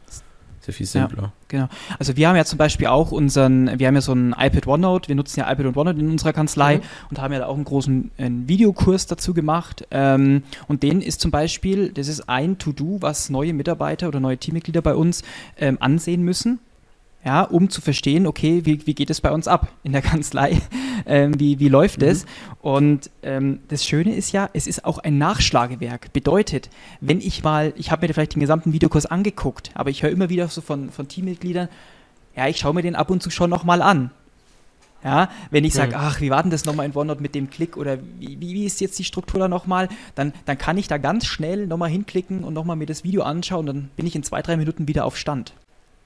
Sehr 0.60 0.74
viel 0.74 0.84
simpler. 0.84 1.22
Ja, 1.22 1.32
genau. 1.48 1.68
Also 1.98 2.16
wir 2.16 2.28
haben 2.28 2.36
ja 2.36 2.44
zum 2.44 2.58
Beispiel 2.58 2.88
auch 2.88 3.12
unseren, 3.12 3.78
wir 3.78 3.86
haben 3.86 3.94
ja 3.94 4.02
so 4.02 4.12
ein 4.12 4.34
iPad 4.38 4.66
OneNote, 4.66 5.08
wir 5.08 5.14
nutzen 5.14 5.40
ja 5.40 5.50
iPad 5.50 5.66
und 5.66 5.76
OneNote 5.76 6.00
in 6.00 6.10
unserer 6.10 6.34
Kanzlei 6.34 6.76
mhm. 6.76 6.82
und 7.08 7.18
haben 7.18 7.32
ja 7.32 7.38
da 7.38 7.46
auch 7.46 7.54
einen 7.54 7.64
großen 7.64 8.10
einen 8.18 8.46
Videokurs 8.46 9.06
dazu 9.06 9.32
gemacht. 9.32 9.86
Ähm, 9.90 10.42
und 10.68 10.82
den 10.82 11.00
ist 11.00 11.22
zum 11.22 11.30
Beispiel, 11.30 11.92
das 11.92 12.08
ist 12.08 12.28
ein 12.28 12.58
To-Do, 12.58 12.98
was 13.00 13.30
neue 13.30 13.54
Mitarbeiter 13.54 14.08
oder 14.08 14.20
neue 14.20 14.36
Teammitglieder 14.36 14.82
bei 14.82 14.94
uns 14.94 15.22
ähm, 15.56 15.78
ansehen 15.80 16.22
müssen 16.22 16.58
ja, 17.24 17.42
um 17.42 17.68
zu 17.68 17.80
verstehen, 17.80 18.26
okay, 18.26 18.62
wie, 18.64 18.86
wie 18.86 18.94
geht 18.94 19.10
es 19.10 19.20
bei 19.20 19.30
uns 19.30 19.48
ab 19.48 19.68
in 19.82 19.92
der 19.92 20.02
Kanzlei? 20.02 20.60
ähm, 21.06 21.38
wie, 21.38 21.58
wie 21.58 21.68
läuft 21.68 22.02
es. 22.02 22.24
Mhm. 22.24 22.28
Und 22.62 23.10
ähm, 23.22 23.60
das 23.68 23.84
Schöne 23.84 24.14
ist 24.14 24.32
ja, 24.32 24.48
es 24.52 24.66
ist 24.66 24.84
auch 24.84 24.98
ein 24.98 25.18
Nachschlagewerk. 25.18 26.12
Bedeutet, 26.12 26.70
wenn 27.00 27.20
ich 27.20 27.42
mal, 27.42 27.72
ich 27.76 27.90
habe 27.90 28.06
mir 28.06 28.14
vielleicht 28.14 28.34
den 28.34 28.40
gesamten 28.40 28.72
Videokurs 28.72 29.06
angeguckt, 29.06 29.70
aber 29.74 29.90
ich 29.90 30.02
höre 30.02 30.10
immer 30.10 30.28
wieder 30.28 30.48
so 30.48 30.60
von, 30.60 30.90
von 30.90 31.08
Teammitgliedern, 31.08 31.68
ja, 32.36 32.46
ich 32.46 32.58
schaue 32.58 32.74
mir 32.74 32.82
den 32.82 32.96
ab 32.96 33.10
und 33.10 33.22
zu 33.22 33.30
schon 33.30 33.50
nochmal 33.50 33.82
an. 33.82 34.10
Ja, 35.02 35.30
wenn 35.50 35.64
ich 35.64 35.72
sage, 35.72 35.96
mhm. 35.96 36.02
ach, 36.02 36.20
wie 36.20 36.28
war 36.28 36.42
denn 36.42 36.50
das 36.50 36.66
nochmal 36.66 36.84
in 36.84 36.94
OneNote 36.94 37.22
mit 37.22 37.34
dem 37.34 37.48
Klick 37.48 37.78
oder 37.78 37.96
wie, 38.18 38.38
wie 38.38 38.66
ist 38.66 38.82
jetzt 38.82 38.98
die 38.98 39.04
Struktur 39.04 39.40
da 39.40 39.48
nochmal, 39.48 39.88
dann, 40.14 40.34
dann 40.44 40.58
kann 40.58 40.76
ich 40.76 40.88
da 40.88 40.98
ganz 40.98 41.24
schnell 41.24 41.66
nochmal 41.66 41.88
hinklicken 41.88 42.44
und 42.44 42.52
nochmal 42.52 42.76
mir 42.76 42.84
das 42.84 43.02
Video 43.02 43.22
anschauen 43.22 43.60
und 43.60 43.66
dann 43.66 43.90
bin 43.96 44.06
ich 44.06 44.14
in 44.14 44.22
zwei, 44.22 44.42
drei 44.42 44.58
Minuten 44.58 44.88
wieder 44.88 45.06
auf 45.06 45.16
Stand. 45.16 45.54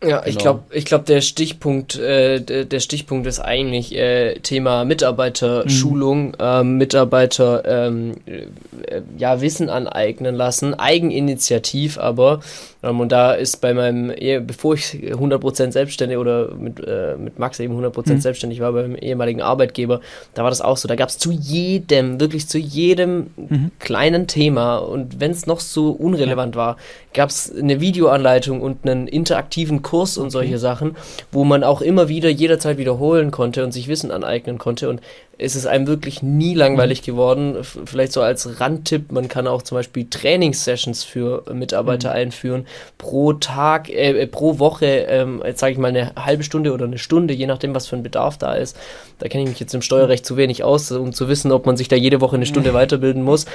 Ja, 0.07 0.19
genau. 0.19 0.29
ich 0.29 0.39
glaube, 0.39 0.63
ich 0.71 0.85
glaub, 0.85 1.07
der 1.07 1.21
Stichpunkt, 1.21 1.97
äh, 1.99 2.41
der, 2.41 2.81
Stichpunkt 2.81 3.27
ist 3.27 3.41
eigentlich 3.41 3.97
äh, 3.97 4.39
Thema 4.41 4.85
Mitarbeiterschulung, 4.85 6.29
mhm. 6.29 6.33
ähm, 6.39 6.79
Mitarbeiter 6.79 7.63
ähm, 7.67 8.13
äh, 8.27 9.01
ja 9.17 9.41
Wissen 9.41 9.71
aneignen 9.71 10.35
lassen, 10.35 10.75
Eigeninitiativ 10.75 11.99
aber. 11.99 12.41
Ähm, 12.83 13.01
und 13.01 13.13
da 13.13 13.33
ist 13.33 13.61
bei 13.61 13.73
meinem, 13.73 14.13
bevor 14.47 14.75
ich 14.75 14.85
100% 14.85 15.73
selbstständig 15.73 16.19
oder 16.19 16.55
mit, 16.55 16.81
äh, 16.81 17.17
mit 17.17 17.39
Max 17.39 17.59
eben 17.61 17.79
100% 17.79 18.13
mhm. 18.13 18.21
selbstständig 18.21 18.61
war 18.61 18.73
beim 18.73 18.97
ehemaligen 18.97 19.43
Arbeitgeber, 19.43 20.01
da 20.35 20.43
war 20.43 20.51
das 20.51 20.61
auch 20.61 20.77
so. 20.77 20.89
Da 20.89 20.97
gab 20.97 21.09
es 21.09 21.19
zu 21.19 21.33
jedem, 21.33 22.21
wirklich 22.21 22.49
zu 22.49 22.59
jedem 22.59 23.31
mhm. 23.37 23.71
kleinen 23.79 24.27
Thema 24.27 24.77
und 24.77 25.21
wenn 25.21 25.31
es 25.31 25.47
noch 25.47 25.61
so 25.61 25.91
unrelevant 25.91 26.55
ja. 26.55 26.61
war, 26.61 26.77
gab 27.15 27.31
es 27.31 27.53
eine 27.55 27.81
Videoanleitung 27.81 28.61
und 28.61 28.85
einen 28.85 29.07
interaktiven 29.07 29.83
Kurs 29.83 29.94
und 30.19 30.31
solche 30.31 30.59
Sachen, 30.59 30.97
wo 31.33 31.45
man 31.45 31.65
auch 31.65 31.81
immer 31.81 32.09
wieder 32.09 32.29
jederzeit 32.29 32.79
wiederholen 32.79 33.31
konnte 33.31 33.65
und 33.65 33.73
sich 33.73 33.89
Wissen 33.89 34.11
aneignen 34.11 34.59
konnte. 34.59 34.89
Und 34.89 35.01
ist 35.39 35.57
es 35.57 35.67
einem 35.67 35.87
wirklich 35.87 36.23
nie 36.23 36.55
langweilig 36.55 37.03
geworden. 37.03 37.57
Vielleicht 37.63 38.13
so 38.13 38.23
als 38.23 38.61
Randtipp, 38.61 39.13
man 39.13 39.29
kann 39.29 39.47
auch 39.47 39.63
zum 39.63 39.77
Beispiel 39.77 40.07
Trainingssessions 40.09 41.05
für 41.05 41.45
Mitarbeiter 41.53 42.11
mhm. 42.11 42.17
einführen. 42.17 42.67
Pro 42.99 43.33
Tag, 43.33 43.89
äh, 43.89 44.23
äh 44.23 44.27
pro 44.27 44.59
Woche, 44.59 44.87
ähm, 44.87 45.43
jetzt 45.45 45.61
sage 45.61 45.73
ich 45.73 45.79
mal 45.79 45.89
eine 45.89 46.13
halbe 46.17 46.45
Stunde 46.45 46.73
oder 46.73 46.85
eine 46.85 46.99
Stunde, 46.99 47.35
je 47.35 47.47
nachdem, 47.47 47.75
was 47.75 47.87
für 47.87 47.97
ein 47.97 48.03
Bedarf 48.03 48.39
da 48.39 48.55
ist. 48.55 48.77
Da 49.19 49.29
kenne 49.29 49.45
ich 49.45 49.51
mich 49.51 49.61
jetzt 49.61 49.75
im 49.75 49.83
Steuerrecht 49.83 50.27
zu 50.27 50.37
wenig 50.37 50.65
aus, 50.65 50.91
um 50.91 51.13
zu 51.13 51.29
wissen, 51.29 51.53
ob 51.53 51.67
man 51.67 51.77
sich 51.77 51.89
da 51.89 51.97
jede 51.97 52.21
Woche 52.21 52.37
eine 52.37 52.47
Stunde 52.47 52.71
mhm. 52.71 52.75
weiterbilden 52.75 53.23
muss. 53.23 53.47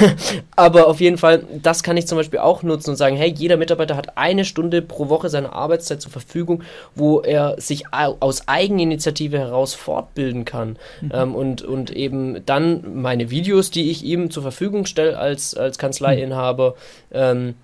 Aber 0.56 0.88
auf 0.88 1.00
jeden 1.00 1.18
Fall, 1.18 1.44
das 1.62 1.82
kann 1.82 1.96
ich 1.96 2.06
zum 2.06 2.18
Beispiel 2.18 2.38
auch 2.38 2.62
nutzen 2.62 2.90
und 2.90 2.96
sagen, 2.96 3.16
hey, 3.16 3.32
jeder 3.36 3.56
Mitarbeiter 3.56 3.96
hat 3.96 4.16
eine 4.16 4.44
Stunde 4.44 4.82
pro 4.82 5.08
Woche 5.08 5.28
seiner 5.28 5.52
Arbeitszeit 5.52 6.00
zur 6.00 6.12
Verfügung, 6.12 6.62
wo 6.94 7.20
er 7.20 7.60
sich 7.60 7.84
aus 7.92 8.46
Eigeninitiative 8.46 9.38
heraus 9.38 9.74
fortbilden 9.74 10.44
kann. 10.44 10.76
Mhm. 11.00 11.10
Ähm, 11.12 11.25
und, 11.34 11.62
und 11.62 11.90
eben 11.90 12.44
dann 12.46 13.00
meine 13.02 13.30
Videos, 13.30 13.70
die 13.70 13.90
ich 13.90 14.04
ihm 14.04 14.30
zur 14.30 14.42
Verfügung 14.42 14.86
stelle 14.86 15.18
als, 15.18 15.54
als 15.54 15.78
Kanzleiinhaber, 15.78 16.74
ähm, 17.12 17.54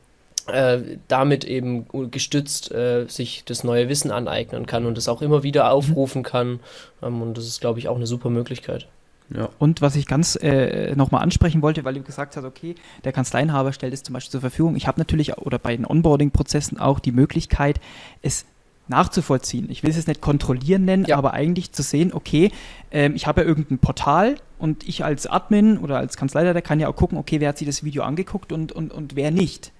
äh, 0.48 0.78
damit 1.08 1.44
eben 1.44 1.86
gestützt 2.10 2.72
äh, 2.72 3.06
sich 3.06 3.44
das 3.44 3.62
neue 3.62 3.88
Wissen 3.88 4.10
aneignen 4.10 4.66
kann 4.66 4.86
und 4.86 4.98
es 4.98 5.08
auch 5.08 5.22
immer 5.22 5.42
wieder 5.42 5.70
aufrufen 5.70 6.22
kann. 6.22 6.60
Ähm, 7.02 7.22
und 7.22 7.38
das 7.38 7.46
ist, 7.46 7.60
glaube 7.60 7.78
ich, 7.78 7.88
auch 7.88 7.96
eine 7.96 8.06
super 8.06 8.30
Möglichkeit. 8.30 8.88
Ja. 9.34 9.48
Und 9.58 9.80
was 9.80 9.96
ich 9.96 10.06
ganz 10.06 10.36
äh, 10.36 10.94
nochmal 10.94 11.22
ansprechen 11.22 11.62
wollte, 11.62 11.84
weil 11.84 11.94
du 11.94 12.02
gesagt 12.02 12.36
hast, 12.36 12.44
okay, 12.44 12.74
der 13.04 13.12
Kanzleiinhaber 13.12 13.72
stellt 13.72 13.94
es 13.94 14.02
zum 14.02 14.12
Beispiel 14.14 14.32
zur 14.32 14.40
Verfügung. 14.40 14.76
Ich 14.76 14.86
habe 14.86 15.00
natürlich 15.00 15.38
oder 15.38 15.58
bei 15.58 15.76
den 15.76 15.86
Onboarding-Prozessen 15.86 16.78
auch 16.78 16.98
die 16.98 17.12
Möglichkeit, 17.12 17.80
es 18.20 18.44
nachzuvollziehen. 18.92 19.70
Ich 19.70 19.82
will 19.82 19.90
es 19.90 19.96
jetzt 19.96 20.08
nicht 20.08 20.20
kontrollieren 20.20 20.84
nennen, 20.84 21.04
ja. 21.06 21.16
aber 21.16 21.32
eigentlich 21.32 21.72
zu 21.72 21.82
sehen, 21.82 22.12
okay, 22.12 22.52
ähm, 22.90 23.14
ich 23.14 23.26
habe 23.26 23.42
ja 23.42 23.46
irgendein 23.46 23.78
Portal 23.78 24.36
und 24.58 24.88
ich 24.88 25.04
als 25.04 25.26
Admin 25.26 25.78
oder 25.78 25.98
als 25.98 26.16
Kanzleileiter 26.16 26.62
kann 26.62 26.78
ja 26.78 26.88
auch 26.88 26.96
gucken, 26.96 27.18
okay, 27.18 27.40
wer 27.40 27.48
hat 27.48 27.58
sich 27.58 27.66
das 27.66 27.82
Video 27.82 28.04
angeguckt 28.04 28.52
und, 28.52 28.72
und, 28.72 28.92
und 28.92 29.16
wer 29.16 29.30
nicht. 29.30 29.72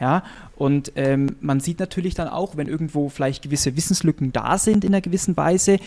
Ja, 0.00 0.24
und 0.56 0.92
ähm, 0.96 1.36
man 1.42 1.60
sieht 1.60 1.78
natürlich 1.78 2.14
dann 2.14 2.26
auch, 2.26 2.56
wenn 2.56 2.68
irgendwo 2.68 3.10
vielleicht 3.10 3.42
gewisse 3.42 3.76
Wissenslücken 3.76 4.32
da 4.32 4.56
sind 4.56 4.82
in 4.82 4.94
einer 4.94 5.02
gewissen 5.02 5.36
Weise, 5.36 5.78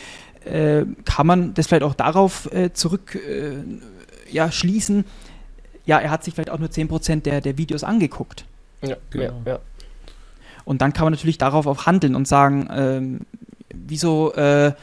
äh, 0.45 0.85
kann 1.03 1.25
man 1.25 1.55
das 1.55 1.65
vielleicht 1.65 1.81
auch 1.81 1.95
darauf 1.95 2.51
äh, 2.53 2.71
zurück 2.73 3.15
äh, 3.15 3.63
ja, 4.31 4.51
schließen, 4.51 5.05
ja, 5.85 5.97
er 5.97 6.11
hat 6.11 6.23
sich 6.23 6.35
vielleicht 6.35 6.51
auch 6.51 6.59
nur 6.59 6.69
10% 6.69 7.21
der, 7.21 7.41
der 7.41 7.57
Videos 7.57 7.83
angeguckt. 7.83 8.45
Ja, 8.83 8.97
genau. 9.09 9.41
ja, 9.45 9.53
ja. 9.53 9.59
Und 10.65 10.81
dann 10.81 10.93
kann 10.93 11.05
man 11.05 11.13
natürlich 11.13 11.37
darauf 11.37 11.67
auch 11.67 11.85
handeln 11.85 12.15
und 12.15 12.27
sagen, 12.27 12.67
ähm, 12.71 13.19
wieso 13.73 14.33
äh, 14.33 14.73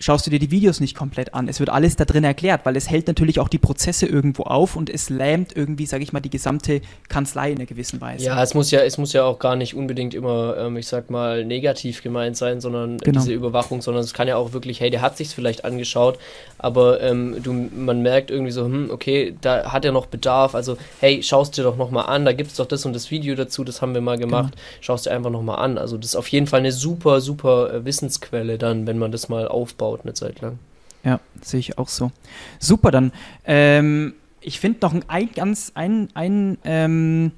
schaust 0.00 0.26
du 0.26 0.30
dir 0.30 0.38
die 0.38 0.50
Videos 0.50 0.80
nicht 0.80 0.96
komplett 0.96 1.34
an. 1.34 1.46
Es 1.46 1.60
wird 1.60 1.68
alles 1.70 1.94
da 1.94 2.04
drin 2.04 2.24
erklärt, 2.24 2.62
weil 2.64 2.76
es 2.76 2.90
hält 2.90 3.06
natürlich 3.06 3.38
auch 3.38 3.48
die 3.48 3.58
Prozesse 3.58 4.06
irgendwo 4.06 4.44
auf 4.44 4.74
und 4.74 4.90
es 4.90 5.10
lähmt 5.10 5.54
irgendwie, 5.54 5.86
sage 5.86 6.02
ich 6.02 6.12
mal, 6.12 6.20
die 6.20 6.30
gesamte 6.30 6.80
Kanzlei 7.08 7.52
in 7.52 7.58
einer 7.58 7.66
gewissen 7.66 8.00
Weise. 8.00 8.24
Ja, 8.24 8.42
es 8.42 8.54
muss 8.54 8.70
ja, 8.70 8.80
es 8.80 8.98
muss 8.98 9.12
ja 9.12 9.24
auch 9.24 9.38
gar 9.38 9.56
nicht 9.56 9.74
unbedingt 9.74 10.14
immer, 10.14 10.56
ähm, 10.56 10.76
ich 10.78 10.86
sag 10.86 11.10
mal, 11.10 11.44
negativ 11.44 12.02
gemeint 12.02 12.36
sein, 12.36 12.60
sondern 12.60 12.98
genau. 12.98 13.20
diese 13.20 13.32
Überwachung, 13.32 13.82
sondern 13.82 14.02
es 14.02 14.14
kann 14.14 14.26
ja 14.26 14.36
auch 14.36 14.52
wirklich, 14.54 14.80
hey, 14.80 14.90
der 14.90 15.02
hat 15.02 15.18
sich's 15.18 15.34
vielleicht 15.34 15.64
angeschaut, 15.64 16.18
aber 16.58 17.02
ähm, 17.02 17.36
du, 17.42 17.52
man 17.52 18.00
merkt 18.00 18.30
irgendwie 18.30 18.52
so, 18.52 18.64
hm, 18.64 18.90
okay, 18.90 19.34
da 19.42 19.70
hat 19.70 19.84
er 19.84 19.92
noch 19.92 20.06
Bedarf, 20.06 20.54
also 20.54 20.78
hey, 21.00 21.22
schaust 21.22 21.58
dir 21.58 21.62
doch 21.62 21.76
nochmal 21.76 22.06
an, 22.06 22.24
da 22.24 22.32
gibt 22.32 22.50
es 22.50 22.56
doch 22.56 22.66
das 22.66 22.86
und 22.86 22.94
das 22.94 23.10
Video 23.10 23.34
dazu, 23.34 23.64
das 23.64 23.82
haben 23.82 23.92
wir 23.92 24.00
mal 24.00 24.16
gemacht, 24.16 24.52
genau. 24.52 24.64
schaust 24.80 25.06
dir 25.06 25.10
einfach 25.10 25.30
nochmal 25.30 25.58
an. 25.58 25.76
Also 25.76 25.98
das 25.98 26.10
ist 26.10 26.16
auf 26.16 26.28
jeden 26.28 26.46
Fall 26.46 26.60
eine 26.60 26.72
super, 26.72 27.20
super 27.20 27.72
äh, 27.72 27.84
Wissensquelle 27.84 28.56
dann, 28.56 28.86
wenn 28.86 28.98
man 28.98 29.12
das 29.12 29.28
mal 29.28 29.46
aufbaut 29.46 29.89
aufgebaut 29.90 30.00
eine 30.04 30.14
Zeit 30.14 30.40
lang. 30.40 30.58
Ja, 31.04 31.20
sehe 31.42 31.60
ich 31.60 31.78
auch 31.78 31.88
so. 31.88 32.12
Super, 32.58 32.90
dann. 32.90 33.12
Ähm, 33.44 34.14
ich 34.40 34.60
finde 34.60 34.78
noch 34.82 34.94
ein, 34.94 35.04
ein 35.08 35.30
ganz, 35.34 35.72
ein, 35.74 36.08
ein, 36.14 36.58
ähm, 36.64 37.32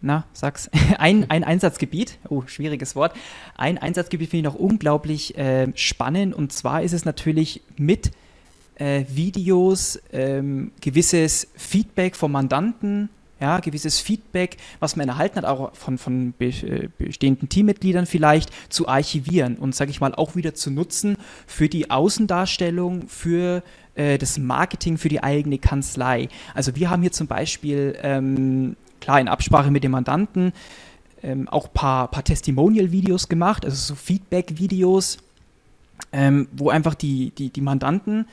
na, 0.00 0.24
sag's, 0.32 0.70
ein, 0.98 1.30
ein 1.30 1.44
Einsatzgebiet, 1.44 2.18
oh, 2.28 2.42
schwieriges 2.46 2.96
Wort. 2.96 3.14
Ein 3.56 3.78
Einsatzgebiet 3.78 4.30
finde 4.30 4.48
ich 4.48 4.54
noch 4.54 4.60
unglaublich 4.60 5.36
äh, 5.36 5.68
spannend 5.74 6.34
und 6.34 6.52
zwar 6.52 6.82
ist 6.82 6.92
es 6.92 7.04
natürlich 7.04 7.62
mit 7.76 8.10
äh, 8.76 9.04
Videos 9.08 10.00
ähm, 10.12 10.72
gewisses 10.80 11.48
Feedback 11.56 12.16
vom 12.16 12.32
Mandanten 12.32 13.08
ja, 13.40 13.58
gewisses 13.60 14.00
Feedback, 14.00 14.56
was 14.80 14.96
man 14.96 15.08
erhalten 15.08 15.36
hat, 15.36 15.44
auch 15.44 15.74
von, 15.74 15.98
von 15.98 16.34
äh, 16.38 16.88
bestehenden 16.98 17.48
Teammitgliedern 17.48 18.06
vielleicht, 18.06 18.50
zu 18.72 18.88
archivieren 18.88 19.56
und, 19.56 19.74
sage 19.74 19.90
ich 19.90 20.00
mal, 20.00 20.14
auch 20.14 20.36
wieder 20.36 20.54
zu 20.54 20.70
nutzen 20.70 21.16
für 21.46 21.68
die 21.68 21.90
Außendarstellung, 21.90 23.08
für 23.08 23.62
äh, 23.94 24.18
das 24.18 24.38
Marketing, 24.38 24.98
für 24.98 25.08
die 25.08 25.22
eigene 25.22 25.58
Kanzlei. 25.58 26.28
Also 26.54 26.76
wir 26.76 26.90
haben 26.90 27.02
hier 27.02 27.12
zum 27.12 27.26
Beispiel, 27.26 27.98
ähm, 28.02 28.76
klar, 29.00 29.20
in 29.20 29.28
Absprache 29.28 29.70
mit 29.70 29.84
dem 29.84 29.92
Mandanten, 29.92 30.52
ähm, 31.22 31.48
auch 31.48 31.66
ein 31.66 31.74
paar, 31.74 32.08
paar 32.08 32.24
Testimonial-Videos 32.24 33.28
gemacht, 33.28 33.64
also 33.64 33.76
so 33.76 33.94
Feedback-Videos, 33.94 35.18
ähm, 36.12 36.48
wo 36.52 36.70
einfach 36.70 36.94
die, 36.94 37.30
die, 37.30 37.50
die 37.50 37.60
Mandanten 37.60 38.26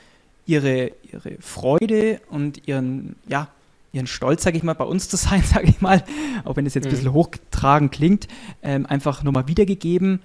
ihre, 0.46 0.92
ihre 1.10 1.36
Freude 1.40 2.20
und 2.28 2.66
ihren, 2.68 3.16
ja, 3.28 3.48
ihren 3.92 4.06
Stolz, 4.06 4.42
sage 4.42 4.56
ich 4.56 4.62
mal, 4.62 4.74
bei 4.74 4.84
uns 4.84 5.08
zu 5.08 5.16
sein, 5.16 5.42
sage 5.44 5.68
ich 5.68 5.80
mal, 5.80 6.04
auch 6.44 6.56
wenn 6.56 6.66
es 6.66 6.74
jetzt 6.74 6.86
ein 6.86 6.90
bisschen 6.90 7.10
mhm. 7.10 7.14
hochgetragen 7.14 7.90
klingt, 7.90 8.28
ähm, 8.62 8.86
einfach 8.86 9.22
nochmal 9.22 9.48
wiedergegeben. 9.48 10.20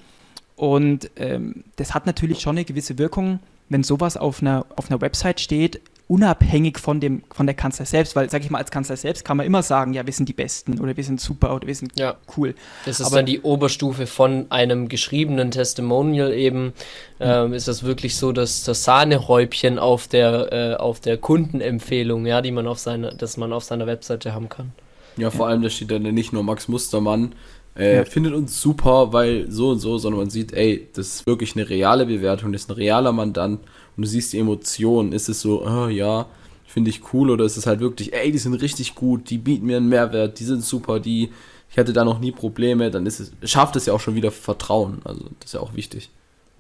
Und 0.56 1.12
ähm, 1.18 1.64
das 1.76 1.94
hat 1.94 2.06
natürlich 2.06 2.40
schon 2.42 2.58
eine 2.58 2.66
gewisse 2.66 2.98
Wirkung, 2.98 3.40
wenn 3.70 3.84
sowas 3.84 4.18
auf 4.18 4.42
einer, 4.42 4.66
auf 4.76 4.90
einer 4.90 5.02
Website 5.02 5.40
steht, 5.40 5.82
unabhängig 6.08 6.80
von, 6.80 7.00
dem, 7.02 7.24
von 7.34 7.46
der 7.46 7.56
Kanzler 7.56 7.86
selbst, 7.86 8.16
weil, 8.16 8.30
sag 8.30 8.42
ich 8.44 8.50
mal, 8.50 8.60
als 8.60 8.72
Kanzler 8.72 8.96
selbst 8.96 9.26
kann 9.26 9.36
man 9.36 9.46
immer 9.46 9.62
sagen, 9.62 9.94
ja, 9.94 10.06
wir 10.06 10.14
sind 10.14 10.30
die 10.30 10.34
Besten 10.34 10.80
oder 10.80 10.96
wir 10.96 11.04
sind 11.04 11.20
super 11.20 11.54
oder 11.54 11.68
wir 11.68 11.76
sind 11.76 12.00
ja. 12.00 12.16
cool. 12.38 12.56
Das 12.86 13.00
ist 13.00 13.08
Aber, 13.08 13.18
dann 13.18 13.26
die 13.26 13.42
Oberstufe 13.42 14.08
von 14.08 14.46
einem 14.50 14.88
geschriebenen 14.88 15.52
Testimonial 15.52 16.34
eben. 16.34 16.74
Ähm, 17.20 17.54
ist 17.54 17.68
das 17.68 17.84
wirklich 17.84 18.16
so, 18.16 18.32
dass 18.32 18.64
das 18.64 18.84
Sahnehäubchen 18.84 19.80
auf 19.80 20.08
der, 20.08 20.54
äh, 20.54 20.76
auf 20.76 21.02
der 21.02 21.18
Kundenempfehlung, 21.18 22.26
ja, 22.26 22.42
die 22.42 22.52
man 22.52 22.68
auf 22.68 22.80
seine, 22.80 23.10
dass 23.16 23.36
man 23.36 23.52
auf 23.52 23.64
seiner 23.64 23.88
Webseite 23.88 24.34
haben 24.34 24.50
kann. 24.50 24.72
Ja, 25.18 25.30
vor 25.30 25.48
ja. 25.48 25.52
allem, 25.52 25.64
da 25.64 25.70
steht 25.70 25.92
dann 25.92 26.04
nicht 26.04 26.32
nur 26.32 26.44
Max 26.44 26.68
Mustermann, 26.68 27.34
äh, 27.76 27.98
ja. 27.98 28.06
findet 28.06 28.34
uns 28.34 28.62
super, 28.62 29.12
weil 29.14 29.52
so 29.52 29.72
und 29.72 29.80
so, 29.80 29.98
sondern 29.98 30.22
man 30.22 30.30
sieht, 30.30 30.54
ey, 30.54 30.88
das 30.94 31.08
ist 31.08 31.28
wirklich 31.28 31.56
eine 31.56 31.68
reale 31.70 32.06
Bewertung, 32.06 32.54
das 32.54 32.64
ist 32.64 32.70
ein 32.70 32.76
realer 32.76 33.12
Mandant 33.12 33.60
und 33.98 34.06
du 34.06 34.08
siehst 34.08 34.32
die 34.34 34.40
Emotionen. 34.40 35.12
Ist 35.12 35.28
es 35.28 35.42
so, 35.42 35.66
oh, 35.66 35.88
ja, 35.88 36.28
finde 36.66 36.92
ich 36.92 37.14
cool 37.14 37.32
oder 37.32 37.44
ist 37.44 37.58
es 37.58 37.66
halt 37.66 37.80
wirklich, 37.80 38.14
ey, 38.14 38.32
die 38.32 38.38
sind 38.38 38.54
richtig 38.54 38.96
gut, 38.96 39.30
die 39.30 39.40
bieten 39.40 39.66
mir 39.66 39.78
einen 39.78 39.90
Mehrwert, 39.90 40.40
die 40.40 40.46
sind 40.46 40.64
super, 40.64 41.00
die, 41.00 41.32
ich 41.72 41.78
hatte 41.78 41.94
da 41.94 42.06
noch 42.06 42.20
nie 42.20 42.32
Probleme, 42.32 42.92
dann 42.92 43.06
ist 43.06 43.20
es, 43.20 43.32
schafft 43.44 43.76
es 43.76 43.88
ja 43.88 43.94
auch 43.94 44.00
schon 44.00 44.16
wieder 44.16 44.32
Vertrauen. 44.32 45.02
Also 45.04 45.24
das 45.40 45.50
ist 45.50 45.54
ja 45.54 45.60
auch 45.60 45.74
wichtig. 45.74 46.10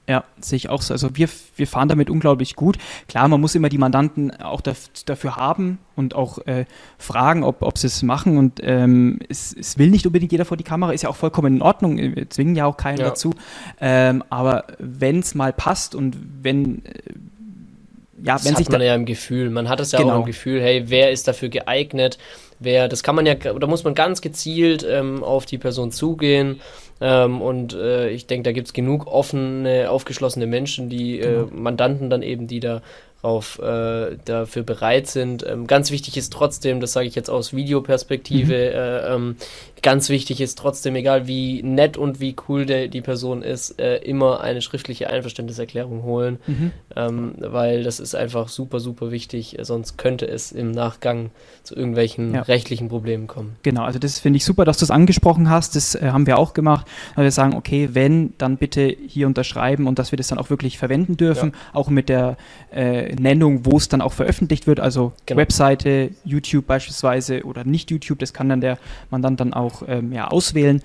Ja, 0.09 0.23
sehe 0.39 0.55
ich 0.55 0.69
auch 0.69 0.81
so. 0.81 0.93
Also 0.93 1.09
wir, 1.17 1.27
wir 1.57 1.67
fahren 1.67 1.89
damit 1.89 2.09
unglaublich 2.09 2.55
gut. 2.55 2.77
Klar, 3.09 3.27
man 3.27 3.41
muss 3.41 3.55
immer 3.55 3.67
die 3.67 3.77
Mandanten 3.77 4.31
auch 4.39 4.61
dafür 4.61 5.35
haben 5.35 5.79
und 5.97 6.15
auch 6.15 6.39
äh, 6.47 6.63
fragen, 6.97 7.43
ob, 7.43 7.61
ob 7.61 7.77
sie 7.77 7.87
es 7.87 8.03
machen. 8.03 8.37
Und 8.37 8.61
ähm, 8.63 9.19
es, 9.27 9.53
es 9.53 9.77
will 9.77 9.89
nicht 9.89 10.05
unbedingt 10.05 10.31
jeder 10.31 10.45
vor 10.45 10.55
die 10.55 10.63
Kamera, 10.63 10.93
ist 10.93 11.01
ja 11.01 11.09
auch 11.09 11.17
vollkommen 11.17 11.57
in 11.57 11.61
Ordnung. 11.61 11.97
Wir 11.97 12.29
zwingen 12.29 12.55
ja 12.55 12.65
auch 12.65 12.77
keinen 12.77 12.99
ja. 12.99 13.09
dazu. 13.09 13.33
Ähm, 13.81 14.23
aber 14.29 14.63
wenn 14.79 15.19
es 15.19 15.35
mal 15.35 15.51
passt 15.51 15.93
und 15.93 16.17
wenn, 16.41 16.85
äh, 16.85 16.91
ja, 18.23 18.35
das 18.35 18.45
wenn 18.45 18.51
hat 18.51 18.57
sich 18.59 18.69
man 18.69 18.81
ja 18.81 18.95
im 18.95 19.05
Gefühl. 19.05 19.49
Man 19.49 19.67
hat 19.67 19.81
es 19.81 19.91
ja 19.91 19.99
genau. 19.99 20.13
auch 20.13 20.19
im 20.19 20.25
Gefühl, 20.25 20.61
hey, 20.61 20.85
wer 20.87 21.11
ist 21.11 21.27
dafür 21.27 21.49
geeignet? 21.49 22.17
Wer, 22.59 22.87
das 22.87 23.03
kann 23.03 23.13
man 23.13 23.25
ja, 23.25 23.35
da 23.35 23.67
muss 23.67 23.83
man 23.83 23.93
ganz 23.93 24.21
gezielt 24.21 24.85
ähm, 24.89 25.21
auf 25.21 25.45
die 25.45 25.57
Person 25.57 25.91
zugehen. 25.91 26.61
Ähm, 26.99 27.41
und 27.41 27.73
äh, 27.73 28.09
ich 28.09 28.27
denke, 28.27 28.43
da 28.43 28.51
gibt 28.51 28.67
es 28.67 28.73
genug 28.73 29.07
offene, 29.07 29.89
aufgeschlossene 29.89 30.47
Menschen, 30.47 30.89
die 30.89 31.19
äh, 31.19 31.23
genau. 31.23 31.47
Mandanten 31.51 32.09
dann 32.09 32.21
eben, 32.21 32.47
die 32.47 32.59
da 32.59 32.81
auf, 33.21 33.59
äh, 33.59 34.17
dafür 34.25 34.63
bereit 34.63 35.07
sind. 35.07 35.45
Ähm, 35.45 35.67
ganz 35.67 35.91
wichtig 35.91 36.17
ist 36.17 36.31
trotzdem, 36.31 36.79
das 36.79 36.93
sage 36.93 37.07
ich 37.07 37.15
jetzt 37.15 37.29
aus 37.29 37.53
Videoperspektive, 37.53 38.53
mhm. 38.53 38.59
äh, 38.59 39.13
ähm, 39.13 39.35
ganz 39.81 40.09
wichtig 40.09 40.41
ist 40.41 40.57
trotzdem, 40.57 40.95
egal 40.95 41.27
wie 41.27 41.61
nett 41.63 41.97
und 41.97 42.19
wie 42.19 42.35
cool 42.47 42.65
der, 42.65 42.87
die 42.87 43.01
Person 43.01 43.43
ist, 43.43 43.79
äh, 43.79 43.97
immer 43.97 44.41
eine 44.41 44.61
schriftliche 44.61 45.09
Einverständniserklärung 45.09 46.03
holen, 46.03 46.39
mhm. 46.47 46.71
ähm, 46.95 47.35
weil 47.37 47.83
das 47.83 47.99
ist 47.99 48.15
einfach 48.15 48.47
super, 48.47 48.79
super 48.79 49.11
wichtig, 49.11 49.57
sonst 49.61 49.97
könnte 49.97 50.27
es 50.27 50.51
im 50.51 50.71
Nachgang 50.71 51.31
zu 51.63 51.75
irgendwelchen 51.75 52.33
ja. 52.33 52.41
rechtlichen 52.41 52.89
Problemen 52.89 53.27
kommen. 53.27 53.55
Genau, 53.63 53.83
also 53.83 53.99
das 53.99 54.19
finde 54.19 54.37
ich 54.37 54.45
super, 54.45 54.65
dass 54.65 54.77
du 54.77 54.85
es 54.85 54.91
angesprochen 54.91 55.49
hast, 55.49 55.75
das 55.75 55.95
äh, 55.95 56.09
haben 56.11 56.27
wir 56.27 56.37
auch 56.37 56.53
gemacht, 56.53 56.87
weil 57.15 57.25
wir 57.25 57.31
sagen, 57.31 57.55
okay, 57.55 57.89
wenn, 57.93 58.33
dann 58.37 58.57
bitte 58.57 58.95
hier 59.07 59.27
unterschreiben 59.27 59.87
und 59.87 59.99
dass 59.99 60.11
wir 60.11 60.17
das 60.17 60.27
dann 60.27 60.37
auch 60.37 60.49
wirklich 60.49 60.77
verwenden 60.77 61.17
dürfen, 61.17 61.51
ja. 61.53 61.57
auch 61.73 61.89
mit 61.89 62.09
der 62.09 62.37
äh, 62.71 63.15
Nennung, 63.15 63.65
wo 63.65 63.77
es 63.77 63.89
dann 63.89 64.01
auch 64.01 64.13
veröffentlicht 64.13 64.67
wird, 64.67 64.79
also 64.79 65.13
genau. 65.25 65.39
Webseite, 65.39 66.11
YouTube 66.23 66.65
beispielsweise 66.67 67.43
oder 67.43 67.63
nicht 67.63 67.91
YouTube, 67.91 68.19
das 68.19 68.33
kann 68.33 68.49
dann 68.49 68.61
der 68.61 68.77
Mandant 69.09 69.39
dann 69.39 69.53
auch 69.53 69.66
auch 69.67 69.83
ähm, 69.87 70.11
ja, 70.11 70.27
auswählen. 70.27 70.81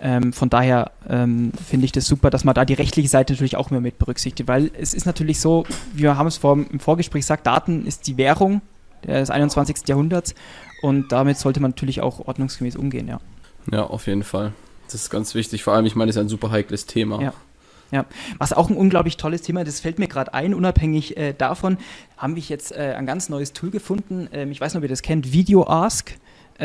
Ähm, 0.00 0.32
von 0.32 0.50
daher 0.50 0.90
ähm, 1.08 1.52
finde 1.68 1.84
ich 1.84 1.92
das 1.92 2.06
super, 2.06 2.30
dass 2.30 2.42
man 2.42 2.54
da 2.54 2.64
die 2.64 2.74
rechtliche 2.74 3.08
Seite 3.08 3.34
natürlich 3.34 3.56
auch 3.56 3.70
mehr 3.70 3.80
mit 3.80 3.98
berücksichtigt, 3.98 4.48
weil 4.48 4.72
es 4.76 4.94
ist 4.94 5.06
natürlich 5.06 5.38
so, 5.38 5.64
wir 5.94 6.16
haben 6.16 6.26
es 6.26 6.38
vor, 6.38 6.54
im 6.54 6.80
Vorgespräch 6.80 7.22
gesagt, 7.22 7.46
Daten 7.46 7.86
ist 7.86 8.08
die 8.08 8.16
Währung 8.16 8.62
des 9.06 9.30
21. 9.30 9.86
Jahrhunderts 9.86 10.34
und 10.82 11.12
damit 11.12 11.38
sollte 11.38 11.60
man 11.60 11.70
natürlich 11.70 12.00
auch 12.00 12.26
ordnungsgemäß 12.26 12.74
umgehen, 12.74 13.06
ja. 13.06 13.20
Ja, 13.70 13.84
auf 13.84 14.08
jeden 14.08 14.24
Fall. 14.24 14.52
Das 14.86 14.94
ist 14.94 15.10
ganz 15.10 15.36
wichtig. 15.36 15.62
Vor 15.62 15.74
allem, 15.74 15.86
ich 15.86 15.94
meine, 15.94 16.10
es 16.10 16.16
ist 16.16 16.20
ein 16.20 16.28
super 16.28 16.50
heikles 16.50 16.86
Thema. 16.86 17.22
Ja. 17.22 17.32
Ja, 17.92 18.06
was 18.38 18.54
auch 18.54 18.70
ein 18.70 18.76
unglaublich 18.76 19.18
tolles 19.18 19.42
Thema 19.42 19.64
das 19.64 19.80
fällt 19.80 19.98
mir 19.98 20.08
gerade 20.08 20.32
ein, 20.32 20.54
unabhängig 20.54 21.18
äh, 21.18 21.34
davon, 21.34 21.76
haben 22.16 22.36
wir 22.36 22.42
jetzt 22.42 22.72
äh, 22.72 22.94
ein 22.96 23.04
ganz 23.04 23.28
neues 23.28 23.52
Tool 23.52 23.70
gefunden. 23.70 24.28
Ähm, 24.32 24.50
ich 24.50 24.62
weiß 24.62 24.72
nicht, 24.72 24.78
ob 24.78 24.82
ihr 24.84 24.88
das 24.88 25.02
kennt, 25.02 25.34
Video 25.34 25.66
Ask. 25.66 26.14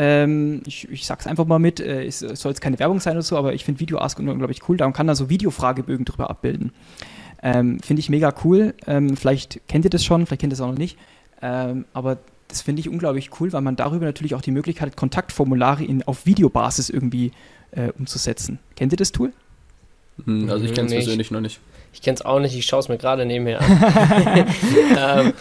Ähm, 0.00 0.62
ich, 0.64 0.88
ich 0.88 1.06
sag's 1.06 1.26
einfach 1.26 1.44
mal 1.44 1.58
mit, 1.58 1.80
äh, 1.80 2.04
es 2.04 2.20
soll 2.20 2.52
jetzt 2.52 2.60
keine 2.60 2.78
Werbung 2.78 3.00
sein 3.00 3.14
oder 3.14 3.22
so, 3.22 3.36
aber 3.36 3.54
ich 3.54 3.64
finde 3.64 3.80
Video 3.80 3.98
Ask 3.98 4.20
unglaublich 4.20 4.68
cool. 4.68 4.76
Da 4.76 4.88
kann 4.92 5.08
da 5.08 5.16
so 5.16 5.28
Videofragebögen 5.28 6.04
drüber 6.04 6.30
abbilden. 6.30 6.70
Ähm, 7.42 7.80
finde 7.80 7.98
ich 7.98 8.08
mega 8.08 8.32
cool. 8.44 8.74
Ähm, 8.86 9.16
vielleicht 9.16 9.60
kennt 9.66 9.84
ihr 9.84 9.90
das 9.90 10.04
schon, 10.04 10.24
vielleicht 10.24 10.40
kennt 10.40 10.52
ihr 10.52 10.54
es 10.54 10.60
auch 10.60 10.68
noch 10.68 10.78
nicht. 10.78 10.96
Ähm, 11.42 11.84
aber 11.94 12.18
das 12.46 12.62
finde 12.62 12.78
ich 12.78 12.88
unglaublich 12.88 13.30
cool, 13.40 13.52
weil 13.52 13.60
man 13.60 13.74
darüber 13.74 14.04
natürlich 14.04 14.36
auch 14.36 14.40
die 14.40 14.52
Möglichkeit 14.52 14.90
hat, 14.90 14.96
Kontaktformulare 14.96 15.82
in, 15.82 16.04
auf 16.04 16.26
Videobasis 16.26 16.90
irgendwie 16.90 17.32
äh, 17.72 17.90
umzusetzen. 17.98 18.60
Kennt 18.76 18.92
ihr 18.92 18.98
das 18.98 19.10
Tool? 19.10 19.32
Hm, 20.24 20.48
also 20.48 20.64
ich 20.64 20.74
kenne 20.74 20.86
es 20.86 20.94
persönlich 20.94 21.32
noch 21.32 21.40
nicht. 21.40 21.58
Ich 21.92 22.02
kenne 22.02 22.14
es 22.14 22.22
auch 22.22 22.38
nicht, 22.38 22.56
ich 22.56 22.66
schaue 22.66 22.80
es 22.80 22.88
mir 22.88 22.98
gerade 22.98 23.26
nebenher 23.26 23.60
an. 23.60 24.46
ähm, 25.26 25.32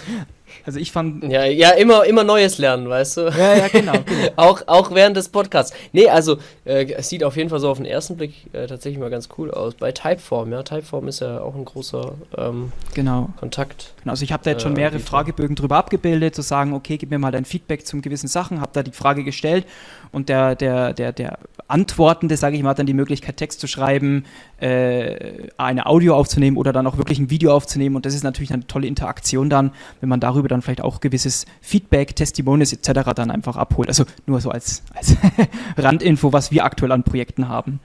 also 0.66 0.80
ich 0.80 0.92
fand. 0.92 1.24
Ja, 1.24 1.46
ja, 1.46 1.72
immer, 1.72 2.06
immer 2.06 2.24
Neues 2.24 2.58
lernen, 2.58 2.90
weißt 2.90 3.18
du? 3.18 3.22
Ja, 3.30 3.56
ja, 3.56 3.68
genau. 3.68 3.94
genau. 4.06 4.32
auch, 4.36 4.62
auch 4.68 4.94
während 4.94 5.18
des 5.18 5.30
Podcasts. 5.30 5.74
Nee, 5.94 6.10
also 6.10 6.38
äh, 6.66 6.92
es 6.94 7.10
sieht 7.10 7.24
auf 7.24 7.38
jeden 7.38 7.50
Fall 7.50 7.60
so 7.60 7.70
auf 7.70 7.78
den 7.78 7.86
ersten 7.86 8.18
Blick 8.18 8.34
äh, 8.54 8.68
tatsächlich 8.68 9.00
mal 9.00 9.10
ganz 9.10 9.30
cool 9.38 9.52
aus. 9.52 9.76
Bei 9.76 9.92
Typeform, 9.92 10.52
ja, 10.52 10.64
Typeform 10.64 11.08
ist 11.08 11.22
ja 11.22 11.42
auch 11.42 11.56
ein 11.56 11.66
großer 11.66 12.14
ähm, 12.38 12.72
genau. 12.94 13.30
Kontakt. 13.40 13.94
Genau, 14.02 14.12
also 14.12 14.24
ich 14.24 14.32
habe 14.32 14.44
da 14.44 14.52
jetzt 14.52 14.64
schon 14.64 14.74
äh, 14.74 14.82
mehrere 14.82 15.00
Fragebögen 15.00 15.56
drüber 15.56 15.78
abgebildet, 15.78 16.36
zu 16.36 16.42
sagen, 16.42 16.74
okay, 16.74 16.98
gib 16.98 17.10
mir 17.10 17.20
mal 17.20 17.32
dein 17.32 17.46
Feedback 17.46 17.86
zu 17.86 18.02
gewissen 18.02 18.28
Sachen, 18.28 18.62
habe 18.62 18.72
da 18.74 18.84
die 18.84 18.92
Frage 18.92 19.24
gestellt 19.24 19.66
und 20.12 20.30
der, 20.30 20.56
der, 20.56 20.94
der, 20.94 21.12
der 21.12 21.40
Antwortende, 21.68 22.38
sage 22.38 22.56
ich 22.56 22.64
mal, 22.64 22.70
hat 22.70 22.80
dann 22.80 22.86
die 22.86 22.94
Möglichkeit, 22.94 23.38
Text 23.38 23.60
zu 23.60 23.68
schreiben, 23.68 24.26
äh, 24.60 25.50
eine 25.58 25.86
Audio 25.86 26.16
aufzunehmen 26.16 26.58
oder 26.58 26.74
dann 26.74 26.88
auch 26.88 26.98
wirklich 26.98 27.20
ein 27.20 27.30
Video 27.30 27.54
aufzunehmen. 27.54 27.96
Und 27.96 28.06
das 28.06 28.14
ist 28.14 28.24
natürlich 28.24 28.52
eine 28.52 28.66
tolle 28.68 28.88
Interaktion 28.88 29.50
dann, 29.50 29.72
wenn 30.00 30.10
man 30.10 30.20
darüber 30.20 30.48
dann 30.48 30.62
vielleicht 30.62 30.82
auch 30.82 31.00
gewisses 31.00 31.46
Feedback, 31.62 32.16
Testimonials 32.16 32.74
etc. 32.74 33.12
dann 33.16 33.32
einfach 33.32 33.56
abholt. 33.56 33.88
Also 33.88 34.06
nur 34.26 34.42
so 34.42 34.50
als, 34.50 34.84
als 34.96 35.16
Randinfo, 35.78 36.34
was 36.34 36.52
wir 36.52 36.66
aktuell 36.66 36.92
an 36.92 37.04
Projekten 37.04 37.48
haben. 37.48 37.80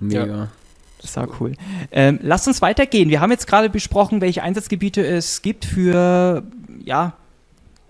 Mega. 0.00 0.26
Ja. 0.26 0.48
Das 1.00 1.16
war 1.16 1.28
cool. 1.38 1.52
Ähm, 1.92 2.18
lasst 2.22 2.48
uns 2.48 2.62
weitergehen. 2.62 3.10
Wir 3.10 3.20
haben 3.20 3.30
jetzt 3.30 3.46
gerade 3.46 3.68
besprochen, 3.68 4.22
welche 4.22 4.42
Einsatzgebiete 4.42 5.04
es 5.04 5.42
gibt 5.42 5.66
für 5.66 6.42
ja, 6.82 7.12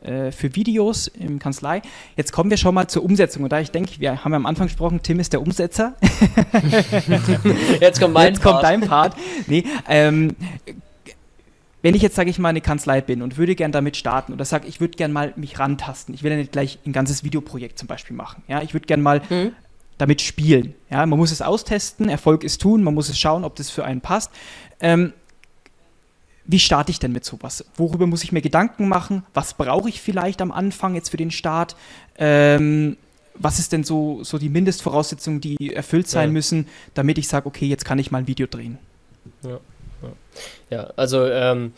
äh, 0.04 0.32
für 0.32 0.54
Videos 0.54 1.08
im 1.08 1.38
Kanzlei. 1.38 1.82
Jetzt 2.16 2.32
kommen 2.32 2.50
wir 2.50 2.56
schon 2.56 2.74
mal 2.74 2.88
zur 2.88 3.04
Umsetzung. 3.04 3.42
Und 3.42 3.52
da 3.52 3.60
ich 3.60 3.70
denke, 3.70 3.92
wir 3.98 4.24
haben 4.24 4.32
ja 4.32 4.36
am 4.36 4.46
Anfang 4.46 4.66
gesprochen, 4.66 5.00
Tim 5.02 5.20
ist 5.20 5.32
der 5.32 5.40
Umsetzer. 5.40 5.94
jetzt 7.80 8.00
kommt 8.00 8.14
mein 8.14 8.34
jetzt 8.34 8.42
Part. 8.42 8.52
kommt 8.52 8.64
dein 8.64 8.80
Part. 8.82 9.16
Nee, 9.46 9.64
ähm, 9.88 10.36
wenn 11.84 11.94
ich 11.94 12.00
jetzt, 12.00 12.16
sage 12.16 12.30
ich 12.30 12.38
mal, 12.38 12.48
eine 12.48 12.62
Kanzlei 12.62 13.02
bin 13.02 13.20
und 13.20 13.36
würde 13.36 13.54
gern 13.54 13.70
damit 13.70 13.98
starten 13.98 14.32
oder 14.32 14.46
sage, 14.46 14.66
ich 14.66 14.80
würde 14.80 14.96
gern 14.96 15.12
mal 15.12 15.34
mich 15.36 15.58
rantasten, 15.58 16.14
ich 16.14 16.22
will 16.22 16.30
ja 16.30 16.38
nicht 16.38 16.52
gleich 16.52 16.78
ein 16.86 16.92
ganzes 16.92 17.24
Videoprojekt 17.24 17.78
zum 17.78 17.88
Beispiel 17.88 18.16
machen. 18.16 18.42
Ja, 18.48 18.62
ich 18.62 18.72
würde 18.72 18.86
gern 18.86 19.02
mal 19.02 19.20
mhm. 19.28 19.52
damit 19.98 20.22
spielen. 20.22 20.74
Ja, 20.88 21.04
man 21.04 21.18
muss 21.18 21.30
es 21.30 21.42
austesten, 21.42 22.08
Erfolg 22.08 22.42
ist 22.42 22.62
tun, 22.62 22.82
man 22.82 22.94
muss 22.94 23.10
es 23.10 23.18
schauen, 23.18 23.44
ob 23.44 23.54
das 23.56 23.68
für 23.68 23.84
einen 23.84 24.00
passt. 24.00 24.30
Ähm, 24.80 25.12
wie 26.46 26.58
starte 26.58 26.90
ich 26.90 26.98
denn 26.98 27.12
mit 27.12 27.24
sowas? 27.24 27.64
Worüber 27.76 28.06
muss 28.06 28.24
ich 28.24 28.32
mir 28.32 28.42
Gedanken 28.42 28.88
machen? 28.88 29.24
Was 29.32 29.54
brauche 29.54 29.88
ich 29.88 30.00
vielleicht 30.00 30.42
am 30.42 30.52
Anfang 30.52 30.94
jetzt 30.94 31.08
für 31.08 31.16
den 31.16 31.30
Start? 31.30 31.76
Ähm, 32.18 32.96
was 33.34 33.58
ist 33.58 33.72
denn 33.72 33.82
so, 33.82 34.22
so 34.22 34.38
die 34.38 34.48
Mindestvoraussetzungen, 34.48 35.40
die 35.40 35.74
erfüllt 35.74 36.08
sein 36.08 36.28
ja. 36.28 36.32
müssen, 36.32 36.68
damit 36.94 37.18
ich 37.18 37.28
sage, 37.28 37.46
okay, 37.46 37.66
jetzt 37.66 37.84
kann 37.84 37.98
ich 37.98 38.10
mal 38.10 38.18
ein 38.18 38.26
Video 38.26 38.46
drehen? 38.46 38.78
Ja, 39.42 39.58
ja. 40.70 40.92
also 40.96 41.26
ähm, 41.26 41.72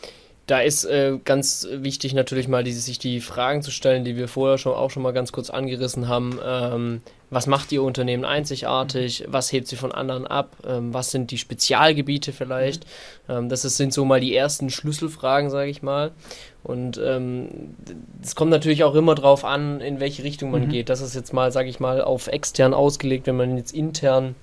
da 0.47 0.59
ist 0.59 0.85
äh, 0.85 1.17
ganz 1.23 1.67
wichtig 1.71 2.13
natürlich 2.13 2.47
mal, 2.47 2.63
die, 2.63 2.73
sich 2.73 2.99
die 2.99 3.21
Fragen 3.21 3.61
zu 3.61 3.71
stellen, 3.71 4.05
die 4.05 4.15
wir 4.15 4.27
vorher 4.27 4.57
schon 4.57 4.73
auch 4.73 4.91
schon 4.91 5.03
mal 5.03 5.13
ganz 5.13 5.31
kurz 5.31 5.49
angerissen 5.49 6.07
haben. 6.07 6.39
Ähm, 6.43 7.01
was 7.29 7.47
macht 7.47 7.71
Ihr 7.71 7.83
Unternehmen 7.83 8.23
einzigartig? 8.23 9.25
Was 9.27 9.51
hebt 9.51 9.67
Sie 9.67 9.75
von 9.75 9.91
anderen 9.91 10.25
ab? 10.25 10.55
Ähm, 10.65 10.93
was 10.93 11.11
sind 11.11 11.31
die 11.31 11.37
Spezialgebiete 11.37 12.31
vielleicht? 12.31 12.85
Ähm, 13.27 13.49
das 13.49 13.65
ist, 13.65 13.77
sind 13.77 13.93
so 13.93 14.05
mal 14.05 14.21
die 14.21 14.35
ersten 14.35 14.69
Schlüsselfragen, 14.69 15.49
sage 15.49 15.69
ich 15.69 15.81
mal. 15.81 16.11
Und 16.63 16.97
es 16.97 17.05
ähm, 17.17 17.75
kommt 18.35 18.51
natürlich 18.51 18.83
auch 18.83 18.95
immer 18.95 19.15
darauf 19.15 19.45
an, 19.45 19.81
in 19.81 19.99
welche 19.99 20.23
Richtung 20.23 20.51
man 20.51 20.65
mhm. 20.65 20.69
geht. 20.69 20.89
Das 20.89 21.01
ist 21.01 21.15
jetzt 21.15 21.33
mal, 21.33 21.51
sage 21.51 21.69
ich 21.69 21.79
mal, 21.79 22.01
auf 22.01 22.27
extern 22.27 22.73
ausgelegt, 22.73 23.27
wenn 23.27 23.37
man 23.37 23.57
jetzt 23.57 23.73
intern 23.73 24.35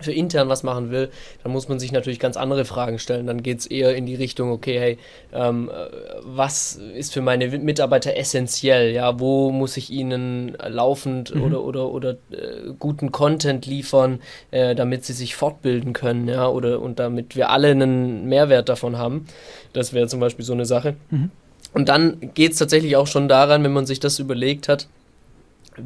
für 0.00 0.12
intern 0.12 0.48
was 0.48 0.62
machen 0.62 0.90
will, 0.90 1.10
dann 1.42 1.52
muss 1.52 1.68
man 1.68 1.78
sich 1.78 1.92
natürlich 1.92 2.20
ganz 2.20 2.36
andere 2.36 2.64
Fragen 2.64 2.98
stellen. 2.98 3.26
Dann 3.26 3.42
geht 3.42 3.60
es 3.60 3.66
eher 3.66 3.94
in 3.94 4.06
die 4.06 4.14
Richtung, 4.14 4.50
okay, 4.52 4.78
hey, 4.78 4.98
ähm, 5.32 5.70
was 6.22 6.76
ist 6.76 7.12
für 7.12 7.20
meine 7.20 7.48
Mitarbeiter 7.58 8.16
essentiell? 8.16 8.92
Ja, 8.92 9.18
wo 9.18 9.50
muss 9.50 9.76
ich 9.76 9.90
ihnen 9.90 10.56
laufend 10.66 11.34
mhm. 11.34 11.42
oder 11.42 11.64
oder 11.64 11.88
oder 11.90 12.10
äh, 12.30 12.72
guten 12.78 13.12
Content 13.12 13.66
liefern, 13.66 14.20
äh, 14.50 14.74
damit 14.74 15.04
sie 15.04 15.12
sich 15.12 15.34
fortbilden 15.34 15.92
können, 15.92 16.28
ja, 16.28 16.48
oder 16.48 16.80
und 16.80 16.98
damit 16.98 17.36
wir 17.36 17.50
alle 17.50 17.70
einen 17.70 18.26
Mehrwert 18.26 18.68
davon 18.68 18.98
haben. 18.98 19.26
Das 19.72 19.92
wäre 19.92 20.08
zum 20.08 20.20
Beispiel 20.20 20.44
so 20.44 20.52
eine 20.52 20.66
Sache. 20.66 20.96
Mhm. 21.10 21.30
Und 21.74 21.88
dann 21.88 22.32
geht 22.34 22.52
es 22.52 22.58
tatsächlich 22.58 22.96
auch 22.96 23.06
schon 23.06 23.28
daran, 23.28 23.62
wenn 23.62 23.72
man 23.72 23.86
sich 23.86 24.00
das 24.00 24.18
überlegt 24.18 24.68
hat, 24.68 24.88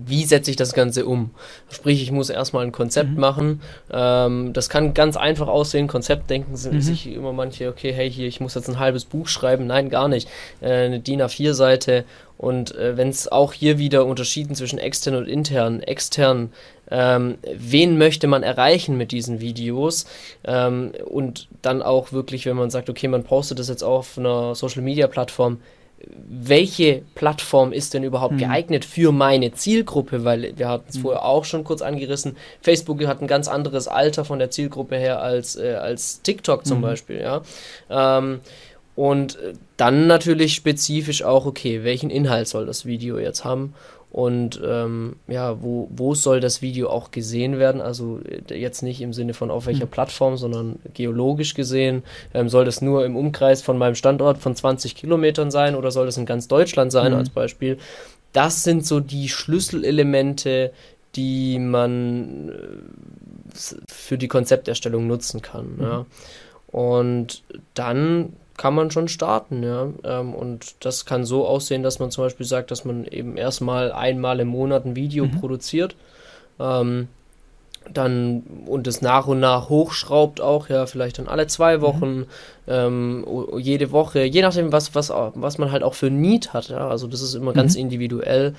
wie 0.07 0.25
setze 0.25 0.51
ich 0.51 0.57
das 0.57 0.73
Ganze 0.73 1.07
um? 1.07 1.31
Sprich, 1.71 2.03
ich 2.03 2.13
muss 2.13 2.31
erstmal 2.31 2.65
ein 2.65 2.73
Konzept 2.73 3.11
mhm. 3.11 3.21
machen. 3.21 3.61
Ähm, 3.93 4.53
das 4.53 4.69
kann 4.69 4.95
ganz 4.95 5.17
einfach 5.17 5.49
aussehen. 5.49 5.89
Konzept 5.89 6.31
denken 6.31 6.53
mhm. 6.53 6.81
sich 6.81 7.07
immer 7.07 7.33
manche, 7.33 7.69
okay, 7.69 7.93
hey, 7.93 8.11
hier, 8.11 8.27
ich 8.27 8.41
muss 8.41 8.55
jetzt 8.55 8.69
ein 8.69 8.79
halbes 8.79 9.05
Buch 9.05 9.29
schreiben. 9.29 9.67
Nein, 9.67 9.91
gar 9.91 10.09
nicht. 10.09 10.29
Äh, 10.61 10.87
eine 10.87 11.01
DIN 11.01 11.23
A4-Seite. 11.23 12.05
Und 12.39 12.75
äh, 12.75 12.97
wenn 12.97 13.09
es 13.09 13.31
auch 13.31 13.53
hier 13.53 13.79
wieder 13.79 14.05
unterschieden 14.05 14.55
zwischen 14.55 14.79
extern 14.79 15.15
und 15.15 15.29
intern, 15.29 15.81
extern, 15.81 16.53
ähm, 16.91 17.39
wen 17.55 17.99
möchte 17.99 18.27
man 18.27 18.43
erreichen 18.43 18.97
mit 18.97 19.13
diesen 19.13 19.41
Videos? 19.41 20.07
Ähm, 20.45 20.93
und 21.05 21.49
dann 21.63 21.83
auch 21.83 22.13
wirklich, 22.13 22.45
wenn 22.47 22.57
man 22.57 22.71
sagt, 22.71 22.91
okay, 22.91 23.07
man 23.09 23.23
postet 23.23 23.59
das 23.59 23.69
jetzt 23.69 23.85
auf 23.85 24.19
einer 24.19 24.55
Social-Media-Plattform, 24.55 25.59
welche 26.29 27.03
Plattform 27.15 27.73
ist 27.73 27.95
denn 27.95 28.05
überhaupt 28.05 28.35
mhm. 28.35 28.39
geeignet 28.39 28.85
für 28.85 29.13
meine 29.13 29.53
Zielgruppe? 29.53 30.25
Weil 30.25 30.53
wir 30.57 30.69
hatten 30.69 30.87
es 30.89 30.97
mhm. 30.97 31.03
vorher 31.03 31.25
auch 31.25 31.45
schon 31.45 31.65
kurz 31.65 31.83
angerissen. 31.83 32.37
Facebook 32.61 33.05
hat 33.07 33.21
ein 33.21 33.27
ganz 33.27 33.49
anderes 33.49 33.89
Alter 33.89 34.25
von 34.25 34.39
der 34.39 34.51
Zielgruppe 34.51 34.97
her 34.97 35.21
als, 35.21 35.57
äh, 35.57 35.75
als 35.75 36.23
TikTok 36.23 36.67
zum 36.67 36.79
mhm. 36.79 36.83
Beispiel, 36.83 37.21
ja. 37.21 37.43
Ähm, 37.91 38.41
und 38.95 39.39
dann 39.79 40.07
natürlich 40.07 40.55
spezifisch 40.55 41.23
auch, 41.23 41.47
okay, 41.47 41.83
welchen 41.83 42.11
Inhalt 42.11 42.47
soll 42.47 42.67
das 42.67 42.85
Video 42.85 43.19
jetzt 43.19 43.45
haben? 43.45 43.75
Und 44.13 44.61
ähm, 44.63 45.17
ja, 45.27 45.63
wo, 45.63 45.89
wo 45.91 46.15
soll 46.15 46.41
das 46.41 46.61
Video 46.61 46.91
auch 46.91 47.13
gesehen 47.13 47.59
werden? 47.59 47.81
Also 47.81 48.21
äh, 48.21 48.55
jetzt 48.55 48.83
nicht 48.83 49.01
im 49.01 49.15
Sinne 49.15 49.33
von 49.33 49.51
auf 49.51 49.65
welcher 49.65 49.87
mhm. 49.87 49.91
Plattform, 49.91 50.37
sondern 50.37 50.79
geologisch 50.93 51.55
gesehen. 51.55 52.03
Ähm, 52.35 52.51
soll 52.51 52.67
das 52.67 52.83
nur 52.83 53.07
im 53.07 53.17
Umkreis 53.17 53.63
von 53.63 53.79
meinem 53.79 53.95
Standort 53.95 54.37
von 54.37 54.55
20 54.55 54.95
Kilometern 54.97 55.51
sein 55.51 55.75
oder 55.75 55.91
soll 55.91 56.05
das 56.05 56.19
in 56.19 56.27
ganz 56.27 56.47
Deutschland 56.47 56.93
sein 56.93 57.13
mhm. 57.13 57.19
als 57.21 57.31
Beispiel? 57.31 57.79
Das 58.35 58.65
sind 58.65 58.87
so 58.87 59.01
die 59.01 59.31
Schlüsselelemente, 59.31 60.73
die 61.15 61.59
man 61.59 62.51
äh, 62.51 63.75
für 63.89 64.19
die 64.19 64.29
Konzepterstellung 64.29 65.07
nutzen 65.07 65.41
kann. 65.41 65.77
Mhm. 65.77 65.83
Ja. 65.83 66.07
Und 66.67 67.43
dann 67.73 68.35
kann 68.63 68.77
man 68.77 68.93
schon 68.93 69.09
starten, 69.09 69.65
ja. 69.65 69.89
Ähm, 70.05 70.35
und 70.37 70.77
das 70.85 71.05
kann 71.05 71.25
so 71.25 71.49
aussehen, 71.49 71.83
dass 71.83 71.99
man 71.99 72.13
zum 72.13 72.23
Beispiel 72.23 72.47
sagt, 72.47 72.71
dass 72.71 72.85
man 72.85 73.05
eben 73.07 73.37
erstmal 73.37 73.91
einmal 73.91 74.39
im 74.39 74.47
Monat 74.47 74.85
ein 74.85 74.95
Video 74.95 75.25
mhm. 75.25 75.41
produziert. 75.41 75.97
Ähm, 76.61 77.09
dann 77.93 78.43
und 78.67 78.87
es 78.87 79.03
nach 79.03 79.27
und 79.27 79.41
nach 79.41 79.69
hochschraubt 79.69 80.41
auch, 80.41 80.69
ja, 80.69 80.87
vielleicht 80.87 81.19
dann 81.19 81.29
alle 81.29 81.47
zwei 81.47 81.79
mhm. 81.79 81.81
Wochen, 81.83 82.17
mhm. 82.17 82.27
ähm, 82.69 83.27
jede 83.59 83.93
Woche, 83.93 84.25
je 84.25 84.43
nachdem, 84.43 84.73
was, 84.73 84.95
was, 84.95 85.11
was 85.11 85.59
man 85.59 85.73
halt 85.73 85.83
auch 85.83 85.95
für 85.95 86.11
Need 86.11 86.53
hat, 86.53 86.69
ja. 86.69 86.89
Also 86.89 87.07
das 87.07 87.21
ist 87.23 87.35
immer 87.35 87.53
mhm. 87.53 87.57
ganz 87.57 87.75
individuell. 87.75 88.55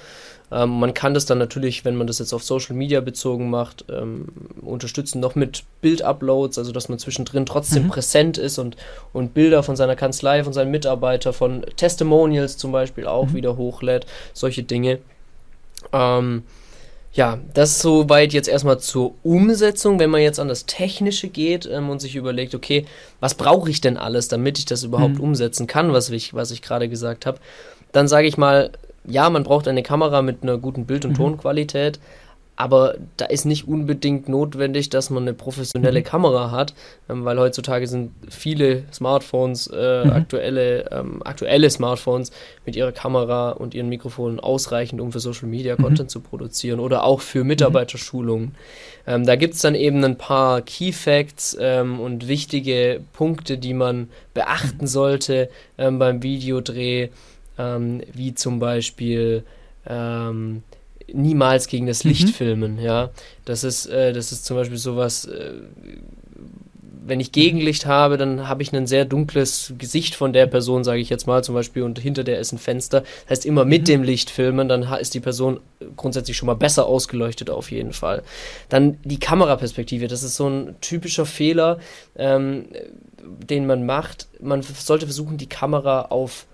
Ähm, 0.52 0.80
man 0.80 0.94
kann 0.94 1.14
das 1.14 1.26
dann 1.26 1.40
natürlich, 1.40 1.84
wenn 1.84 1.96
man 1.96 2.06
das 2.06 2.20
jetzt 2.20 2.34
auf 2.34 2.44
Social 2.44 2.76
Media 2.76 3.02
bezogen 3.02 3.50
macht, 3.50 3.86
ähm, 3.90 4.28
unterstützen 4.62 5.20
noch 5.20 5.36
mit 5.36 5.64
Bild-Uploads, 5.82 6.60
also 6.60 6.72
dass 6.72 6.90
man 6.90 7.00
zwischendrin 7.00 7.46
trotzdem 7.46 7.84
mhm. 7.84 7.90
präsent 7.90 8.38
ist 8.38 8.60
und, 8.60 8.78
und 9.14 9.34
Bilder 9.34 9.64
von 9.64 9.76
seiner 9.76 9.96
Kanzlei, 9.96 10.44
von 10.44 10.54
seinen 10.54 10.72
Mitarbeitern, 10.72 11.34
von 11.34 11.66
Testimonials 11.76 12.58
zum 12.58 12.72
Beispiel 12.72 13.08
auch 13.08 13.28
mhm. 13.28 13.34
wieder 13.34 13.58
hochlädt, 13.58 14.06
solche 14.34 14.64
Dinge. 14.64 15.00
Ähm, 15.92 16.44
ja, 17.14 17.38
das 17.54 17.80
soweit 17.80 18.34
jetzt 18.34 18.50
erstmal 18.50 18.80
zur 18.80 19.14
Umsetzung. 19.22 20.00
Wenn 20.00 20.10
man 20.10 20.22
jetzt 20.22 20.40
an 20.40 20.48
das 20.48 20.66
Technische 20.66 21.28
geht 21.28 21.68
ähm, 21.72 21.90
und 21.90 22.00
sich 22.00 22.16
überlegt, 22.16 22.56
okay, 22.56 22.86
was 23.20 23.36
brauche 23.36 23.70
ich 23.70 23.82
denn 23.82 23.98
alles, 23.98 24.30
damit 24.30 24.58
ich 24.58 24.66
das 24.66 24.84
überhaupt 24.84 25.16
mhm. 25.16 25.22
umsetzen 25.22 25.68
kann, 25.68 25.94
was 25.94 26.10
ich, 26.10 26.34
was 26.34 26.50
ich 26.50 26.64
gerade 26.64 26.90
gesagt 26.90 27.28
habe, 27.28 27.38
dann 27.92 28.08
sage 28.08 28.28
ich 28.28 28.38
mal, 28.38 28.72
ja, 29.06 29.30
man 29.30 29.44
braucht 29.44 29.68
eine 29.68 29.84
Kamera 29.84 30.24
mit 30.24 30.42
einer 30.42 30.58
guten 30.58 30.86
Bild- 30.86 31.06
und 31.06 31.12
mhm. 31.12 31.18
Tonqualität, 31.18 32.00
aber 32.56 32.96
da 33.18 33.26
ist 33.26 33.46
nicht 33.46 33.68
unbedingt 33.68 34.30
notwendig, 34.30 34.90
dass 34.90 35.10
man 35.10 35.24
eine 35.24 35.34
professionelle 35.34 36.02
mhm. 36.02 36.04
Kamera 36.04 36.52
hat, 36.52 36.76
ähm, 37.10 37.26
weil 37.26 37.40
heutzutage 37.40 37.88
sind 37.88 38.12
viele 38.30 38.84
Smartphones, 38.94 39.68
äh, 39.68 40.06
mhm. 40.06 40.12
aktuelle, 40.12 40.92
ähm, 40.92 41.22
aktuelle 41.24 41.70
Smartphones 41.70 42.32
mit 42.66 42.76
ihrer 42.76 42.92
Kamera 42.92 43.52
und 43.52 43.74
ihren 43.74 43.90
Mikrofonen 43.90 44.40
ausreichend, 44.40 45.02
um 45.02 45.12
für 45.12 45.20
Social 45.20 45.48
Media 45.48 45.76
mhm. 45.76 45.84
Content 45.84 46.12
zu 46.12 46.20
produzieren 46.20 46.80
oder 46.80 47.04
auch 47.04 47.22
für 47.22 47.44
Mitarbeiterschulungen. 47.44 48.56
Ähm, 49.08 49.26
da 49.26 49.36
gibt 49.36 49.56
es 49.56 49.62
dann 49.62 49.76
eben 49.76 50.04
ein 50.04 50.18
paar 50.18 50.62
Key 50.62 50.92
Facts 50.92 51.58
ähm, 51.60 52.00
und 52.00 52.28
wichtige 52.28 53.02
Punkte, 53.14 53.58
die 53.58 53.74
man 53.74 54.10
beachten 54.34 54.86
sollte 54.86 55.50
ähm, 55.78 55.98
beim 55.98 56.22
Videodreh 56.22 57.10
ähm, 57.58 58.02
wie 58.14 58.34
zum 58.34 58.60
Beispiel 58.60 59.44
ähm, 59.88 60.64
niemals 61.12 61.68
gegen 61.68 61.86
das 61.86 62.04
Licht 62.04 62.28
mhm. 62.28 62.34
filmen, 62.34 62.80
ja. 62.80 63.12
Das 63.46 63.64
ist, 63.64 63.86
äh, 63.88 64.14
das 64.14 64.32
ist 64.32 64.46
zum 64.46 64.58
Beispiel 64.58 64.78
sowas, 64.78 65.26
äh, 65.26 65.52
wenn 67.06 67.20
ich 67.20 67.32
Gegenlicht 67.32 67.86
habe, 67.86 68.18
dann 68.18 68.48
habe 68.48 68.64
ich 68.64 68.74
ein 68.74 68.88
sehr 68.88 69.06
dunkles 69.06 69.74
Gesicht 69.78 70.16
von 70.16 70.32
der 70.32 70.48
Person, 70.48 70.84
sage 70.84 71.02
ich 71.02 71.10
jetzt 71.10 71.28
mal 71.28 71.44
zum 71.44 71.56
Beispiel, 71.56 71.84
und 71.84 72.00
hinter 72.00 72.24
der 72.24 72.40
ist 72.40 72.54
ein 72.54 72.58
Fenster. 72.58 73.02
Das 73.02 73.32
heißt, 73.32 73.46
immer 73.46 73.66
mit 73.66 73.82
mhm. 73.82 73.86
dem 73.86 74.04
Licht 74.04 74.30
filmen, 74.30 74.70
dann 74.70 74.84
ist 74.84 75.14
die 75.14 75.20
Person 75.20 75.60
grundsätzlich 75.98 76.38
schon 76.38 76.48
mal 76.48 76.56
besser 76.56 76.86
ausgeleuchtet 76.86 77.50
auf 77.50 77.72
jeden 77.72 77.94
Fall. 77.94 78.24
Dann 78.70 78.98
die 79.04 79.20
Kameraperspektive, 79.20 80.08
das 80.08 80.24
ist 80.24 80.36
so 80.36 80.48
ein 80.48 80.76
typischer 80.80 81.26
Fehler, 81.26 81.80
ähm, 82.16 82.66
den 83.22 83.66
man 83.66 83.86
macht. 83.86 84.28
Man 84.40 84.62
sollte 84.62 85.06
versuchen, 85.06 85.38
die 85.38 85.50
Kamera 85.50 86.04
auf 86.04 86.46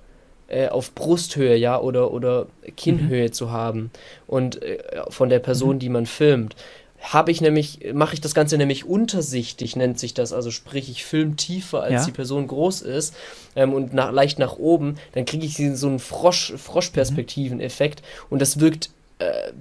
äh, 0.49 0.67
auf 0.67 0.93
Brusthöhe, 0.93 1.55
ja, 1.55 1.79
oder, 1.79 2.11
oder 2.11 2.47
Kinnhöhe 2.75 3.27
mhm. 3.27 3.33
zu 3.33 3.51
haben 3.51 3.91
und 4.27 4.61
äh, 4.61 4.79
von 5.09 5.29
der 5.29 5.39
Person, 5.39 5.75
mhm. 5.75 5.79
die 5.79 5.89
man 5.89 6.05
filmt. 6.05 6.55
Habe 7.01 7.31
ich 7.31 7.39
nämlich, 7.39 7.79
mache 7.93 8.13
ich 8.13 8.19
das 8.19 8.33
Ganze 8.33 8.57
nämlich 8.57 8.83
untersichtig, 8.83 9.77
nennt 9.77 9.97
sich 9.99 10.13
das. 10.13 10.33
Also 10.33 10.51
sprich, 10.51 10.89
ich 10.89 11.05
filme 11.05 11.37
tiefer, 11.37 11.81
als 11.81 11.93
ja. 11.93 12.05
die 12.05 12.11
Person 12.11 12.45
groß 12.47 12.81
ist 12.81 13.15
ähm, 13.55 13.73
und 13.73 13.93
nach, 13.93 14.11
leicht 14.11 14.37
nach 14.37 14.57
oben, 14.57 14.95
dann 15.13 15.23
kriege 15.23 15.45
ich 15.45 15.57
so 15.77 15.87
einen 15.87 15.99
Frosch, 15.99 16.53
Froschperspektiven-Effekt 16.57 18.01
und 18.29 18.41
das 18.41 18.59
wirkt 18.59 18.89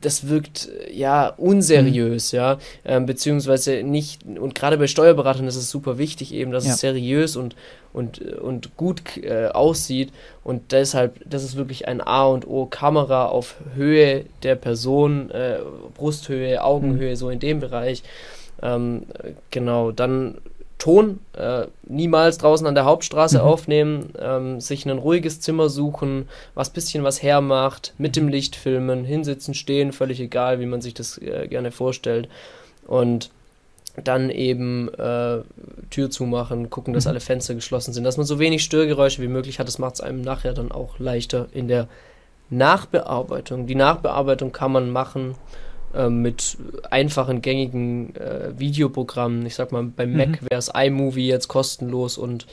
das 0.01 0.29
wirkt 0.29 0.69
ja 0.93 1.29
unseriös, 1.37 2.33
mhm. 2.33 2.37
ja, 2.37 2.59
ähm, 2.85 3.07
beziehungsweise 3.07 3.83
nicht, 3.83 4.25
und 4.25 4.55
gerade 4.55 4.79
bei 4.79 4.87
Steuerberatern 4.87 5.49
ist 5.49 5.57
es 5.57 5.69
super 5.69 5.99
wichtig 5.99 6.33
eben, 6.33 6.53
dass 6.53 6.65
ja. 6.65 6.75
es 6.75 6.81
seriös 6.81 7.35
und, 7.35 7.57
und, 7.93 8.21
und 8.21 8.77
gut 8.77 9.03
äh, 9.17 9.49
aussieht 9.49 10.13
und 10.45 10.71
deshalb, 10.71 11.21
das 11.29 11.43
ist 11.43 11.57
wirklich 11.57 11.89
ein 11.89 12.01
A 12.01 12.27
und 12.27 12.47
O, 12.47 12.67
Kamera 12.67 13.27
auf 13.27 13.57
Höhe 13.75 14.27
der 14.45 14.55
Person, 14.55 15.31
äh, 15.31 15.59
Brusthöhe, 15.95 16.63
Augenhöhe, 16.63 17.11
mhm. 17.11 17.17
so 17.17 17.29
in 17.29 17.41
dem 17.41 17.59
Bereich, 17.59 18.05
ähm, 18.63 19.07
genau, 19.51 19.91
dann 19.91 20.39
Ton 20.79 21.19
äh, 21.33 21.67
niemals 21.83 22.39
draußen 22.39 22.67
an 22.67 22.77
der 22.77 22.85
Hauptstraße 22.85 23.39
mhm. 23.39 23.45
aufnehmen, 23.45 24.13
ähm, 24.21 24.61
sich 24.61 24.87
ein 24.87 24.99
ruhiges 24.99 25.41
Zimmer 25.41 25.69
suchen, 25.69 26.29
was 26.55 26.71
bisschen 26.71 27.03
was 27.03 27.23
hermacht, 27.23 27.95
mit 27.99 28.15
dem 28.15 28.29
Licht 28.29 28.55
filmen, 28.55 29.05
hinsitzen, 29.05 29.55
stehen, 29.55 29.93
völlig 29.93 30.21
egal, 30.21 30.61
wie 30.61 30.67
man 30.67 30.81
sich 30.81 30.95
das 30.95 31.19
äh, 31.19 31.49
gerne 31.49 31.73
vorstellt. 31.73 32.29
Und 32.87 33.31
dann 34.05 34.31
eben 34.31 34.89
äh, 34.95 35.41
Tür 35.91 36.11
zumachen, 36.11 36.71
gucken, 36.71 36.95
dass 36.95 37.05
mhm. 37.07 37.11
alle 37.11 37.21
Fenster 37.21 37.55
geschlossen 37.55 37.93
sind, 37.93 38.05
dass 38.05 38.17
man 38.17 38.27
so 38.27 38.39
wenig 38.39 38.63
Störgeräusche 38.63 39.21
wie 39.21 39.29
möglich 39.29 39.59
hat. 39.59 39.67
Das 39.67 39.81
macht 39.81 39.95
es 39.95 40.01
einem 40.01 40.23
nachher 40.23 40.53
dann 40.53 40.71
auch 40.71 41.01
leichter 41.01 41.49
in 41.53 41.67
der 41.67 41.89
Nachbearbeitung. 42.51 43.67
Die 43.67 43.75
Nachbearbeitung 43.75 44.53
kann 44.53 44.73
man 44.73 44.91
machen 44.91 45.35
mit 46.07 46.57
einfachen, 46.91 47.43
gängigen 47.43 48.15
äh, 48.17 48.59
Videoprogrammen. 48.59 49.47
Ich 49.47 49.55
sag 49.55 49.73
mal, 49.73 49.83
beim 49.85 50.13
mhm. 50.13 50.17
Mac 50.17 50.43
wäre 50.43 50.59
es 50.59 50.69
iMovie 50.69 51.29
jetzt 51.29 51.49
kostenlos 51.49 52.19
und 52.19 52.47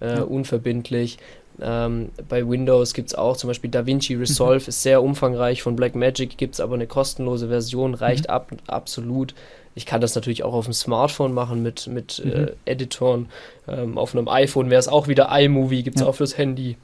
äh, 0.00 0.16
ja. 0.16 0.22
unverbindlich. 0.22 1.18
Ähm, 1.60 2.10
bei 2.28 2.48
Windows 2.48 2.94
gibt 2.94 3.08
es 3.08 3.14
auch 3.14 3.36
zum 3.36 3.48
Beispiel 3.48 3.70
DaVinci 3.70 4.14
Resolve, 4.14 4.64
mhm. 4.64 4.68
ist 4.68 4.82
sehr 4.82 5.02
umfangreich. 5.02 5.62
Von 5.62 5.76
Blackmagic 5.76 6.38
gibt 6.38 6.54
es 6.54 6.60
aber 6.60 6.74
eine 6.74 6.86
kostenlose 6.86 7.48
Version, 7.48 7.94
reicht 7.94 8.28
mhm. 8.28 8.34
ab, 8.34 8.50
absolut. 8.66 9.34
Ich 9.74 9.86
kann 9.86 10.00
das 10.00 10.14
natürlich 10.14 10.44
auch 10.44 10.52
auf 10.52 10.64
dem 10.66 10.74
Smartphone 10.74 11.32
machen 11.32 11.62
mit, 11.62 11.86
mit 11.86 12.22
äh, 12.24 12.40
mhm. 12.40 12.48
Editoren. 12.64 13.28
Ähm, 13.68 13.96
auf 13.96 14.14
einem 14.14 14.28
iPhone 14.28 14.70
wäre 14.70 14.80
es 14.80 14.88
auch 14.88 15.08
wieder 15.08 15.28
iMovie, 15.30 15.82
gibt 15.82 15.96
es 15.96 16.02
ja. 16.02 16.08
auch 16.08 16.14
fürs 16.14 16.36
Handy. 16.36 16.76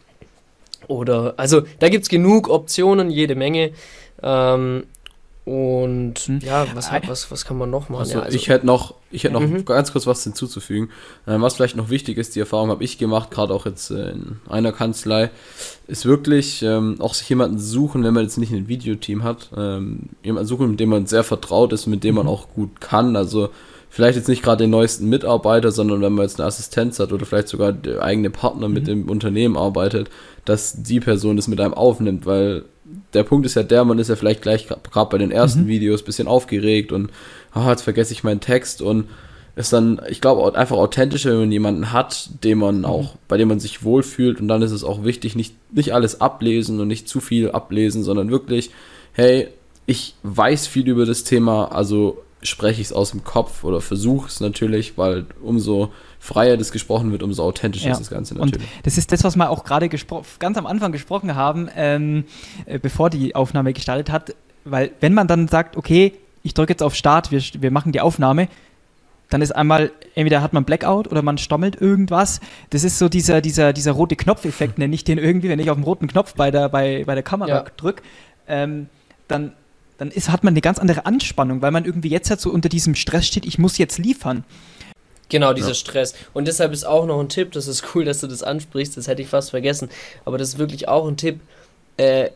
Oder, 0.86 1.34
also 1.36 1.62
da 1.80 1.88
gibt 1.88 2.04
es 2.04 2.08
genug 2.08 2.48
Optionen, 2.48 3.10
jede 3.10 3.34
Menge. 3.34 3.72
Ähm, 4.22 4.84
und 5.49 6.18
hm. 6.18 6.40
ja, 6.40 6.66
was, 6.74 6.90
was, 7.07 7.30
was 7.30 7.44
kann 7.46 7.57
man 7.57 7.70
noch 7.70 7.88
machen? 7.88 8.01
Also, 8.01 8.18
ja, 8.18 8.20
also 8.20 8.36
ich 8.36 8.51
hätte 8.51 8.66
noch, 8.66 8.94
ich 9.11 9.24
hätte 9.24 9.32
noch 9.32 9.40
mhm. 9.40 9.64
ganz 9.64 9.92
kurz 9.92 10.07
was 10.07 10.22
hinzuzufügen. 10.22 10.90
Ähm, 11.26 11.40
was 11.40 11.55
vielleicht 11.55 11.74
noch 11.74 11.88
wichtig 11.88 12.18
ist, 12.18 12.36
die 12.36 12.40
Erfahrung 12.40 12.68
habe 12.68 12.84
ich 12.84 12.99
gemacht, 12.99 13.30
gerade 13.30 13.55
auch 13.55 13.64
jetzt 13.64 13.90
äh, 13.90 14.11
in 14.11 14.40
einer 14.46 14.72
Kanzlei, 14.72 15.30
ist 15.86 16.05
wirklich 16.05 16.62
ähm, 16.62 16.96
auch 17.01 17.14
sich 17.14 17.30
jemanden 17.30 17.59
suchen, 17.59 18.05
wenn 18.05 18.12
man 18.12 18.24
jetzt 18.24 18.36
nicht 18.36 18.53
ein 18.53 18.68
Videoteam 18.68 19.24
hat, 19.24 19.49
ähm, 19.57 20.11
jemanden 20.22 20.46
suchen, 20.46 20.68
mit 20.68 20.80
dem 20.80 20.90
man 20.90 21.07
sehr 21.07 21.24
vertraut 21.24 21.72
ist, 21.72 21.86
mit 21.86 22.05
dem 22.05 22.11
mhm. 22.11 22.18
man 22.18 22.28
auch 22.28 22.49
gut 22.51 22.82
kann. 22.82 23.16
Also 23.16 23.49
vielleicht 23.91 24.16
jetzt 24.16 24.28
nicht 24.28 24.43
gerade 24.43 24.64
den 24.64 24.70
neuesten 24.70 25.09
Mitarbeiter, 25.09 25.70
sondern 25.70 26.01
wenn 26.01 26.12
man 26.12 26.24
jetzt 26.24 26.39
eine 26.39 26.47
Assistenz 26.47 26.99
hat 27.01 27.12
oder 27.12 27.26
vielleicht 27.26 27.49
sogar 27.49 27.72
der 27.72 28.03
eigene 28.03 28.30
Partner 28.30 28.68
mhm. 28.68 28.74
mit 28.74 28.86
dem 28.86 29.09
Unternehmen 29.09 29.57
arbeitet, 29.57 30.11
dass 30.45 30.82
die 30.82 31.01
Person 31.01 31.36
das 31.36 31.49
mit 31.49 31.61
einem 31.61 31.74
aufnimmt, 31.74 32.26
weil 32.26 32.64
der 33.12 33.22
Punkt 33.22 33.47
ist 33.47 33.55
ja 33.55 33.62
der, 33.62 33.84
man 33.84 33.99
ist 33.99 34.09
ja 34.09 34.16
vielleicht 34.16 34.43
gleich 34.43 34.66
gerade 34.66 35.11
bei 35.11 35.18
den 35.18 35.30
ersten 35.30 35.64
mhm. 35.64 35.68
Videos 35.68 36.03
bisschen 36.03 36.28
aufgeregt 36.28 36.93
und 36.93 37.11
ah, 37.53 37.70
jetzt 37.70 37.82
vergesse 37.82 38.12
ich 38.12 38.24
meinen 38.24 38.41
Text 38.41 38.82
und 38.82 39.09
ist 39.57 39.72
dann, 39.72 40.01
ich 40.09 40.20
glaube, 40.20 40.57
einfach 40.57 40.76
authentischer, 40.76 41.32
wenn 41.32 41.41
man 41.41 41.53
jemanden 41.53 41.93
hat, 41.93 42.30
den 42.45 42.59
man 42.59 42.78
mhm. 42.78 42.84
auch, 42.84 43.16
bei 43.26 43.36
dem 43.36 43.49
man 43.49 43.59
sich 43.59 43.82
wohlfühlt 43.82 44.41
und 44.41 44.49
dann 44.49 44.62
ist 44.62 44.70
es 44.70 44.84
auch 44.84 45.05
wichtig, 45.05 45.34
nicht, 45.34 45.55
nicht 45.72 45.93
alles 45.93 46.20
ablesen 46.20 46.80
und 46.80 46.89
nicht 46.89 47.09
zu 47.09 47.20
viel 47.20 47.51
ablesen, 47.51 48.05
sondern 48.05 48.30
wirklich, 48.30 48.70
hey, 49.12 49.49
ich 49.86 50.14
weiß 50.22 50.66
viel 50.66 50.86
über 50.86 51.07
das 51.07 51.24
Thema, 51.24 51.72
also 51.72 52.22
spreche 52.43 52.80
ich 52.80 52.89
es 52.89 52.93
aus 52.93 53.11
dem 53.11 53.24
Kopf 53.24 53.64
oder 53.64 53.80
versuche 53.80 54.28
es 54.28 54.41
natürlich, 54.41 54.97
weil 54.97 55.26
umso 55.43 55.93
freier 56.20 56.57
das 56.57 56.72
gesprochen 56.72 57.11
wird, 57.12 57.22
umso 57.22 57.43
authentischer 57.43 57.86
ja. 57.86 57.93
ist 57.93 58.01
das 58.01 58.11
Ganze 58.11 58.34
natürlich. 58.34 58.62
Und 58.62 58.86
das 58.86 58.99
ist 58.99 59.12
das, 59.12 59.24
was 59.24 59.36
wir 59.36 59.51
auch 59.51 59.64
gerade 59.64 59.89
ganz 59.89 60.59
am 60.59 60.66
Anfang 60.66 60.93
gesprochen 60.93 61.34
haben, 61.34 61.68
ähm, 61.76 62.24
äh, 62.66 62.78
bevor 62.78 63.11
die 63.11 63.34
Aufnahme 63.34 63.72
gestartet 63.72 64.11
hat, 64.11 64.34
weil 64.64 64.93
wenn 65.01 65.14
man 65.14 65.26
dann 65.26 65.49
sagt, 65.49 65.76
okay, 65.76 66.14
ich 66.43 66.55
drücke 66.55 66.72
jetzt 66.72 66.82
auf 66.82 66.95
Start, 66.95 67.30
wir, 67.30 67.43
wir 67.59 67.70
machen 67.70 67.93
die 67.93 68.01
Aufnahme, 68.01 68.49
dann 69.30 69.43
ist 69.43 69.53
einmal, 69.53 69.91
entweder 70.14 70.41
hat 70.41 70.53
man 70.53 70.64
Blackout 70.64 71.09
oder 71.09 71.22
man 71.22 71.39
stommelt 71.39 71.80
irgendwas. 71.80 72.41
Das 72.70 72.82
ist 72.84 72.99
so 72.99 73.09
dieser, 73.09 73.41
dieser, 73.41 73.72
dieser 73.72 73.93
rote 73.93 74.16
Knopfeffekt, 74.16 74.78
nenne 74.78 74.95
ich 74.95 75.05
den 75.05 75.18
irgendwie, 75.18 75.49
wenn 75.49 75.59
ich 75.59 75.70
auf 75.70 75.76
den 75.76 75.84
roten 75.84 76.09
Knopf 76.09 76.34
bei 76.34 76.51
der, 76.51 76.68
bei, 76.68 77.05
bei 77.05 77.14
der 77.14 77.22
Kamera 77.22 77.49
ja. 77.49 77.64
drücke. 77.76 78.03
Ähm, 78.47 78.89
dann, 79.26 79.53
dann 79.99 80.11
ist, 80.11 80.30
hat 80.30 80.44
man 80.44 80.53
eine 80.53 80.61
ganz 80.61 80.78
andere 80.78 81.07
Anspannung, 81.07 81.61
weil 81.61 81.70
man 81.70 81.84
irgendwie 81.84 82.09
jetzt 82.09 82.30
halt 82.30 82.40
so 82.40 82.51
unter 82.51 82.68
diesem 82.68 82.94
Stress 82.94 83.26
steht, 83.26 83.44
ich 83.44 83.59
muss 83.59 83.78
jetzt 83.78 83.99
liefern. 83.99 84.44
Genau, 85.28 85.53
dieser 85.53 85.68
ja. 85.68 85.74
Stress. 85.74 86.14
Und 86.32 86.49
deshalb 86.49 86.72
ist 86.72 86.84
auch 86.84 87.05
noch 87.05 87.20
ein 87.20 87.28
Tipp, 87.28 87.53
das 87.53 87.66
ist 87.66 87.94
cool, 87.94 88.05
dass 88.05 88.20
du 88.20 88.26
das 88.26 88.42
ansprichst, 88.42 88.96
das 88.96 89.09
hätte 89.09 89.20
ich 89.20 89.28
fast 89.28 89.51
vergessen, 89.51 89.90
aber 90.24 90.38
das 90.38 90.51
ist 90.51 90.59
wirklich 90.59 90.88
auch 90.88 91.07
ein 91.07 91.16
Tipp, 91.16 91.40
äh, 91.99 92.30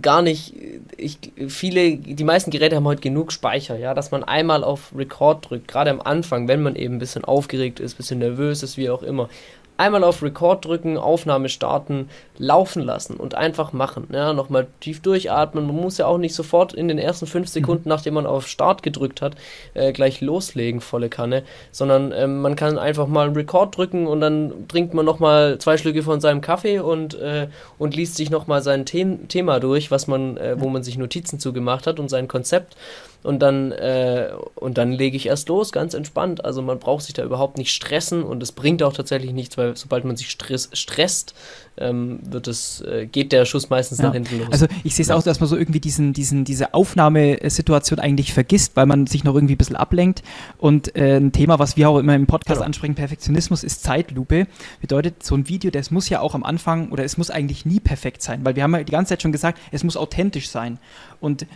gar 0.00 0.22
nicht, 0.22 0.54
ich, 0.96 1.18
viele, 1.48 1.96
die 1.96 2.24
meisten 2.24 2.50
Geräte 2.50 2.76
haben 2.76 2.86
heute 2.86 3.00
genug 3.00 3.32
Speicher, 3.32 3.76
ja, 3.76 3.94
dass 3.94 4.12
man 4.12 4.22
einmal 4.22 4.64
auf 4.64 4.92
Record 4.96 5.50
drückt, 5.50 5.68
gerade 5.68 5.90
am 5.90 6.00
Anfang, 6.00 6.48
wenn 6.48 6.62
man 6.62 6.76
eben 6.76 6.94
ein 6.94 6.98
bisschen 7.00 7.24
aufgeregt 7.24 7.80
ist, 7.80 7.94
ein 7.94 7.96
bisschen 7.96 8.18
nervös 8.20 8.62
ist, 8.62 8.76
wie 8.76 8.88
auch 8.88 9.02
immer, 9.02 9.28
einmal 9.76 10.04
auf 10.04 10.22
Record 10.22 10.64
drücken, 10.64 10.96
Aufnahme 10.96 11.48
starten, 11.48 12.08
laufen 12.38 12.82
lassen 12.82 13.16
und 13.16 13.34
einfach 13.34 13.72
machen. 13.72 14.08
Ja, 14.12 14.32
nochmal 14.32 14.66
tief 14.80 15.00
durchatmen. 15.00 15.66
Man 15.66 15.76
muss 15.76 15.98
ja 15.98 16.06
auch 16.06 16.18
nicht 16.18 16.34
sofort 16.34 16.72
in 16.72 16.88
den 16.88 16.98
ersten 16.98 17.26
fünf 17.26 17.48
mhm. 17.48 17.52
Sekunden, 17.52 17.88
nachdem 17.88 18.14
man 18.14 18.26
auf 18.26 18.46
Start 18.46 18.82
gedrückt 18.82 19.22
hat, 19.22 19.34
äh, 19.74 19.92
gleich 19.92 20.20
loslegen, 20.20 20.80
volle 20.80 21.08
Kanne, 21.08 21.42
sondern 21.70 22.12
ähm, 22.12 22.40
man 22.40 22.56
kann 22.56 22.78
einfach 22.78 23.06
mal 23.06 23.30
Record 23.30 23.76
drücken 23.76 24.06
und 24.06 24.20
dann 24.20 24.68
trinkt 24.68 24.94
man 24.94 25.04
nochmal 25.04 25.58
zwei 25.58 25.76
Schlücke 25.76 26.02
von 26.02 26.20
seinem 26.20 26.40
Kaffee 26.40 26.78
und, 26.78 27.14
äh, 27.14 27.48
und 27.78 27.96
liest 27.96 28.16
sich 28.16 28.30
nochmal 28.30 28.62
sein 28.62 28.84
The 28.86 29.18
Thema 29.28 29.60
durch, 29.60 29.90
was 29.90 30.06
man, 30.06 30.36
äh, 30.36 30.56
wo 30.58 30.68
man 30.68 30.82
sich 30.82 30.98
Notizen 30.98 31.38
zugemacht 31.38 31.86
hat 31.86 31.98
und 31.98 32.08
sein 32.08 32.28
Konzept 32.28 32.76
und 33.22 33.40
dann, 33.40 33.72
äh, 33.72 34.30
und 34.56 34.78
dann 34.78 34.92
lege 34.92 35.16
ich 35.16 35.26
erst 35.26 35.48
los, 35.48 35.72
ganz 35.72 35.94
entspannt. 35.94 36.44
Also 36.44 36.60
man 36.62 36.78
braucht 36.78 37.04
sich 37.04 37.14
da 37.14 37.22
überhaupt 37.22 37.56
nicht 37.56 37.72
stressen 37.72 38.22
und 38.22 38.42
es 38.42 38.52
bringt 38.52 38.82
auch 38.82 38.92
tatsächlich 38.92 39.32
nichts, 39.32 39.56
weil 39.56 39.76
sobald 39.76 40.04
man 40.04 40.16
sich 40.16 40.30
stress, 40.30 40.70
stresst, 40.72 41.34
ähm, 41.78 42.18
wird 42.22 42.48
es, 42.48 42.80
äh, 42.82 43.06
geht 43.06 43.32
der 43.32 43.44
Schuss 43.44 43.70
meistens 43.70 43.98
ja. 43.98 44.06
nach 44.06 44.14
hinten 44.14 44.40
los. 44.40 44.48
Also 44.50 44.66
ich 44.84 44.94
sehe 44.94 45.04
es 45.04 45.08
ja. 45.08 45.16
auch, 45.16 45.22
dass 45.22 45.40
man 45.40 45.48
so 45.48 45.56
irgendwie 45.56 45.80
diesen, 45.80 46.12
diesen, 46.12 46.44
diese 46.44 46.74
Aufnahmesituation 46.74 47.98
eigentlich 47.98 48.32
vergisst, 48.32 48.76
weil 48.76 48.86
man 48.86 49.06
sich 49.06 49.24
noch 49.24 49.34
irgendwie 49.34 49.54
ein 49.54 49.58
bisschen 49.58 49.76
ablenkt. 49.76 50.22
Und 50.58 50.94
äh, 50.96 51.16
ein 51.16 51.32
Thema, 51.32 51.58
was 51.58 51.76
wir 51.76 51.88
auch 51.88 51.98
immer 51.98 52.14
im 52.14 52.26
Podcast 52.26 52.58
genau. 52.58 52.66
ansprechen, 52.66 52.94
Perfektionismus 52.94 53.62
ist 53.62 53.82
Zeitlupe. 53.82 54.46
Bedeutet, 54.80 55.22
so 55.22 55.34
ein 55.36 55.48
Video, 55.48 55.70
das 55.70 55.90
muss 55.90 56.08
ja 56.08 56.20
auch 56.20 56.34
am 56.34 56.44
Anfang 56.44 56.90
oder 56.90 57.04
es 57.04 57.16
muss 57.16 57.30
eigentlich 57.30 57.64
nie 57.64 57.80
perfekt 57.80 58.22
sein, 58.22 58.44
weil 58.44 58.56
wir 58.56 58.64
haben 58.64 58.74
ja 58.74 58.82
die 58.82 58.92
ganze 58.92 59.10
Zeit 59.10 59.22
schon 59.22 59.32
gesagt, 59.32 59.58
es 59.70 59.84
muss 59.84 59.96
authentisch 59.96 60.50
sein. 60.50 60.78
Und 61.20 61.46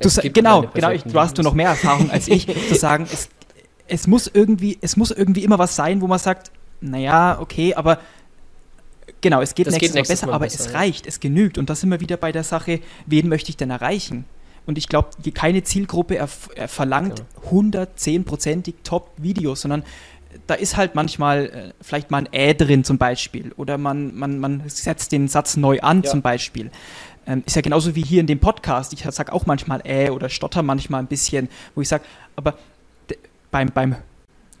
Du, 0.00 0.08
genau, 0.32 0.62
genau, 0.74 0.90
ich, 0.90 1.04
du 1.04 1.18
hast 1.20 1.38
du 1.38 1.42
noch 1.42 1.54
mehr 1.54 1.68
Erfahrung 1.68 2.10
als 2.10 2.28
ich, 2.28 2.46
zu 2.68 2.74
sagen, 2.78 3.06
es, 3.12 3.28
es 3.86 4.06
muss 4.06 4.30
irgendwie, 4.32 4.78
es 4.80 4.96
muss 4.96 5.10
irgendwie 5.10 5.44
immer 5.44 5.58
was 5.58 5.76
sein, 5.76 6.00
wo 6.00 6.06
man 6.06 6.18
sagt, 6.18 6.50
naja, 6.80 7.38
okay, 7.40 7.74
aber 7.74 7.98
genau, 9.20 9.40
es 9.40 9.54
geht, 9.54 9.66
nächstes, 9.66 9.88
geht 9.88 9.94
nächstes, 9.94 10.08
Mal 10.08 10.14
besser, 10.14 10.26
Mal 10.26 10.32
aber 10.34 10.44
besser, 10.46 10.66
es 10.66 10.72
ja. 10.72 10.78
reicht, 10.78 11.06
es 11.06 11.20
genügt. 11.20 11.58
Und 11.58 11.70
da 11.70 11.74
sind 11.74 11.90
wir 11.90 12.00
wieder 12.00 12.16
bei 12.16 12.32
der 12.32 12.44
Sache, 12.44 12.80
wen 13.06 13.28
möchte 13.28 13.50
ich 13.50 13.56
denn 13.56 13.70
erreichen? 13.70 14.24
Und 14.66 14.78
ich 14.78 14.88
glaube, 14.88 15.10
keine 15.34 15.62
Zielgruppe 15.62 16.16
er 16.16 16.68
verlangt 16.68 17.16
genau. 17.16 17.28
Top-Videos, 18.82 19.60
sondern 19.60 19.84
da 20.46 20.54
ist 20.54 20.76
halt 20.76 20.94
manchmal 20.94 21.46
äh, 21.46 21.72
vielleicht 21.80 22.10
mal 22.10 22.18
ein 22.18 22.28
Ä 22.32 22.54
drin 22.54 22.84
zum 22.84 22.98
Beispiel 22.98 23.52
oder 23.56 23.78
man, 23.78 24.14
man, 24.16 24.38
man 24.40 24.62
setzt 24.66 25.12
den 25.12 25.28
Satz 25.28 25.56
neu 25.56 25.80
an 25.80 26.02
ja. 26.02 26.10
zum 26.10 26.22
Beispiel. 26.22 26.70
Ähm, 27.26 27.42
ist 27.46 27.56
ja 27.56 27.62
genauso 27.62 27.94
wie 27.94 28.02
hier 28.02 28.20
in 28.20 28.26
dem 28.26 28.40
Podcast. 28.40 28.92
Ich 28.92 29.02
sage 29.02 29.32
auch 29.32 29.46
manchmal 29.46 29.80
äh 29.84 30.10
oder 30.10 30.28
stotter 30.28 30.62
manchmal 30.62 31.00
ein 31.00 31.06
bisschen, 31.06 31.48
wo 31.74 31.80
ich 31.80 31.88
sage, 31.88 32.04
aber 32.36 32.54
beim, 33.50 33.70
beim 33.70 33.96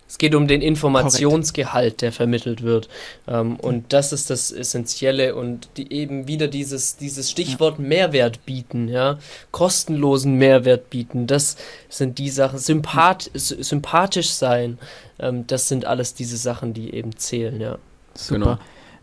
es 0.06 0.18
geht 0.18 0.36
um 0.36 0.46
den 0.46 0.62
Informationsgehalt, 0.62 1.72
Korrekt. 1.72 2.02
der 2.02 2.12
vermittelt 2.12 2.62
wird. 2.62 2.88
Ähm, 3.26 3.56
und 3.56 3.92
das 3.92 4.12
ist 4.12 4.30
das 4.30 4.52
Essentielle 4.52 5.34
und 5.34 5.68
die 5.76 5.92
eben 5.92 6.28
wieder 6.28 6.46
dieses, 6.46 6.96
dieses 6.96 7.32
Stichwort 7.32 7.78
ja. 7.78 7.84
Mehrwert 7.84 8.46
bieten, 8.46 8.86
ja, 8.86 9.18
kostenlosen 9.50 10.34
Mehrwert 10.34 10.88
bieten. 10.88 11.26
Das 11.26 11.56
sind 11.88 12.18
die 12.18 12.28
Sachen, 12.28 12.60
Sympath 12.60 13.30
sympathisch 13.34 14.30
sein. 14.30 14.78
Ähm, 15.18 15.48
das 15.48 15.68
sind 15.68 15.84
alles 15.84 16.14
diese 16.14 16.36
Sachen, 16.36 16.74
die 16.74 16.94
eben 16.94 17.16
zählen, 17.16 17.60
ja. 17.60 17.78
Super. 18.14 18.38
Genau. 18.38 18.58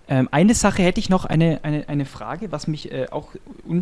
Ähm, 0.08 0.28
eine 0.32 0.54
Sache 0.56 0.84
hätte 0.84 1.00
ich 1.00 1.10
noch, 1.10 1.26
eine, 1.26 1.60
eine, 1.64 1.88
eine 1.88 2.06
Frage, 2.06 2.52
was 2.52 2.68
mich 2.68 2.92
äh, 2.92 3.08
auch 3.12 3.30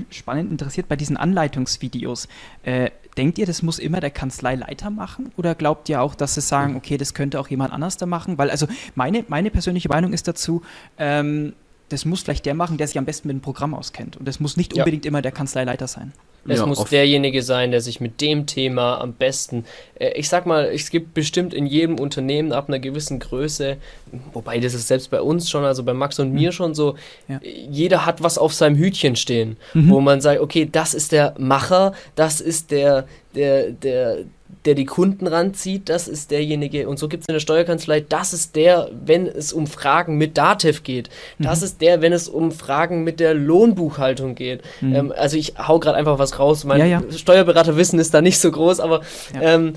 spannend 0.10 0.52
interessiert 0.52 0.88
bei 0.88 0.96
diesen 0.96 1.18
Anleitungsvideos. 1.18 2.28
Äh, 2.64 2.92
denkt 3.18 3.38
ihr, 3.38 3.46
das 3.46 3.64
muss 3.64 3.80
immer 3.80 4.00
der 4.00 4.12
Kanzleileiter 4.12 4.90
machen? 4.90 5.32
Oder 5.38 5.56
glaubt 5.56 5.90
ihr 5.90 6.02
auch, 6.02 6.16
dass 6.16 6.36
sie 6.36 6.42
sagen, 6.42 6.76
okay, 6.76 6.98
das 6.98 7.14
könnte 7.14 7.40
auch 7.40 7.48
jemand 7.48 7.74
anders 7.74 7.98
da 7.98 8.06
machen? 8.06 8.38
Weil, 8.38 8.50
also 8.50 8.68
meine, 8.96 9.26
meine 9.28 9.50
persönliche 9.50 9.90
Meinung 9.90 10.14
ist 10.14 10.28
dazu, 10.28 10.62
ähm, 10.98 11.54
das 11.90 12.06
muss 12.06 12.22
vielleicht 12.22 12.46
der 12.46 12.54
machen, 12.54 12.78
der 12.78 12.88
sich 12.88 12.98
am 12.98 13.06
besten 13.06 13.28
mit 13.28 13.36
dem 13.36 13.42
Programm 13.42 13.74
auskennt. 13.74 14.16
Und 14.18 14.28
das 14.28 14.40
muss 14.40 14.58
nicht 14.58 14.76
ja. 14.76 14.84
unbedingt 14.84 15.06
immer 15.06 15.22
der 15.22 15.32
Kanzleileiter 15.32 15.88
sein. 15.88 16.14
Es 16.48 16.60
ja, 16.60 16.66
muss 16.66 16.84
derjenige 16.86 17.44
sein, 17.44 17.72
der 17.72 17.82
sich 17.82 18.00
mit 18.00 18.22
dem 18.22 18.46
Thema 18.46 19.00
am 19.02 19.14
besten, 19.14 19.66
äh, 20.00 20.12
ich 20.14 20.30
sag 20.30 20.46
mal, 20.46 20.66
es 20.66 20.90
gibt 20.90 21.14
bestimmt 21.14 21.54
in 21.54 21.66
jedem 21.66 22.00
Unternehmen 22.00 22.54
ab 22.54 22.70
einer 22.70 22.80
gewissen 22.80 23.20
Größe, 23.20 23.78
wobei 24.34 24.60
das 24.60 24.74
ist 24.74 24.88
selbst 24.88 25.12
bei 25.12 25.22
uns 25.22 25.50
schon, 25.50 25.64
also 25.66 25.84
bei 25.84 25.94
Max 25.94 26.20
und 26.20 26.30
mhm. 26.30 26.36
mir 26.36 26.52
schon 26.52 26.74
so, 26.74 26.96
ja. 27.28 27.40
jeder 27.44 28.06
hat 28.06 28.24
was 28.24 28.38
auf 28.38 28.54
seinem 28.54 28.78
Hütchen 28.78 29.16
stehen, 29.16 29.58
mhm. 29.74 29.90
wo 29.90 30.00
man 30.00 30.22
sagt, 30.22 30.40
okay, 30.40 30.68
das 30.72 30.94
ist 30.94 31.12
der 31.12 31.36
Macher, 31.38 31.94
das 32.16 32.42
ist 32.42 32.72
der, 32.72 33.06
der, 33.36 33.72
der, 33.72 34.20
der 34.66 34.76
die 34.76 34.86
Kunden 34.86 35.26
ranzieht, 35.28 35.88
das 35.90 36.08
ist 36.08 36.32
derjenige, 36.32 36.90
und 36.90 37.00
so 37.00 37.08
gibt 37.08 37.24
es 37.24 37.28
in 37.30 37.34
der 37.34 37.40
Steuerkanzlei, 37.40 38.02
das 38.02 38.34
ist 38.34 38.56
der, 38.56 38.90
wenn 39.06 39.26
es 39.26 39.54
um 39.54 39.68
Fragen 39.68 40.18
mit 40.18 40.38
Datev 40.38 40.82
geht. 40.84 41.10
Das 41.38 41.60
mhm. 41.60 41.66
ist 41.66 41.82
der, 41.82 42.02
wenn 42.02 42.12
es 42.12 42.28
um 42.28 42.52
Fragen 42.52 43.04
mit 43.04 43.20
der 43.20 43.34
Lohnbuchhaltung 43.34 44.36
geht. 44.36 44.62
Mhm. 44.82 44.96
Ähm, 44.96 45.14
also 45.16 45.38
ich 45.38 45.54
hau 45.58 45.80
gerade 45.80 45.98
einfach 45.98 46.20
was 46.20 46.40
raus. 46.40 46.66
Mein 46.66 46.80
ja, 46.80 46.86
ja. 46.86 47.02
Steuerberaterwissen 47.10 48.00
ist 48.00 48.14
da 48.14 48.22
nicht 48.22 48.40
so 48.40 48.52
groß, 48.52 48.80
aber 48.82 49.02
ja. 49.34 49.56
ähm, 49.56 49.74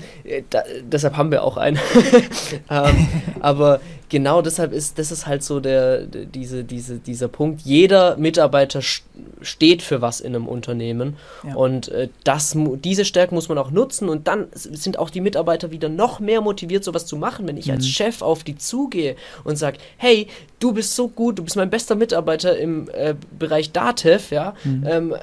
da, 0.49 0.63
deshalb 0.83 1.15
haben 1.15 1.31
wir 1.31 1.43
auch 1.43 1.57
einen. 1.57 1.79
ähm, 2.69 3.07
aber 3.39 3.79
genau 4.09 4.41
deshalb 4.41 4.73
ist, 4.73 4.99
das 4.99 5.11
ist 5.11 5.27
halt 5.27 5.43
so 5.43 5.59
der, 5.59 6.05
diese, 6.05 6.63
diese, 6.63 6.97
dieser 6.97 7.27
Punkt. 7.27 7.61
Jeder 7.61 8.17
Mitarbeiter 8.17 8.81
steht 9.41 9.81
für 9.81 10.01
was 10.01 10.19
in 10.19 10.35
einem 10.35 10.47
Unternehmen. 10.47 11.17
Ja. 11.47 11.55
Und 11.55 11.89
äh, 11.89 12.09
das, 12.23 12.55
diese 12.83 13.05
Stärke 13.05 13.33
muss 13.33 13.49
man 13.49 13.57
auch 13.57 13.71
nutzen. 13.71 14.09
Und 14.09 14.27
dann 14.27 14.47
sind 14.53 14.99
auch 14.99 15.09
die 15.09 15.21
Mitarbeiter 15.21 15.71
wieder 15.71 15.89
noch 15.89 16.19
mehr 16.19 16.41
motiviert, 16.41 16.83
sowas 16.83 17.05
zu 17.05 17.17
machen. 17.17 17.47
Wenn 17.47 17.57
ich 17.57 17.67
mhm. 17.67 17.73
als 17.73 17.87
Chef 17.87 18.21
auf 18.21 18.43
die 18.43 18.55
zugehe 18.55 19.15
und 19.43 19.57
sage, 19.57 19.77
hey, 19.97 20.27
du 20.59 20.73
bist 20.73 20.95
so 20.95 21.07
gut, 21.07 21.39
du 21.39 21.43
bist 21.43 21.55
mein 21.55 21.69
bester 21.69 21.95
Mitarbeiter 21.95 22.57
im 22.57 22.89
äh, 22.93 23.15
Bereich 23.37 23.71
Datev, 23.71 24.33
ja. 24.33 24.53
Mhm. 24.63 24.85
Ähm, 24.87 25.15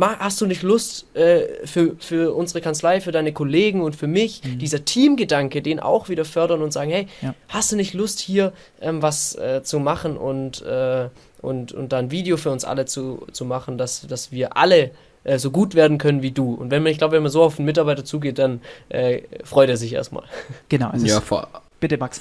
hast 0.00 0.40
du 0.40 0.46
nicht 0.46 0.62
Lust 0.62 1.06
äh, 1.14 1.44
für, 1.64 1.96
für 1.98 2.34
unsere 2.34 2.60
Kanzlei, 2.60 3.00
für 3.00 3.12
deine 3.12 3.32
Kollegen 3.32 3.82
und 3.82 3.94
für 3.94 4.06
mich, 4.06 4.42
mhm. 4.44 4.58
dieser 4.58 4.84
Teamgedanke, 4.84 5.62
den 5.62 5.80
auch 5.80 6.08
wieder 6.08 6.24
fördern 6.24 6.62
und 6.62 6.72
sagen, 6.72 6.90
hey, 6.90 7.06
ja. 7.22 7.34
hast 7.48 7.72
du 7.72 7.76
nicht 7.76 7.94
Lust 7.94 8.18
hier 8.18 8.52
ähm, 8.80 9.02
was 9.02 9.36
äh, 9.36 9.62
zu 9.62 9.78
machen 9.78 10.16
und, 10.16 10.62
äh, 10.62 11.08
und, 11.40 11.72
und 11.72 11.92
dann 11.92 12.06
ein 12.06 12.10
Video 12.10 12.36
für 12.36 12.50
uns 12.50 12.64
alle 12.64 12.86
zu, 12.86 13.26
zu 13.32 13.44
machen, 13.44 13.78
dass, 13.78 14.06
dass 14.06 14.32
wir 14.32 14.56
alle 14.56 14.90
äh, 15.24 15.38
so 15.38 15.50
gut 15.50 15.74
werden 15.74 15.98
können 15.98 16.22
wie 16.22 16.32
du. 16.32 16.54
Und 16.54 16.70
wenn 16.70 16.82
man, 16.82 16.92
ich 16.92 16.98
glaube, 16.98 17.16
wenn 17.16 17.22
man 17.22 17.32
so 17.32 17.42
auf 17.42 17.58
einen 17.58 17.66
Mitarbeiter 17.66 18.04
zugeht, 18.04 18.38
dann 18.38 18.60
äh, 18.88 19.22
freut 19.44 19.68
er 19.68 19.76
sich 19.76 19.92
erstmal. 19.92 20.24
Genau. 20.68 20.92
ja, 20.96 21.20
vor, 21.20 21.48
bitte 21.80 21.98
Max. 21.98 22.20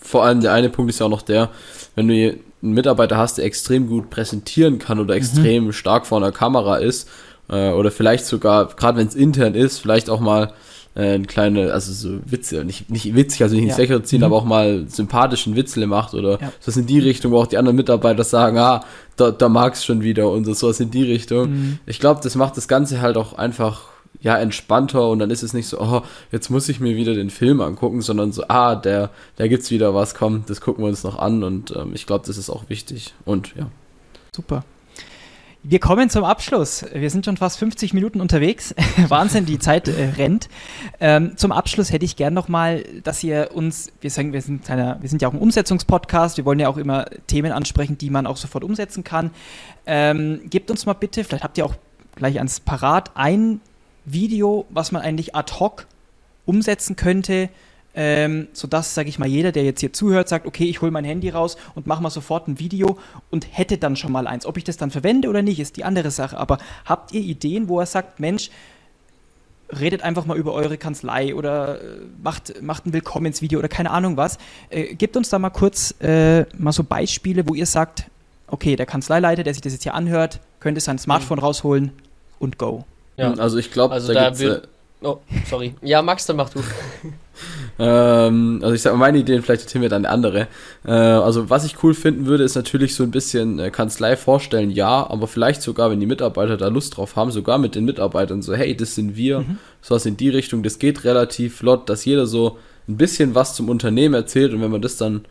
Vor 0.00 0.24
allem 0.24 0.40
der 0.40 0.52
eine 0.52 0.70
Punkt 0.70 0.90
ist 0.90 1.00
ja 1.00 1.06
auch 1.06 1.10
noch 1.10 1.22
der, 1.22 1.50
wenn 1.94 2.08
du 2.08 2.36
einen 2.62 2.72
Mitarbeiter 2.72 3.16
hast, 3.16 3.38
der 3.38 3.44
extrem 3.44 3.88
gut 3.88 4.10
präsentieren 4.10 4.78
kann 4.78 4.98
oder 4.98 5.14
mhm. 5.14 5.18
extrem 5.18 5.64
mhm. 5.66 5.72
stark 5.72 6.06
vor 6.06 6.18
einer 6.18 6.32
Kamera 6.32 6.76
ist, 6.76 7.08
äh, 7.48 7.70
oder 7.70 7.90
vielleicht 7.90 8.24
sogar, 8.26 8.68
gerade 8.68 8.98
wenn 8.98 9.06
es 9.06 9.14
intern 9.14 9.54
ist, 9.54 9.78
vielleicht 9.78 10.08
auch 10.08 10.20
mal 10.20 10.52
äh, 10.94 11.14
eine 11.14 11.26
kleine, 11.26 11.72
also 11.72 11.92
so 11.92 12.18
Witze, 12.26 12.64
nicht, 12.64 12.90
nicht 12.90 13.14
witzig, 13.14 13.42
also 13.42 13.54
nicht 13.54 13.64
ins 13.64 13.76
ja. 13.76 13.78
Lächeln 13.78 14.04
ziehen, 14.04 14.20
mhm. 14.20 14.24
aber 14.24 14.36
auch 14.36 14.44
mal 14.44 14.86
sympathischen 14.88 15.56
Witzle 15.56 15.86
macht 15.86 16.14
oder 16.14 16.40
ja. 16.40 16.52
sowas 16.60 16.76
in 16.76 16.86
die 16.86 16.98
Richtung, 16.98 17.32
wo 17.32 17.38
auch 17.38 17.46
die 17.46 17.58
anderen 17.58 17.76
Mitarbeiter 17.76 18.24
sagen, 18.24 18.58
ah, 18.58 18.84
da, 19.16 19.30
da 19.30 19.48
mag's 19.48 19.84
schon 19.84 20.02
wieder 20.02 20.30
und 20.30 20.44
so, 20.44 20.54
sowas 20.54 20.80
in 20.80 20.90
die 20.90 21.04
Richtung. 21.04 21.50
Mhm. 21.50 21.78
Ich 21.86 21.98
glaube, 21.98 22.20
das 22.22 22.34
macht 22.34 22.56
das 22.56 22.68
Ganze 22.68 23.00
halt 23.00 23.16
auch 23.16 23.34
einfach 23.34 23.91
ja, 24.20 24.36
entspannter 24.38 25.08
und 25.08 25.18
dann 25.18 25.30
ist 25.30 25.42
es 25.42 25.52
nicht 25.52 25.66
so, 25.66 25.80
oh, 25.80 26.02
jetzt 26.30 26.50
muss 26.50 26.68
ich 26.68 26.80
mir 26.80 26.96
wieder 26.96 27.14
den 27.14 27.30
Film 27.30 27.60
angucken, 27.60 28.02
sondern 28.02 28.32
so, 28.32 28.44
ah, 28.48 28.76
der, 28.76 29.10
da 29.36 29.48
gibt's 29.48 29.70
wieder 29.70 29.94
was, 29.94 30.14
komm, 30.14 30.44
das 30.46 30.60
gucken 30.60 30.84
wir 30.84 30.88
uns 30.88 31.02
noch 31.02 31.18
an 31.18 31.42
und 31.42 31.74
ähm, 31.76 31.92
ich 31.94 32.06
glaube, 32.06 32.24
das 32.26 32.36
ist 32.36 32.50
auch 32.50 32.68
wichtig 32.68 33.14
und 33.24 33.54
ja. 33.56 33.68
Super. 34.34 34.64
Wir 35.64 35.78
kommen 35.78 36.10
zum 36.10 36.24
Abschluss. 36.24 36.84
Wir 36.92 37.08
sind 37.08 37.24
schon 37.24 37.36
fast 37.36 37.56
50 37.58 37.94
Minuten 37.94 38.20
unterwegs. 38.20 38.74
Wahnsinn, 39.08 39.46
die 39.46 39.60
Zeit 39.60 39.86
äh, 39.86 40.08
rennt. 40.16 40.48
Ähm, 40.98 41.36
zum 41.36 41.52
Abschluss 41.52 41.92
hätte 41.92 42.04
ich 42.04 42.16
gern 42.16 42.34
nochmal, 42.34 42.82
dass 43.04 43.22
ihr 43.22 43.50
uns, 43.54 43.92
wir 44.00 44.10
sagen, 44.10 44.32
wir 44.32 44.42
sind, 44.42 44.64
kleiner, 44.64 44.98
wir 45.00 45.08
sind 45.08 45.22
ja 45.22 45.28
auch 45.28 45.32
ein 45.32 45.38
Umsetzungspodcast, 45.38 46.36
wir 46.36 46.44
wollen 46.44 46.58
ja 46.58 46.68
auch 46.68 46.78
immer 46.78 47.04
Themen 47.28 47.52
ansprechen, 47.52 47.96
die 47.96 48.10
man 48.10 48.26
auch 48.26 48.38
sofort 48.38 48.64
umsetzen 48.64 49.04
kann. 49.04 49.30
Ähm, 49.86 50.40
gebt 50.50 50.68
uns 50.68 50.84
mal 50.84 50.94
bitte, 50.94 51.22
vielleicht 51.22 51.44
habt 51.44 51.56
ihr 51.58 51.64
auch 51.64 51.76
gleich 52.16 52.38
ans 52.38 52.58
Parat, 52.58 53.12
ein 53.14 53.60
Video, 54.04 54.66
was 54.70 54.92
man 54.92 55.02
eigentlich 55.02 55.34
ad 55.34 55.52
hoc 55.58 55.86
umsetzen 56.46 56.96
könnte, 56.96 57.48
ähm, 57.94 58.48
sodass, 58.52 58.94
sage 58.94 59.08
ich 59.08 59.18
mal, 59.18 59.28
jeder, 59.28 59.52
der 59.52 59.64
jetzt 59.64 59.80
hier 59.80 59.92
zuhört, 59.92 60.28
sagt, 60.28 60.46
okay, 60.46 60.64
ich 60.64 60.80
hole 60.80 60.90
mein 60.90 61.04
Handy 61.04 61.28
raus 61.28 61.56
und 61.74 61.86
mache 61.86 62.02
mal 62.02 62.10
sofort 62.10 62.48
ein 62.48 62.58
Video 62.58 62.98
und 63.30 63.46
hätte 63.50 63.76
dann 63.76 63.96
schon 63.96 64.12
mal 64.12 64.26
eins. 64.26 64.46
Ob 64.46 64.56
ich 64.56 64.64
das 64.64 64.76
dann 64.76 64.90
verwende 64.90 65.28
oder 65.28 65.42
nicht, 65.42 65.60
ist 65.60 65.76
die 65.76 65.84
andere 65.84 66.10
Sache. 66.10 66.38
Aber 66.38 66.58
habt 66.86 67.12
ihr 67.12 67.20
Ideen, 67.20 67.68
wo 67.68 67.80
er 67.80 67.86
sagt, 67.86 68.18
Mensch, 68.18 68.50
redet 69.78 70.02
einfach 70.02 70.26
mal 70.26 70.36
über 70.36 70.52
eure 70.52 70.78
Kanzlei 70.78 71.34
oder 71.34 71.80
äh, 71.80 71.98
macht, 72.22 72.62
macht 72.62 72.86
ein 72.86 72.92
Willkommensvideo 72.92 73.58
oder 73.58 73.68
keine 73.68 73.90
Ahnung 73.90 74.16
was. 74.16 74.38
Äh, 74.70 74.94
gebt 74.94 75.16
uns 75.16 75.28
da 75.28 75.38
mal 75.38 75.50
kurz 75.50 75.94
äh, 76.00 76.44
mal 76.58 76.72
so 76.72 76.84
Beispiele, 76.84 77.48
wo 77.48 77.54
ihr 77.54 77.66
sagt, 77.66 78.04
okay, 78.46 78.76
der 78.76 78.86
Kanzleileiter, 78.86 79.44
der 79.44 79.54
sich 79.54 79.62
das 79.62 79.72
jetzt 79.72 79.82
hier 79.82 79.94
anhört, 79.94 80.40
könnte 80.60 80.80
sein 80.80 80.98
Smartphone 80.98 81.38
rausholen 81.38 81.92
und 82.38 82.58
go. 82.58 82.84
Ja, 83.16 83.34
also 83.34 83.58
ich 83.58 83.70
glaube, 83.70 83.94
also 83.94 84.12
da, 84.12 84.30
da 84.30 84.38
wird, 84.38 84.68
Oh, 85.04 85.18
sorry. 85.48 85.74
Ja, 85.82 86.00
Max, 86.00 86.26
dann 86.26 86.36
mach 86.36 86.50
du. 86.50 86.60
ähm, 87.78 88.60
also 88.62 88.74
ich 88.74 88.82
sag 88.82 88.92
mal, 88.92 88.98
meine 88.98 89.18
Ideen, 89.18 89.42
vielleicht 89.42 89.62
erzählen 89.62 89.82
wir 89.82 89.88
dann 89.88 90.04
eine 90.04 90.14
andere. 90.14 90.46
Äh, 90.84 90.92
also 90.92 91.50
was 91.50 91.64
ich 91.64 91.82
cool 91.82 91.94
finden 91.94 92.26
würde, 92.26 92.44
ist 92.44 92.54
natürlich 92.54 92.94
so 92.94 93.02
ein 93.02 93.10
bisschen 93.10 93.58
äh, 93.58 93.70
Kanzlei 93.70 94.16
vorstellen, 94.16 94.70
ja, 94.70 95.08
aber 95.10 95.26
vielleicht 95.26 95.62
sogar, 95.62 95.90
wenn 95.90 95.98
die 95.98 96.06
Mitarbeiter 96.06 96.56
da 96.56 96.68
Lust 96.68 96.96
drauf 96.96 97.16
haben, 97.16 97.32
sogar 97.32 97.58
mit 97.58 97.74
den 97.74 97.84
Mitarbeitern 97.84 98.42
so, 98.42 98.54
hey, 98.54 98.76
das 98.76 98.94
sind 98.94 99.16
wir, 99.16 99.40
mhm. 99.40 99.58
sowas 99.80 100.06
in 100.06 100.16
die 100.16 100.28
Richtung, 100.28 100.62
das 100.62 100.78
geht 100.78 101.04
relativ 101.04 101.56
flott, 101.56 101.88
dass 101.88 102.04
jeder 102.04 102.26
so 102.26 102.58
ein 102.88 102.96
bisschen 102.96 103.34
was 103.34 103.56
zum 103.56 103.68
Unternehmen 103.68 104.14
erzählt 104.14 104.52
und 104.52 104.62
wenn 104.62 104.70
man 104.70 104.82
das 104.82 104.96
dann 104.96 105.24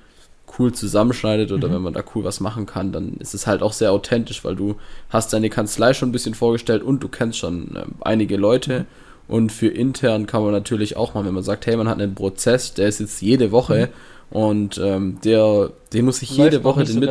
cool 0.57 0.73
zusammenschneidet 0.73 1.51
oder 1.51 1.67
mhm. 1.67 1.73
wenn 1.73 1.81
man 1.81 1.93
da 1.93 2.03
cool 2.15 2.23
was 2.23 2.39
machen 2.39 2.65
kann, 2.65 2.91
dann 2.91 3.13
ist 3.19 3.33
es 3.33 3.47
halt 3.47 3.61
auch 3.61 3.73
sehr 3.73 3.91
authentisch, 3.91 4.43
weil 4.43 4.55
du 4.55 4.75
hast 5.09 5.33
deine 5.33 5.49
Kanzlei 5.49 5.93
schon 5.93 6.09
ein 6.09 6.13
bisschen 6.13 6.33
vorgestellt 6.33 6.83
und 6.83 7.01
du 7.01 7.07
kennst 7.07 7.37
schon 7.37 7.75
äh, 7.75 7.85
einige 8.01 8.37
Leute. 8.37 8.79
Mhm 8.81 8.85
und 9.31 9.53
für 9.53 9.69
intern 9.69 10.27
kann 10.27 10.43
man 10.43 10.51
natürlich 10.51 10.97
auch 10.97 11.13
mal, 11.13 11.23
wenn 11.23 11.33
man 11.33 11.41
sagt, 11.41 11.65
hey, 11.65 11.77
man 11.77 11.87
hat 11.87 12.01
einen 12.01 12.15
Prozess, 12.15 12.73
der 12.73 12.89
ist 12.89 12.99
jetzt 12.99 13.21
jede 13.21 13.53
Woche 13.53 13.89
mhm. 14.29 14.37
und 14.37 14.77
ähm, 14.77 15.19
der, 15.23 15.71
den 15.93 16.03
muss 16.03 16.21
ich 16.21 16.31
jede 16.35 16.65
Woche 16.65 16.83
den 16.83 16.95
so 16.95 16.99
Mit 16.99 17.09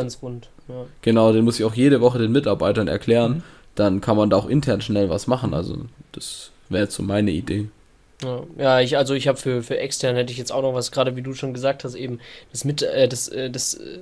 ja. 0.69 0.85
Genau, 1.01 1.33
den 1.33 1.47
muss 1.47 1.59
ich 1.59 1.65
auch 1.65 1.73
jede 1.73 2.03
Woche 2.03 2.19
den 2.19 2.31
Mitarbeitern 2.31 2.89
erklären. 2.89 3.37
Mhm. 3.37 3.43
Dann 3.75 4.01
kann 4.03 4.19
man 4.19 4.29
da 4.29 4.37
auch 4.37 4.51
intern 4.51 4.83
schnell 4.83 5.09
was 5.09 5.29
machen. 5.29 5.55
Also 5.55 5.79
das 6.13 6.51
wäre 6.69 6.85
jetzt 6.85 6.95
so 6.95 7.03
meine 7.03 7.31
Idee. 7.31 7.69
Ja, 8.23 8.43
ja 8.59 8.81
ich, 8.81 8.97
also 8.97 9.15
ich 9.15 9.29
habe 9.29 9.39
für, 9.39 9.63
für 9.63 9.79
extern 9.79 10.17
hätte 10.17 10.33
ich 10.33 10.39
jetzt 10.39 10.53
auch 10.53 10.63
noch 10.63 10.75
was, 10.75 10.93
gerade 10.93 11.17
wie 11.17 11.23
du 11.23 11.35
schon 11.35 11.55
gesagt 11.55 11.85
hast, 11.85 11.95
eben 11.95 12.21
das 12.53 12.65
mit, 12.65 12.83
äh, 12.83 13.09
das, 13.09 13.29
äh, 13.29 13.51
das 13.51 13.75
äh, 13.75 13.99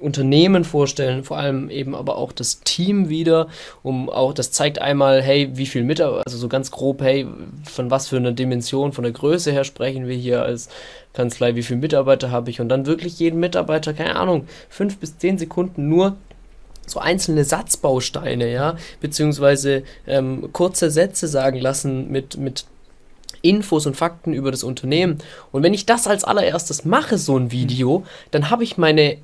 Unternehmen 0.00 0.64
vorstellen, 0.64 1.24
vor 1.24 1.38
allem 1.38 1.70
eben 1.70 1.94
aber 1.94 2.16
auch 2.16 2.32
das 2.32 2.60
Team 2.60 3.08
wieder, 3.08 3.48
um 3.82 4.10
auch, 4.10 4.32
das 4.32 4.50
zeigt 4.50 4.80
einmal, 4.80 5.22
hey, 5.22 5.50
wie 5.54 5.66
viel 5.66 5.84
Mitarbeiter, 5.84 6.26
also 6.26 6.38
so 6.38 6.48
ganz 6.48 6.70
grob, 6.70 7.02
hey, 7.02 7.26
von 7.70 7.90
was 7.90 8.08
für 8.08 8.16
einer 8.16 8.32
Dimension, 8.32 8.92
von 8.92 9.04
der 9.04 9.12
Größe 9.12 9.52
her 9.52 9.64
sprechen 9.64 10.08
wir 10.08 10.16
hier 10.16 10.42
als 10.42 10.68
Kanzlei, 11.12 11.54
wie 11.54 11.62
viele 11.62 11.80
Mitarbeiter 11.80 12.30
habe 12.30 12.50
ich? 12.50 12.60
Und 12.60 12.68
dann 12.68 12.86
wirklich 12.86 13.18
jeden 13.18 13.38
Mitarbeiter, 13.38 13.94
keine 13.94 14.16
Ahnung, 14.16 14.48
fünf 14.68 14.98
bis 14.98 15.18
zehn 15.18 15.38
Sekunden 15.38 15.88
nur 15.88 16.16
so 16.86 16.98
einzelne 16.98 17.44
Satzbausteine, 17.44 18.50
ja, 18.50 18.76
beziehungsweise 19.00 19.84
ähm, 20.06 20.52
kurze 20.52 20.90
Sätze 20.90 21.28
sagen 21.28 21.60
lassen 21.60 22.10
mit, 22.10 22.36
mit 22.36 22.64
Infos 23.42 23.86
und 23.86 23.96
Fakten 23.96 24.32
über 24.32 24.50
das 24.50 24.62
Unternehmen. 24.62 25.18
Und 25.50 25.62
wenn 25.62 25.74
ich 25.74 25.86
das 25.86 26.06
als 26.06 26.24
allererstes 26.24 26.84
mache, 26.84 27.18
so 27.18 27.36
ein 27.36 27.50
Video, 27.50 28.04
dann 28.30 28.50
habe 28.50 28.64
ich 28.64 28.78
meine 28.78 29.18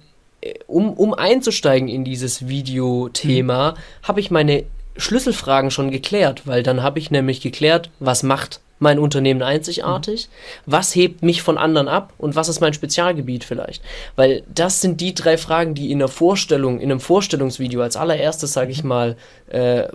um, 0.66 0.92
um 0.92 1.14
einzusteigen 1.14 1.88
in 1.88 2.04
dieses 2.04 2.48
Videothema, 2.48 3.72
mhm. 3.72 3.76
habe 4.02 4.20
ich 4.20 4.30
meine 4.30 4.64
Schlüsselfragen 4.96 5.70
schon 5.70 5.90
geklärt, 5.90 6.46
weil 6.46 6.62
dann 6.62 6.82
habe 6.82 6.98
ich 6.98 7.10
nämlich 7.10 7.40
geklärt, 7.40 7.90
was 8.00 8.22
macht 8.22 8.60
mein 8.80 9.00
Unternehmen 9.00 9.42
einzigartig, 9.42 10.28
mhm. 10.28 10.72
was 10.72 10.94
hebt 10.94 11.22
mich 11.22 11.42
von 11.42 11.58
anderen 11.58 11.88
ab 11.88 12.12
und 12.18 12.36
was 12.36 12.48
ist 12.48 12.60
mein 12.60 12.74
Spezialgebiet 12.74 13.42
vielleicht. 13.42 13.82
Weil 14.14 14.44
das 14.52 14.80
sind 14.80 15.00
die 15.00 15.14
drei 15.14 15.36
Fragen, 15.36 15.74
die 15.74 15.90
in 15.90 15.98
der 15.98 16.08
Vorstellung, 16.08 16.78
in 16.78 16.90
einem 16.90 17.00
Vorstellungsvideo 17.00 17.82
als 17.82 17.96
allererstes, 17.96 18.52
sage 18.52 18.70
ich 18.70 18.84
mal, 18.84 19.16
äh, 19.48 19.88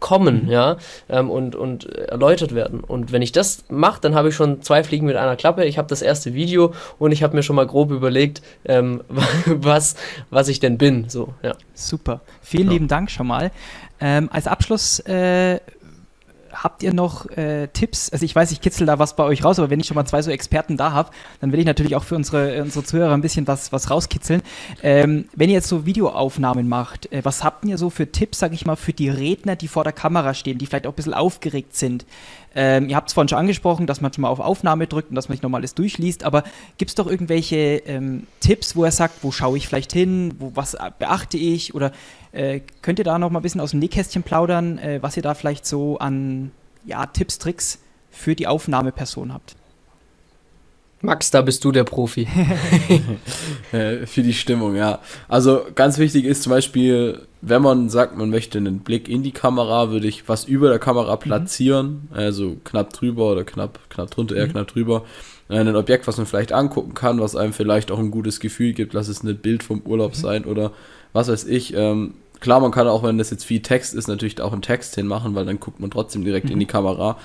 kommen, 0.00 0.44
mhm. 0.44 0.50
ja, 0.50 0.76
ähm, 1.08 1.30
und, 1.30 1.54
und 1.54 1.86
erläutert 1.86 2.54
werden. 2.54 2.80
Und 2.80 3.12
wenn 3.12 3.22
ich 3.22 3.32
das 3.32 3.64
mache, 3.68 4.00
dann 4.00 4.14
habe 4.14 4.28
ich 4.28 4.34
schon 4.34 4.62
zwei 4.62 4.82
Fliegen 4.82 5.06
mit 5.06 5.16
einer 5.16 5.36
Klappe. 5.36 5.64
Ich 5.64 5.78
habe 5.78 5.88
das 5.88 6.02
erste 6.02 6.34
Video 6.34 6.72
und 6.98 7.12
ich 7.12 7.22
habe 7.22 7.34
mir 7.34 7.42
schon 7.42 7.56
mal 7.56 7.66
grob 7.66 7.90
überlegt, 7.90 8.42
ähm, 8.64 9.02
was, 9.46 9.96
was 10.30 10.48
ich 10.48 10.60
denn 10.60 10.78
bin. 10.78 11.08
So, 11.08 11.34
ja. 11.42 11.54
Super. 11.74 12.20
Vielen 12.40 12.66
ja. 12.66 12.72
lieben 12.72 12.88
Dank 12.88 13.10
schon 13.10 13.26
mal. 13.26 13.50
Ähm, 13.98 14.28
als 14.30 14.46
Abschluss 14.46 14.98
äh, 15.00 15.58
habt 16.62 16.82
ihr 16.82 16.92
noch 16.92 17.28
äh, 17.30 17.68
Tipps? 17.68 18.10
Also 18.10 18.24
ich 18.24 18.34
weiß, 18.34 18.52
ich 18.52 18.60
kitzel 18.60 18.86
da 18.86 18.98
was 18.98 19.16
bei 19.16 19.24
euch 19.24 19.44
raus, 19.44 19.58
aber 19.58 19.70
wenn 19.70 19.80
ich 19.80 19.86
schon 19.86 19.94
mal 19.94 20.06
zwei 20.06 20.22
so 20.22 20.30
Experten 20.30 20.76
da 20.76 20.92
habe, 20.92 21.10
dann 21.40 21.52
will 21.52 21.60
ich 21.60 21.66
natürlich 21.66 21.96
auch 21.96 22.04
für 22.04 22.16
unsere, 22.16 22.62
unsere 22.62 22.84
Zuhörer 22.84 23.14
ein 23.14 23.20
bisschen 23.20 23.46
was, 23.46 23.72
was 23.72 23.90
rauskitzeln. 23.90 24.42
Ähm, 24.82 25.28
wenn 25.34 25.48
ihr 25.48 25.54
jetzt 25.54 25.68
so 25.68 25.86
Videoaufnahmen 25.86 26.68
macht, 26.68 27.12
äh, 27.12 27.24
was 27.24 27.44
habt 27.44 27.64
ihr 27.64 27.78
so 27.78 27.90
für 27.90 28.10
Tipps, 28.10 28.38
sag 28.38 28.52
ich 28.52 28.66
mal, 28.66 28.76
für 28.76 28.92
die 28.92 29.08
Redner, 29.08 29.56
die 29.56 29.68
vor 29.68 29.84
der 29.84 29.92
Kamera 29.92 30.34
stehen, 30.34 30.58
die 30.58 30.66
vielleicht 30.66 30.86
auch 30.86 30.92
ein 30.92 30.96
bisschen 30.96 31.14
aufgeregt 31.14 31.76
sind? 31.76 32.04
Ähm, 32.58 32.88
ihr 32.88 32.96
habt 32.96 33.08
es 33.08 33.14
vorhin 33.14 33.28
schon 33.28 33.38
angesprochen, 33.38 33.86
dass 33.86 34.00
man 34.00 34.12
schon 34.14 34.22
mal 34.22 34.28
auf 34.28 34.40
Aufnahme 34.40 34.86
drückt 34.86 35.10
und 35.10 35.14
dass 35.14 35.28
man 35.28 35.34
nicht 35.34 35.42
nochmal 35.42 35.60
alles 35.60 35.74
durchliest, 35.74 36.24
aber 36.24 36.42
gibt 36.78 36.88
es 36.88 36.94
doch 36.94 37.06
irgendwelche 37.06 37.82
ähm, 37.86 38.26
Tipps, 38.40 38.74
wo 38.74 38.84
er 38.84 38.92
sagt, 38.92 39.22
wo 39.22 39.30
schaue 39.30 39.58
ich 39.58 39.68
vielleicht 39.68 39.92
hin, 39.92 40.34
wo, 40.38 40.52
was 40.54 40.74
beachte 40.98 41.36
ich 41.36 41.74
oder 41.74 41.92
äh, 42.32 42.60
könnt 42.80 42.98
ihr 42.98 43.04
da 43.04 43.18
noch 43.18 43.30
mal 43.30 43.40
ein 43.40 43.42
bisschen 43.42 43.60
aus 43.60 43.72
dem 43.72 43.80
Nähkästchen 43.80 44.22
plaudern, 44.22 44.78
äh, 44.78 45.02
was 45.02 45.18
ihr 45.18 45.22
da 45.22 45.34
vielleicht 45.34 45.66
so 45.66 45.98
an 45.98 46.50
ja, 46.86 47.04
Tipps, 47.04 47.38
Tricks 47.38 47.78
für 48.10 48.34
die 48.34 48.46
Aufnahmeperson 48.46 49.34
habt? 49.34 49.54
Max, 51.02 51.30
da 51.30 51.42
bist 51.42 51.62
du 51.62 51.72
der 51.72 51.84
Profi. 51.84 52.26
Äh, 53.72 54.06
für 54.06 54.22
die 54.22 54.32
Stimmung, 54.32 54.76
ja. 54.76 55.00
Also 55.26 55.66
ganz 55.74 55.98
wichtig 55.98 56.24
ist 56.24 56.44
zum 56.44 56.50
Beispiel, 56.50 57.26
wenn 57.48 57.62
man 57.62 57.88
sagt, 57.88 58.16
man 58.16 58.28
möchte 58.28 58.58
einen 58.58 58.80
Blick 58.80 59.08
in 59.08 59.22
die 59.22 59.30
Kamera, 59.30 59.90
würde 59.90 60.08
ich 60.08 60.28
was 60.28 60.46
über 60.46 60.68
der 60.68 60.80
Kamera 60.80 61.14
mhm. 61.14 61.20
platzieren, 61.20 62.08
mhm. 62.10 62.16
also 62.16 62.56
knapp 62.64 62.92
drüber 62.92 63.30
oder 63.30 63.44
knapp, 63.44 63.78
knapp 63.88 64.10
drunter, 64.10 64.34
eher 64.34 64.48
mhm. 64.48 64.52
knapp 64.52 64.66
drüber. 64.66 65.04
Äh, 65.48 65.60
ein 65.60 65.76
Objekt, 65.76 66.08
was 66.08 66.16
man 66.16 66.26
vielleicht 66.26 66.52
angucken 66.52 66.94
kann, 66.94 67.20
was 67.20 67.36
einem 67.36 67.52
vielleicht 67.52 67.92
auch 67.92 68.00
ein 68.00 68.10
gutes 68.10 68.40
Gefühl 68.40 68.72
gibt, 68.72 68.94
lass 68.94 69.06
es 69.06 69.22
ein 69.22 69.36
Bild 69.36 69.62
vom 69.62 69.82
Urlaub 69.82 70.12
mhm. 70.12 70.20
sein 70.20 70.44
oder 70.44 70.72
was 71.12 71.28
weiß 71.28 71.44
ich. 71.44 71.72
Ähm, 71.74 72.14
klar, 72.40 72.58
man 72.58 72.72
kann 72.72 72.88
auch, 72.88 73.04
wenn 73.04 73.16
das 73.16 73.30
jetzt 73.30 73.44
viel 73.44 73.62
Text 73.62 73.94
ist, 73.94 74.08
natürlich 74.08 74.40
auch 74.40 74.52
einen 74.52 74.62
Text 74.62 74.96
hinmachen, 74.96 75.36
weil 75.36 75.46
dann 75.46 75.60
guckt 75.60 75.78
man 75.78 75.92
trotzdem 75.92 76.24
direkt 76.24 76.46
mhm. 76.46 76.52
in 76.52 76.58
die 76.58 76.66
Kamera. 76.66 77.16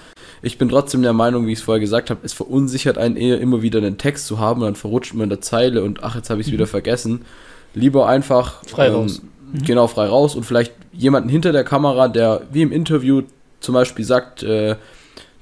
Ich 0.44 0.60
bin 0.60 0.70
trotzdem 0.70 1.02
der 1.02 1.14
Meinung, 1.14 1.48
wie 1.48 1.54
ich 1.54 1.60
es 1.60 1.66
vorher 1.66 1.82
gesagt 1.82 2.12
habe, 2.12 2.20
es 2.24 2.34
verunsichert 2.34 3.00
einen 3.00 3.18
eher 3.18 3.42
immer 3.42 3.64
wieder 3.64 3.80
einen 3.80 3.98
Text 3.98 4.28
zu 4.28 4.38
haben 4.38 4.62
und 4.62 4.68
dann 4.68 4.76
verrutscht 4.76 5.16
man 5.16 5.24
in 5.24 5.30
der 5.30 5.42
Zeile 5.42 5.84
und 5.84 6.04
ach, 6.04 6.16
jetzt 6.16 6.30
habe 6.30 6.42
ich 6.42 6.46
es 6.46 6.52
mhm. 6.52 6.58
wieder 6.58 6.68
vergessen. 6.68 7.26
Lieber 7.74 8.08
einfach 8.08 8.64
frei 8.68 8.88
ähm, 8.88 8.94
raus. 8.94 9.22
Mhm. 9.52 9.64
Genau, 9.64 9.88
frei 9.88 10.08
raus 10.08 10.36
und 10.36 10.44
vielleicht 10.44 10.74
jemanden 10.94 11.30
hinter 11.30 11.52
der 11.52 11.64
Kamera, 11.64 12.08
der 12.08 12.42
wie 12.52 12.62
im 12.62 12.72
Interview 12.72 13.24
zum 13.60 13.74
Beispiel 13.74 14.06
sagt, 14.06 14.44
äh, 14.44 14.76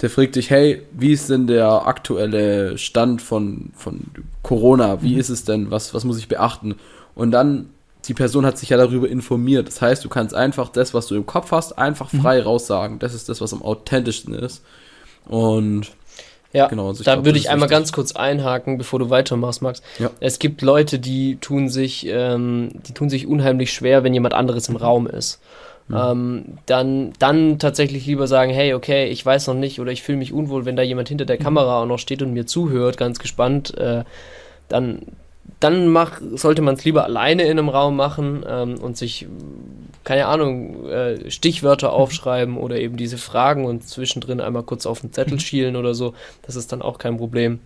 der 0.01 0.09
fragt 0.09 0.35
dich, 0.35 0.49
hey, 0.49 0.83
wie 0.91 1.11
ist 1.11 1.29
denn 1.29 1.47
der 1.47 1.87
aktuelle 1.87 2.77
Stand 2.77 3.21
von, 3.21 3.71
von 3.75 4.01
Corona? 4.43 5.01
Wie 5.01 5.13
mhm. 5.13 5.19
ist 5.19 5.29
es 5.29 5.43
denn? 5.43 5.71
Was, 5.71 5.93
was 5.93 6.05
muss 6.05 6.17
ich 6.17 6.27
beachten? 6.27 6.75
Und 7.15 7.31
dann 7.31 7.69
die 8.05 8.13
Person 8.13 8.45
hat 8.45 8.57
sich 8.57 8.69
ja 8.69 8.77
darüber 8.77 9.09
informiert. 9.09 9.67
Das 9.67 9.81
heißt, 9.81 10.03
du 10.05 10.09
kannst 10.09 10.33
einfach 10.33 10.69
das, 10.69 10.93
was 10.93 11.07
du 11.07 11.15
im 11.15 11.25
Kopf 11.25 11.51
hast, 11.51 11.77
einfach 11.77 12.11
mhm. 12.13 12.21
frei 12.21 12.39
mhm. 12.39 12.45
raussagen. 12.45 12.99
Das 12.99 13.13
ist 13.13 13.29
das, 13.29 13.41
was 13.41 13.53
am 13.53 13.61
authentischsten 13.61 14.33
ist. 14.33 14.63
Und 15.25 15.91
ja, 16.51 16.67
genau, 16.67 16.87
also 16.87 17.03
da 17.03 17.13
glaub, 17.13 17.25
würde 17.25 17.37
ich 17.37 17.49
einmal 17.49 17.69
wichtig. 17.69 17.77
ganz 17.77 17.91
kurz 17.91 18.11
einhaken, 18.13 18.77
bevor 18.77 18.99
du 18.99 19.09
weitermachst, 19.09 19.61
Max. 19.61 19.83
Ja. 19.99 20.09
Es 20.19 20.39
gibt 20.39 20.61
Leute, 20.61 20.97
die 20.97 21.37
tun 21.37 21.69
sich, 21.69 22.07
ähm, 22.07 22.69
die 22.87 22.93
tun 22.93 23.09
sich 23.09 23.27
unheimlich 23.27 23.71
schwer, 23.71 24.03
wenn 24.03 24.13
jemand 24.13 24.33
anderes 24.33 24.67
im 24.67 24.75
Raum 24.75 25.05
ist. 25.05 25.39
Mhm. 25.89 25.97
Ähm, 25.97 26.45
dann, 26.65 27.13
dann 27.19 27.59
tatsächlich 27.59 28.05
lieber 28.05 28.27
sagen, 28.27 28.51
hey, 28.51 28.73
okay, 28.73 29.09
ich 29.09 29.23
weiß 29.23 29.47
noch 29.47 29.55
nicht 29.55 29.79
oder 29.79 29.91
ich 29.91 30.01
fühle 30.01 30.17
mich 30.17 30.33
unwohl, 30.33 30.65
wenn 30.65 30.75
da 30.75 30.81
jemand 30.81 31.09
hinter 31.09 31.25
der 31.25 31.39
mhm. 31.39 31.43
Kamera 31.43 31.81
auch 31.81 31.87
noch 31.87 31.99
steht 31.99 32.21
und 32.21 32.33
mir 32.33 32.47
zuhört, 32.47 32.97
ganz 32.97 33.19
gespannt, 33.19 33.77
äh, 33.77 34.03
dann, 34.69 35.01
dann 35.59 35.87
mach, 35.89 36.21
sollte 36.35 36.61
man 36.61 36.75
es 36.75 36.85
lieber 36.85 37.03
alleine 37.03 37.43
in 37.43 37.51
einem 37.51 37.69
Raum 37.69 37.95
machen 37.95 38.45
ähm, 38.47 38.75
und 38.79 38.97
sich, 38.97 39.27
keine 40.03 40.27
Ahnung, 40.27 40.87
äh, 40.87 41.29
Stichwörter 41.29 41.91
aufschreiben 41.91 42.57
oder 42.57 42.79
eben 42.79 42.97
diese 42.97 43.17
Fragen 43.17 43.65
und 43.65 43.87
zwischendrin 43.87 44.39
einmal 44.39 44.63
kurz 44.63 44.85
auf 44.85 45.01
den 45.01 45.11
Zettel 45.11 45.33
mhm. 45.33 45.39
schielen 45.39 45.75
oder 45.75 45.93
so. 45.93 46.13
Das 46.43 46.55
ist 46.55 46.71
dann 46.71 46.81
auch 46.81 46.97
kein 46.97 47.17
Problem. 47.17 47.59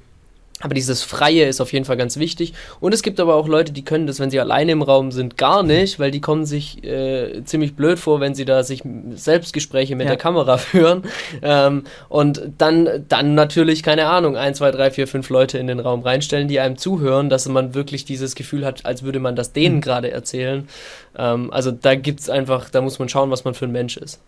Aber 0.63 0.73
dieses 0.73 1.03
Freie 1.03 1.45
ist 1.45 1.59
auf 1.59 1.73
jeden 1.73 1.83
Fall 1.83 1.97
ganz 1.97 2.17
wichtig. 2.17 2.53
Und 2.79 2.93
es 2.93 3.03
gibt 3.03 3.19
aber 3.19 3.35
auch 3.35 3.49
Leute, 3.49 3.73
die 3.73 3.83
können 3.83 4.07
das, 4.07 4.19
wenn 4.21 4.31
sie 4.31 4.39
alleine 4.39 4.71
im 4.71 4.81
Raum 4.81 5.11
sind, 5.11 5.37
gar 5.37 5.61
nicht, 5.61 5.99
weil 5.99 6.09
die 6.09 6.21
kommen 6.21 6.45
sich 6.45 6.81
äh, 6.85 7.43
ziemlich 7.43 7.75
blöd 7.75 7.99
vor, 7.99 8.21
wenn 8.21 8.33
sie 8.33 8.45
da 8.45 8.63
sich 8.63 8.81
Selbstgespräche 9.13 9.97
mit 9.97 10.05
ja. 10.05 10.11
der 10.11 10.17
Kamera 10.17 10.57
führen. 10.57 11.03
Ähm, 11.41 11.83
und 12.07 12.41
dann, 12.57 13.05
dann 13.09 13.35
natürlich, 13.35 13.83
keine 13.83 14.07
Ahnung, 14.07 14.37
ein, 14.37 14.55
zwei, 14.55 14.71
drei, 14.71 14.89
vier, 14.89 15.05
fünf 15.05 15.29
Leute 15.29 15.57
in 15.57 15.67
den 15.67 15.81
Raum 15.81 16.01
reinstellen, 16.01 16.47
die 16.47 16.61
einem 16.61 16.77
zuhören, 16.77 17.29
dass 17.29 17.47
man 17.49 17.73
wirklich 17.73 18.05
dieses 18.05 18.33
Gefühl 18.33 18.65
hat, 18.65 18.85
als 18.85 19.03
würde 19.03 19.19
man 19.19 19.35
das 19.35 19.51
denen 19.51 19.75
mhm. 19.75 19.81
gerade 19.81 20.11
erzählen. 20.11 20.69
Ähm, 21.17 21.51
also 21.51 21.71
da 21.71 21.95
gibt 21.95 22.21
es 22.21 22.29
einfach, 22.29 22.69
da 22.69 22.79
muss 22.79 22.99
man 22.99 23.09
schauen, 23.09 23.31
was 23.31 23.43
man 23.43 23.53
für 23.53 23.65
ein 23.65 23.73
Mensch 23.73 23.97
ist. 23.97 24.21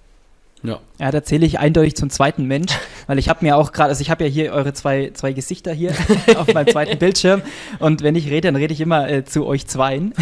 Ja. 0.68 0.80
Ja, 1.00 1.12
da 1.12 1.24
zähle 1.24 1.46
ich 1.46 1.60
eindeutig 1.60 1.96
zum 1.96 2.10
zweiten 2.10 2.46
Mensch, 2.46 2.74
weil 3.08 3.20
ich 3.20 3.30
habe 3.30 3.46
mir 3.46 3.58
auch 3.58 3.72
gerade, 3.72 3.90
also 3.90 4.02
ich 4.02 4.10
habe 4.10 4.24
ja 4.24 4.30
hier 4.30 4.54
eure 4.54 4.74
zwei, 4.74 5.12
zwei 5.14 5.34
Gesichter 5.34 5.74
hier 5.74 5.94
auf 6.38 6.54
meinem 6.54 6.68
zweiten 6.68 6.98
Bildschirm 6.98 7.42
und 7.80 8.04
wenn 8.04 8.16
ich 8.16 8.30
rede, 8.30 8.48
dann 8.48 8.56
rede 8.56 8.74
ich 8.74 8.82
immer 8.82 9.10
äh, 9.10 9.26
zu 9.26 9.46
euch 9.46 9.68
zweien. 9.68 10.14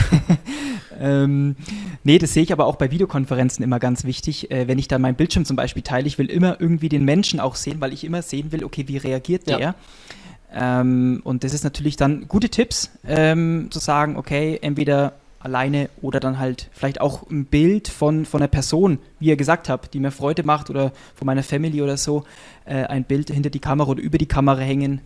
ähm, 0.99 1.55
nee, 2.03 2.17
das 2.17 2.33
sehe 2.33 2.43
ich 2.43 2.51
aber 2.51 2.65
auch 2.65 2.75
bei 2.75 2.91
Videokonferenzen 2.91 3.63
immer 3.63 3.79
ganz 3.79 4.03
wichtig. 4.03 4.51
Äh, 4.51 4.67
wenn 4.67 4.79
ich 4.79 4.87
da 4.87 4.99
meinen 4.99 5.15
Bildschirm 5.15 5.45
zum 5.45 5.55
Beispiel 5.55 5.83
teile, 5.83 6.07
ich 6.07 6.17
will 6.17 6.29
immer 6.29 6.59
irgendwie 6.59 6.89
den 6.89 7.05
Menschen 7.05 7.39
auch 7.39 7.55
sehen, 7.55 7.79
weil 7.79 7.93
ich 7.93 8.03
immer 8.03 8.21
sehen 8.21 8.51
will, 8.51 8.63
okay, 8.63 8.87
wie 8.87 8.97
reagiert 8.97 9.47
der? 9.47 9.59
Ja. 9.59 9.75
Ähm, 10.53 11.21
und 11.23 11.43
das 11.43 11.53
ist 11.53 11.63
natürlich 11.63 11.95
dann 11.95 12.27
gute 12.27 12.49
Tipps, 12.49 12.91
ähm, 13.07 13.67
zu 13.71 13.79
sagen, 13.79 14.17
okay, 14.17 14.59
entweder 14.61 15.13
alleine 15.43 15.89
oder 16.01 16.19
dann 16.19 16.39
halt 16.39 16.69
vielleicht 16.71 17.01
auch 17.01 17.29
ein 17.29 17.45
Bild 17.45 17.87
von, 17.87 18.25
von 18.25 18.41
einer 18.41 18.47
Person, 18.47 18.99
wie 19.19 19.27
ihr 19.27 19.35
gesagt 19.35 19.69
habt, 19.69 19.93
die 19.93 19.99
mir 19.99 20.11
Freude 20.11 20.43
macht 20.43 20.69
oder 20.69 20.91
von 21.15 21.25
meiner 21.25 21.43
Family 21.43 21.81
oder 21.81 21.97
so, 21.97 22.23
äh, 22.65 22.83
ein 22.85 23.03
Bild 23.03 23.29
hinter 23.29 23.49
die 23.49 23.59
Kamera 23.59 23.89
oder 23.89 24.01
über 24.01 24.17
die 24.17 24.27
Kamera 24.27 24.59
hängen, 24.59 25.01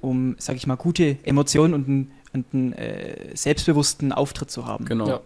um, 0.00 0.36
sag 0.38 0.56
ich 0.56 0.66
mal, 0.66 0.76
gute 0.76 1.16
Emotionen 1.24 1.74
und 1.74 1.88
einen, 1.88 2.10
und 2.32 2.46
einen 2.52 2.72
äh, 2.74 3.34
selbstbewussten 3.34 4.12
Auftritt 4.12 4.50
zu 4.50 4.66
haben. 4.66 4.84
Genau. 4.84 5.08
Ja. 5.08 5.20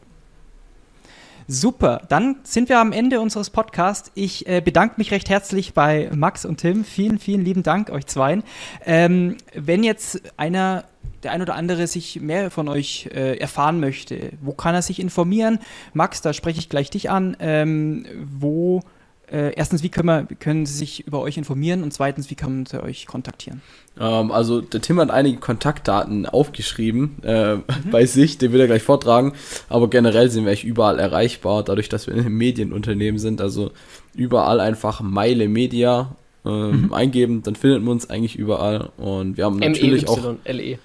Super, 1.49 2.03
dann 2.09 2.37
sind 2.45 2.69
wir 2.69 2.79
am 2.79 2.93
Ende 2.93 3.21
unseres 3.21 3.51
Podcasts. 3.51 4.13
Ich 4.15 4.47
äh, 4.47 4.61
bedanke 4.61 4.95
mich 4.99 5.11
recht 5.11 5.29
herzlich 5.29 5.75
bei 5.75 6.09
Max 6.15 6.45
und 6.45 6.59
Tim. 6.59 6.85
Vielen, 6.85 7.19
vielen 7.19 7.45
lieben 7.45 7.65
Dank 7.65 7.91
euch 7.91 8.07
zweien. 8.07 8.45
Ähm, 8.87 9.37
wenn 9.53 9.83
jetzt 9.83 10.23
einer 10.37 10.85
der 11.23 11.33
ein 11.33 11.43
oder 11.43 11.55
andere 11.55 11.87
sich 11.87 12.21
mehr 12.21 12.51
von 12.51 12.69
euch 12.69 13.09
äh, 13.13 13.37
erfahren 13.37 13.81
möchte, 13.81 14.33
wo 14.41 14.53
kann 14.53 14.75
er 14.75 14.83
sich 14.83 15.01
informieren? 15.01 15.59
Max, 15.95 16.21
da 16.21 16.33
spreche 16.33 16.59
ich 16.59 16.69
gleich 16.69 16.91
dich 16.91 17.11
an. 17.11 17.37
Ähm, 17.41 18.07
wo, 18.25 18.83
äh, 19.31 19.53
erstens, 19.55 19.83
wie 19.83 19.89
können, 19.89 20.09
wir, 20.09 20.37
können 20.37 20.67
Sie 20.67 20.75
sich 20.75 21.07
über 21.07 21.21
euch 21.21 21.37
informieren? 21.37 21.83
Und 21.83 21.93
zweitens, 21.93 22.29
wie 22.31 22.35
kann 22.35 22.65
man 22.65 22.81
euch 22.81 23.07
kontaktieren? 23.07 23.63
Ähm, 24.01 24.33
also, 24.33 24.61
der 24.61 24.81
Tim 24.81 24.99
hat 24.99 25.11
einige 25.11 25.39
Kontaktdaten 25.39 26.27
aufgeschrieben 26.27 27.17
äh, 27.23 27.57
mhm. 27.57 27.65
bei 27.91 28.05
sich, 28.05 28.39
den 28.39 28.53
will 28.53 28.61
er 28.61 28.67
gleich 28.67 28.83
vortragen. 28.83 29.35
Aber 29.69 29.89
generell 29.89 30.29
sind 30.31 30.45
wir 30.45 30.51
eigentlich 30.51 30.65
überall 30.65 30.99
erreichbar, 30.99 31.63
dadurch, 31.63 31.89
dass 31.89 32.07
wir 32.07 32.15
in 32.15 32.21
einem 32.21 32.37
Medienunternehmen 32.37 33.21
sind. 33.21 33.41
Also, 33.41 33.71
überall 34.15 34.61
einfach 34.61 35.01
Meile 35.01 35.49
Media 35.49 36.17
ähm, 36.45 36.83
mhm. 36.83 36.93
eingeben, 36.93 37.43
dann 37.43 37.55
findet 37.55 37.83
man 37.83 37.93
uns 37.93 38.11
eigentlich 38.11 38.37
überall. 38.37 38.91
Und 38.97 39.37
wir 39.37 39.45
haben 39.45 39.59
natürlich 39.59 40.09
auch. 40.09 40.19
M-E-Y-L-E. 40.19 40.79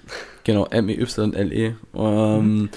Genau, 0.44 0.66
M-E-Y-L-E. 0.66 1.74
Ähm, 1.94 2.60
mhm. 2.60 2.68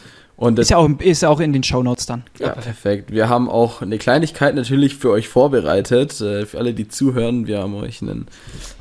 Und 0.41 0.57
ist 0.57 0.71
ja 0.71 0.77
auch, 0.77 0.89
ist 0.97 1.23
auch 1.23 1.39
in 1.39 1.53
den 1.53 1.61
Shownotes 1.61 2.07
dann. 2.07 2.23
Ja, 2.39 2.49
perfekt. 2.53 3.11
Wir 3.11 3.29
haben 3.29 3.47
auch 3.47 3.83
eine 3.83 3.99
Kleinigkeit 3.99 4.55
natürlich 4.55 4.95
für 4.95 5.11
euch 5.11 5.27
vorbereitet. 5.29 6.19
Äh, 6.19 6.47
für 6.47 6.57
alle, 6.57 6.73
die 6.73 6.87
zuhören, 6.87 7.45
wir 7.45 7.59
haben 7.59 7.75
euch 7.75 8.01
einen, 8.01 8.25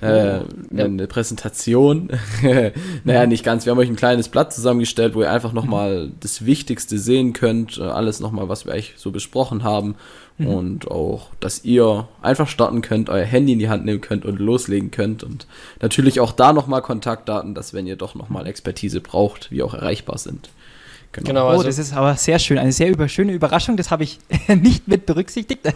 äh, 0.00 0.38
ja. 0.38 0.44
eine 0.72 1.06
Präsentation. 1.06 2.08
naja, 3.04 3.26
nicht 3.26 3.44
ganz. 3.44 3.66
Wir 3.66 3.72
haben 3.72 3.78
euch 3.78 3.90
ein 3.90 3.96
kleines 3.96 4.30
Blatt 4.30 4.54
zusammengestellt, 4.54 5.14
wo 5.14 5.20
ihr 5.20 5.30
einfach 5.30 5.52
nochmal 5.52 6.10
das 6.20 6.46
Wichtigste 6.46 6.98
sehen 6.98 7.34
könnt. 7.34 7.76
Äh, 7.76 7.82
alles 7.82 8.20
nochmal, 8.20 8.48
was 8.48 8.64
wir 8.64 8.72
eigentlich 8.72 8.94
so 8.96 9.10
besprochen 9.10 9.62
haben. 9.62 9.96
Mhm. 10.38 10.46
Und 10.46 10.90
auch, 10.90 11.28
dass 11.40 11.62
ihr 11.66 12.08
einfach 12.22 12.48
starten 12.48 12.80
könnt, 12.80 13.10
euer 13.10 13.26
Handy 13.26 13.52
in 13.52 13.58
die 13.58 13.68
Hand 13.68 13.84
nehmen 13.84 14.00
könnt 14.00 14.24
und 14.24 14.38
loslegen 14.38 14.90
könnt. 14.90 15.22
Und 15.22 15.46
natürlich 15.82 16.20
auch 16.20 16.32
da 16.32 16.54
nochmal 16.54 16.80
Kontaktdaten, 16.80 17.54
dass 17.54 17.74
wenn 17.74 17.86
ihr 17.86 17.96
doch 17.96 18.14
nochmal 18.14 18.46
Expertise 18.46 19.02
braucht, 19.02 19.50
wir 19.50 19.66
auch 19.66 19.74
erreichbar 19.74 20.16
sind. 20.16 20.48
Genau. 21.12 21.26
genau 21.26 21.46
oh, 21.46 21.50
also 21.50 21.64
das 21.64 21.78
ist 21.78 21.92
aber 21.92 22.14
sehr 22.14 22.38
schön. 22.38 22.56
Eine 22.56 22.70
sehr 22.70 22.88
über, 22.88 23.08
schöne 23.08 23.32
Überraschung. 23.32 23.76
Das 23.76 23.90
habe 23.90 24.04
ich 24.04 24.20
nicht 24.48 24.86
mit 24.86 25.06
berücksichtigt. 25.06 25.66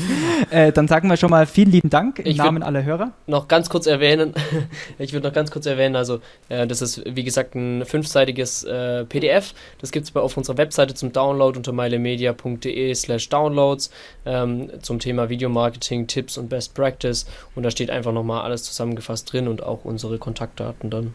äh, 0.50 0.70
dann 0.70 0.86
sagen 0.86 1.08
wir 1.08 1.16
schon 1.16 1.30
mal 1.30 1.46
vielen 1.46 1.72
lieben 1.72 1.90
Dank 1.90 2.20
im 2.20 2.26
ich 2.26 2.36
Namen 2.36 2.62
aller 2.62 2.84
Hörer. 2.84 3.12
Noch 3.26 3.48
ganz 3.48 3.68
kurz 3.68 3.86
erwähnen. 3.86 4.34
ich 4.98 5.12
würde 5.12 5.26
noch 5.26 5.34
ganz 5.34 5.50
kurz 5.50 5.66
erwähnen. 5.66 5.96
Also, 5.96 6.20
äh, 6.48 6.68
das 6.68 6.80
ist 6.80 7.02
wie 7.06 7.24
gesagt 7.24 7.56
ein 7.56 7.84
fünfseitiges 7.84 8.62
äh, 8.62 9.04
PDF. 9.04 9.54
Das 9.80 9.90
gibt 9.90 10.08
es 10.08 10.14
auf 10.14 10.36
unserer 10.36 10.58
Webseite 10.58 10.94
zum 10.94 11.12
Download 11.12 11.56
unter 11.56 11.72
mailemedia.de/slash 11.72 13.28
downloads 13.28 13.90
ähm, 14.26 14.70
zum 14.80 15.00
Thema 15.00 15.28
Videomarketing, 15.28 16.06
Tipps 16.06 16.38
und 16.38 16.48
Best 16.48 16.72
Practice. 16.74 17.26
Und 17.56 17.64
da 17.64 17.72
steht 17.72 17.90
einfach 17.90 18.12
nochmal 18.12 18.42
alles 18.42 18.62
zusammengefasst 18.62 19.32
drin 19.32 19.48
und 19.48 19.60
auch 19.60 19.84
unsere 19.84 20.18
Kontaktdaten 20.18 20.90
dann. 20.90 21.14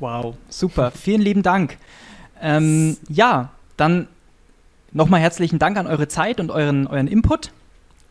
Wow, 0.00 0.34
super. 0.50 0.90
Vielen 0.90 1.22
lieben 1.22 1.42
Dank. 1.42 1.78
Ähm, 2.42 2.96
ja, 3.08 3.50
dann 3.76 4.08
nochmal 4.92 5.20
herzlichen 5.20 5.58
Dank 5.58 5.78
an 5.78 5.86
eure 5.86 6.08
Zeit 6.08 6.40
und 6.40 6.50
euren, 6.50 6.86
euren 6.86 7.06
Input. 7.06 7.52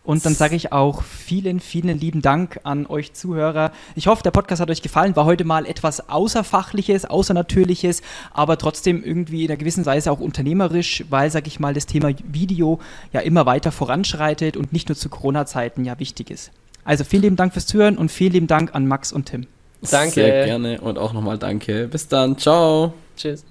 Und 0.03 0.25
dann 0.25 0.33
sage 0.33 0.55
ich 0.55 0.71
auch 0.71 1.03
vielen, 1.03 1.59
vielen 1.59 1.99
lieben 1.99 2.23
Dank 2.23 2.59
an 2.63 2.87
euch 2.87 3.13
Zuhörer. 3.13 3.71
Ich 3.95 4.07
hoffe, 4.07 4.23
der 4.23 4.31
Podcast 4.31 4.59
hat 4.59 4.71
euch 4.71 4.81
gefallen. 4.81 5.15
War 5.15 5.25
heute 5.25 5.43
mal 5.43 5.67
etwas 5.67 6.09
Außerfachliches, 6.09 7.05
Außernatürliches, 7.05 8.01
aber 8.33 8.57
trotzdem 8.57 9.03
irgendwie 9.03 9.45
in 9.45 9.51
einer 9.51 9.57
gewissen 9.57 9.85
Weise 9.85 10.11
auch 10.11 10.19
unternehmerisch, 10.19 11.05
weil, 11.11 11.29
sage 11.29 11.47
ich 11.49 11.59
mal, 11.59 11.75
das 11.75 11.85
Thema 11.85 12.09
Video 12.25 12.79
ja 13.13 13.19
immer 13.19 13.45
weiter 13.45 13.71
voranschreitet 13.71 14.57
und 14.57 14.73
nicht 14.73 14.89
nur 14.89 14.95
zu 14.95 15.09
Corona-Zeiten 15.09 15.85
ja 15.85 15.99
wichtig 15.99 16.31
ist. 16.31 16.51
Also 16.83 17.03
vielen 17.03 17.21
lieben 17.21 17.35
Dank 17.35 17.53
fürs 17.53 17.67
Zuhören 17.67 17.97
und 17.99 18.11
vielen 18.11 18.33
lieben 18.33 18.47
Dank 18.47 18.73
an 18.73 18.87
Max 18.87 19.11
und 19.11 19.27
Tim. 19.27 19.45
Danke. 19.89 20.13
Sehr 20.13 20.45
gerne 20.45 20.81
und 20.81 20.97
auch 20.97 21.13
nochmal 21.13 21.37
danke. 21.37 21.87
Bis 21.87 22.07
dann. 22.07 22.39
Ciao. 22.39 22.93
Tschüss. 23.15 23.50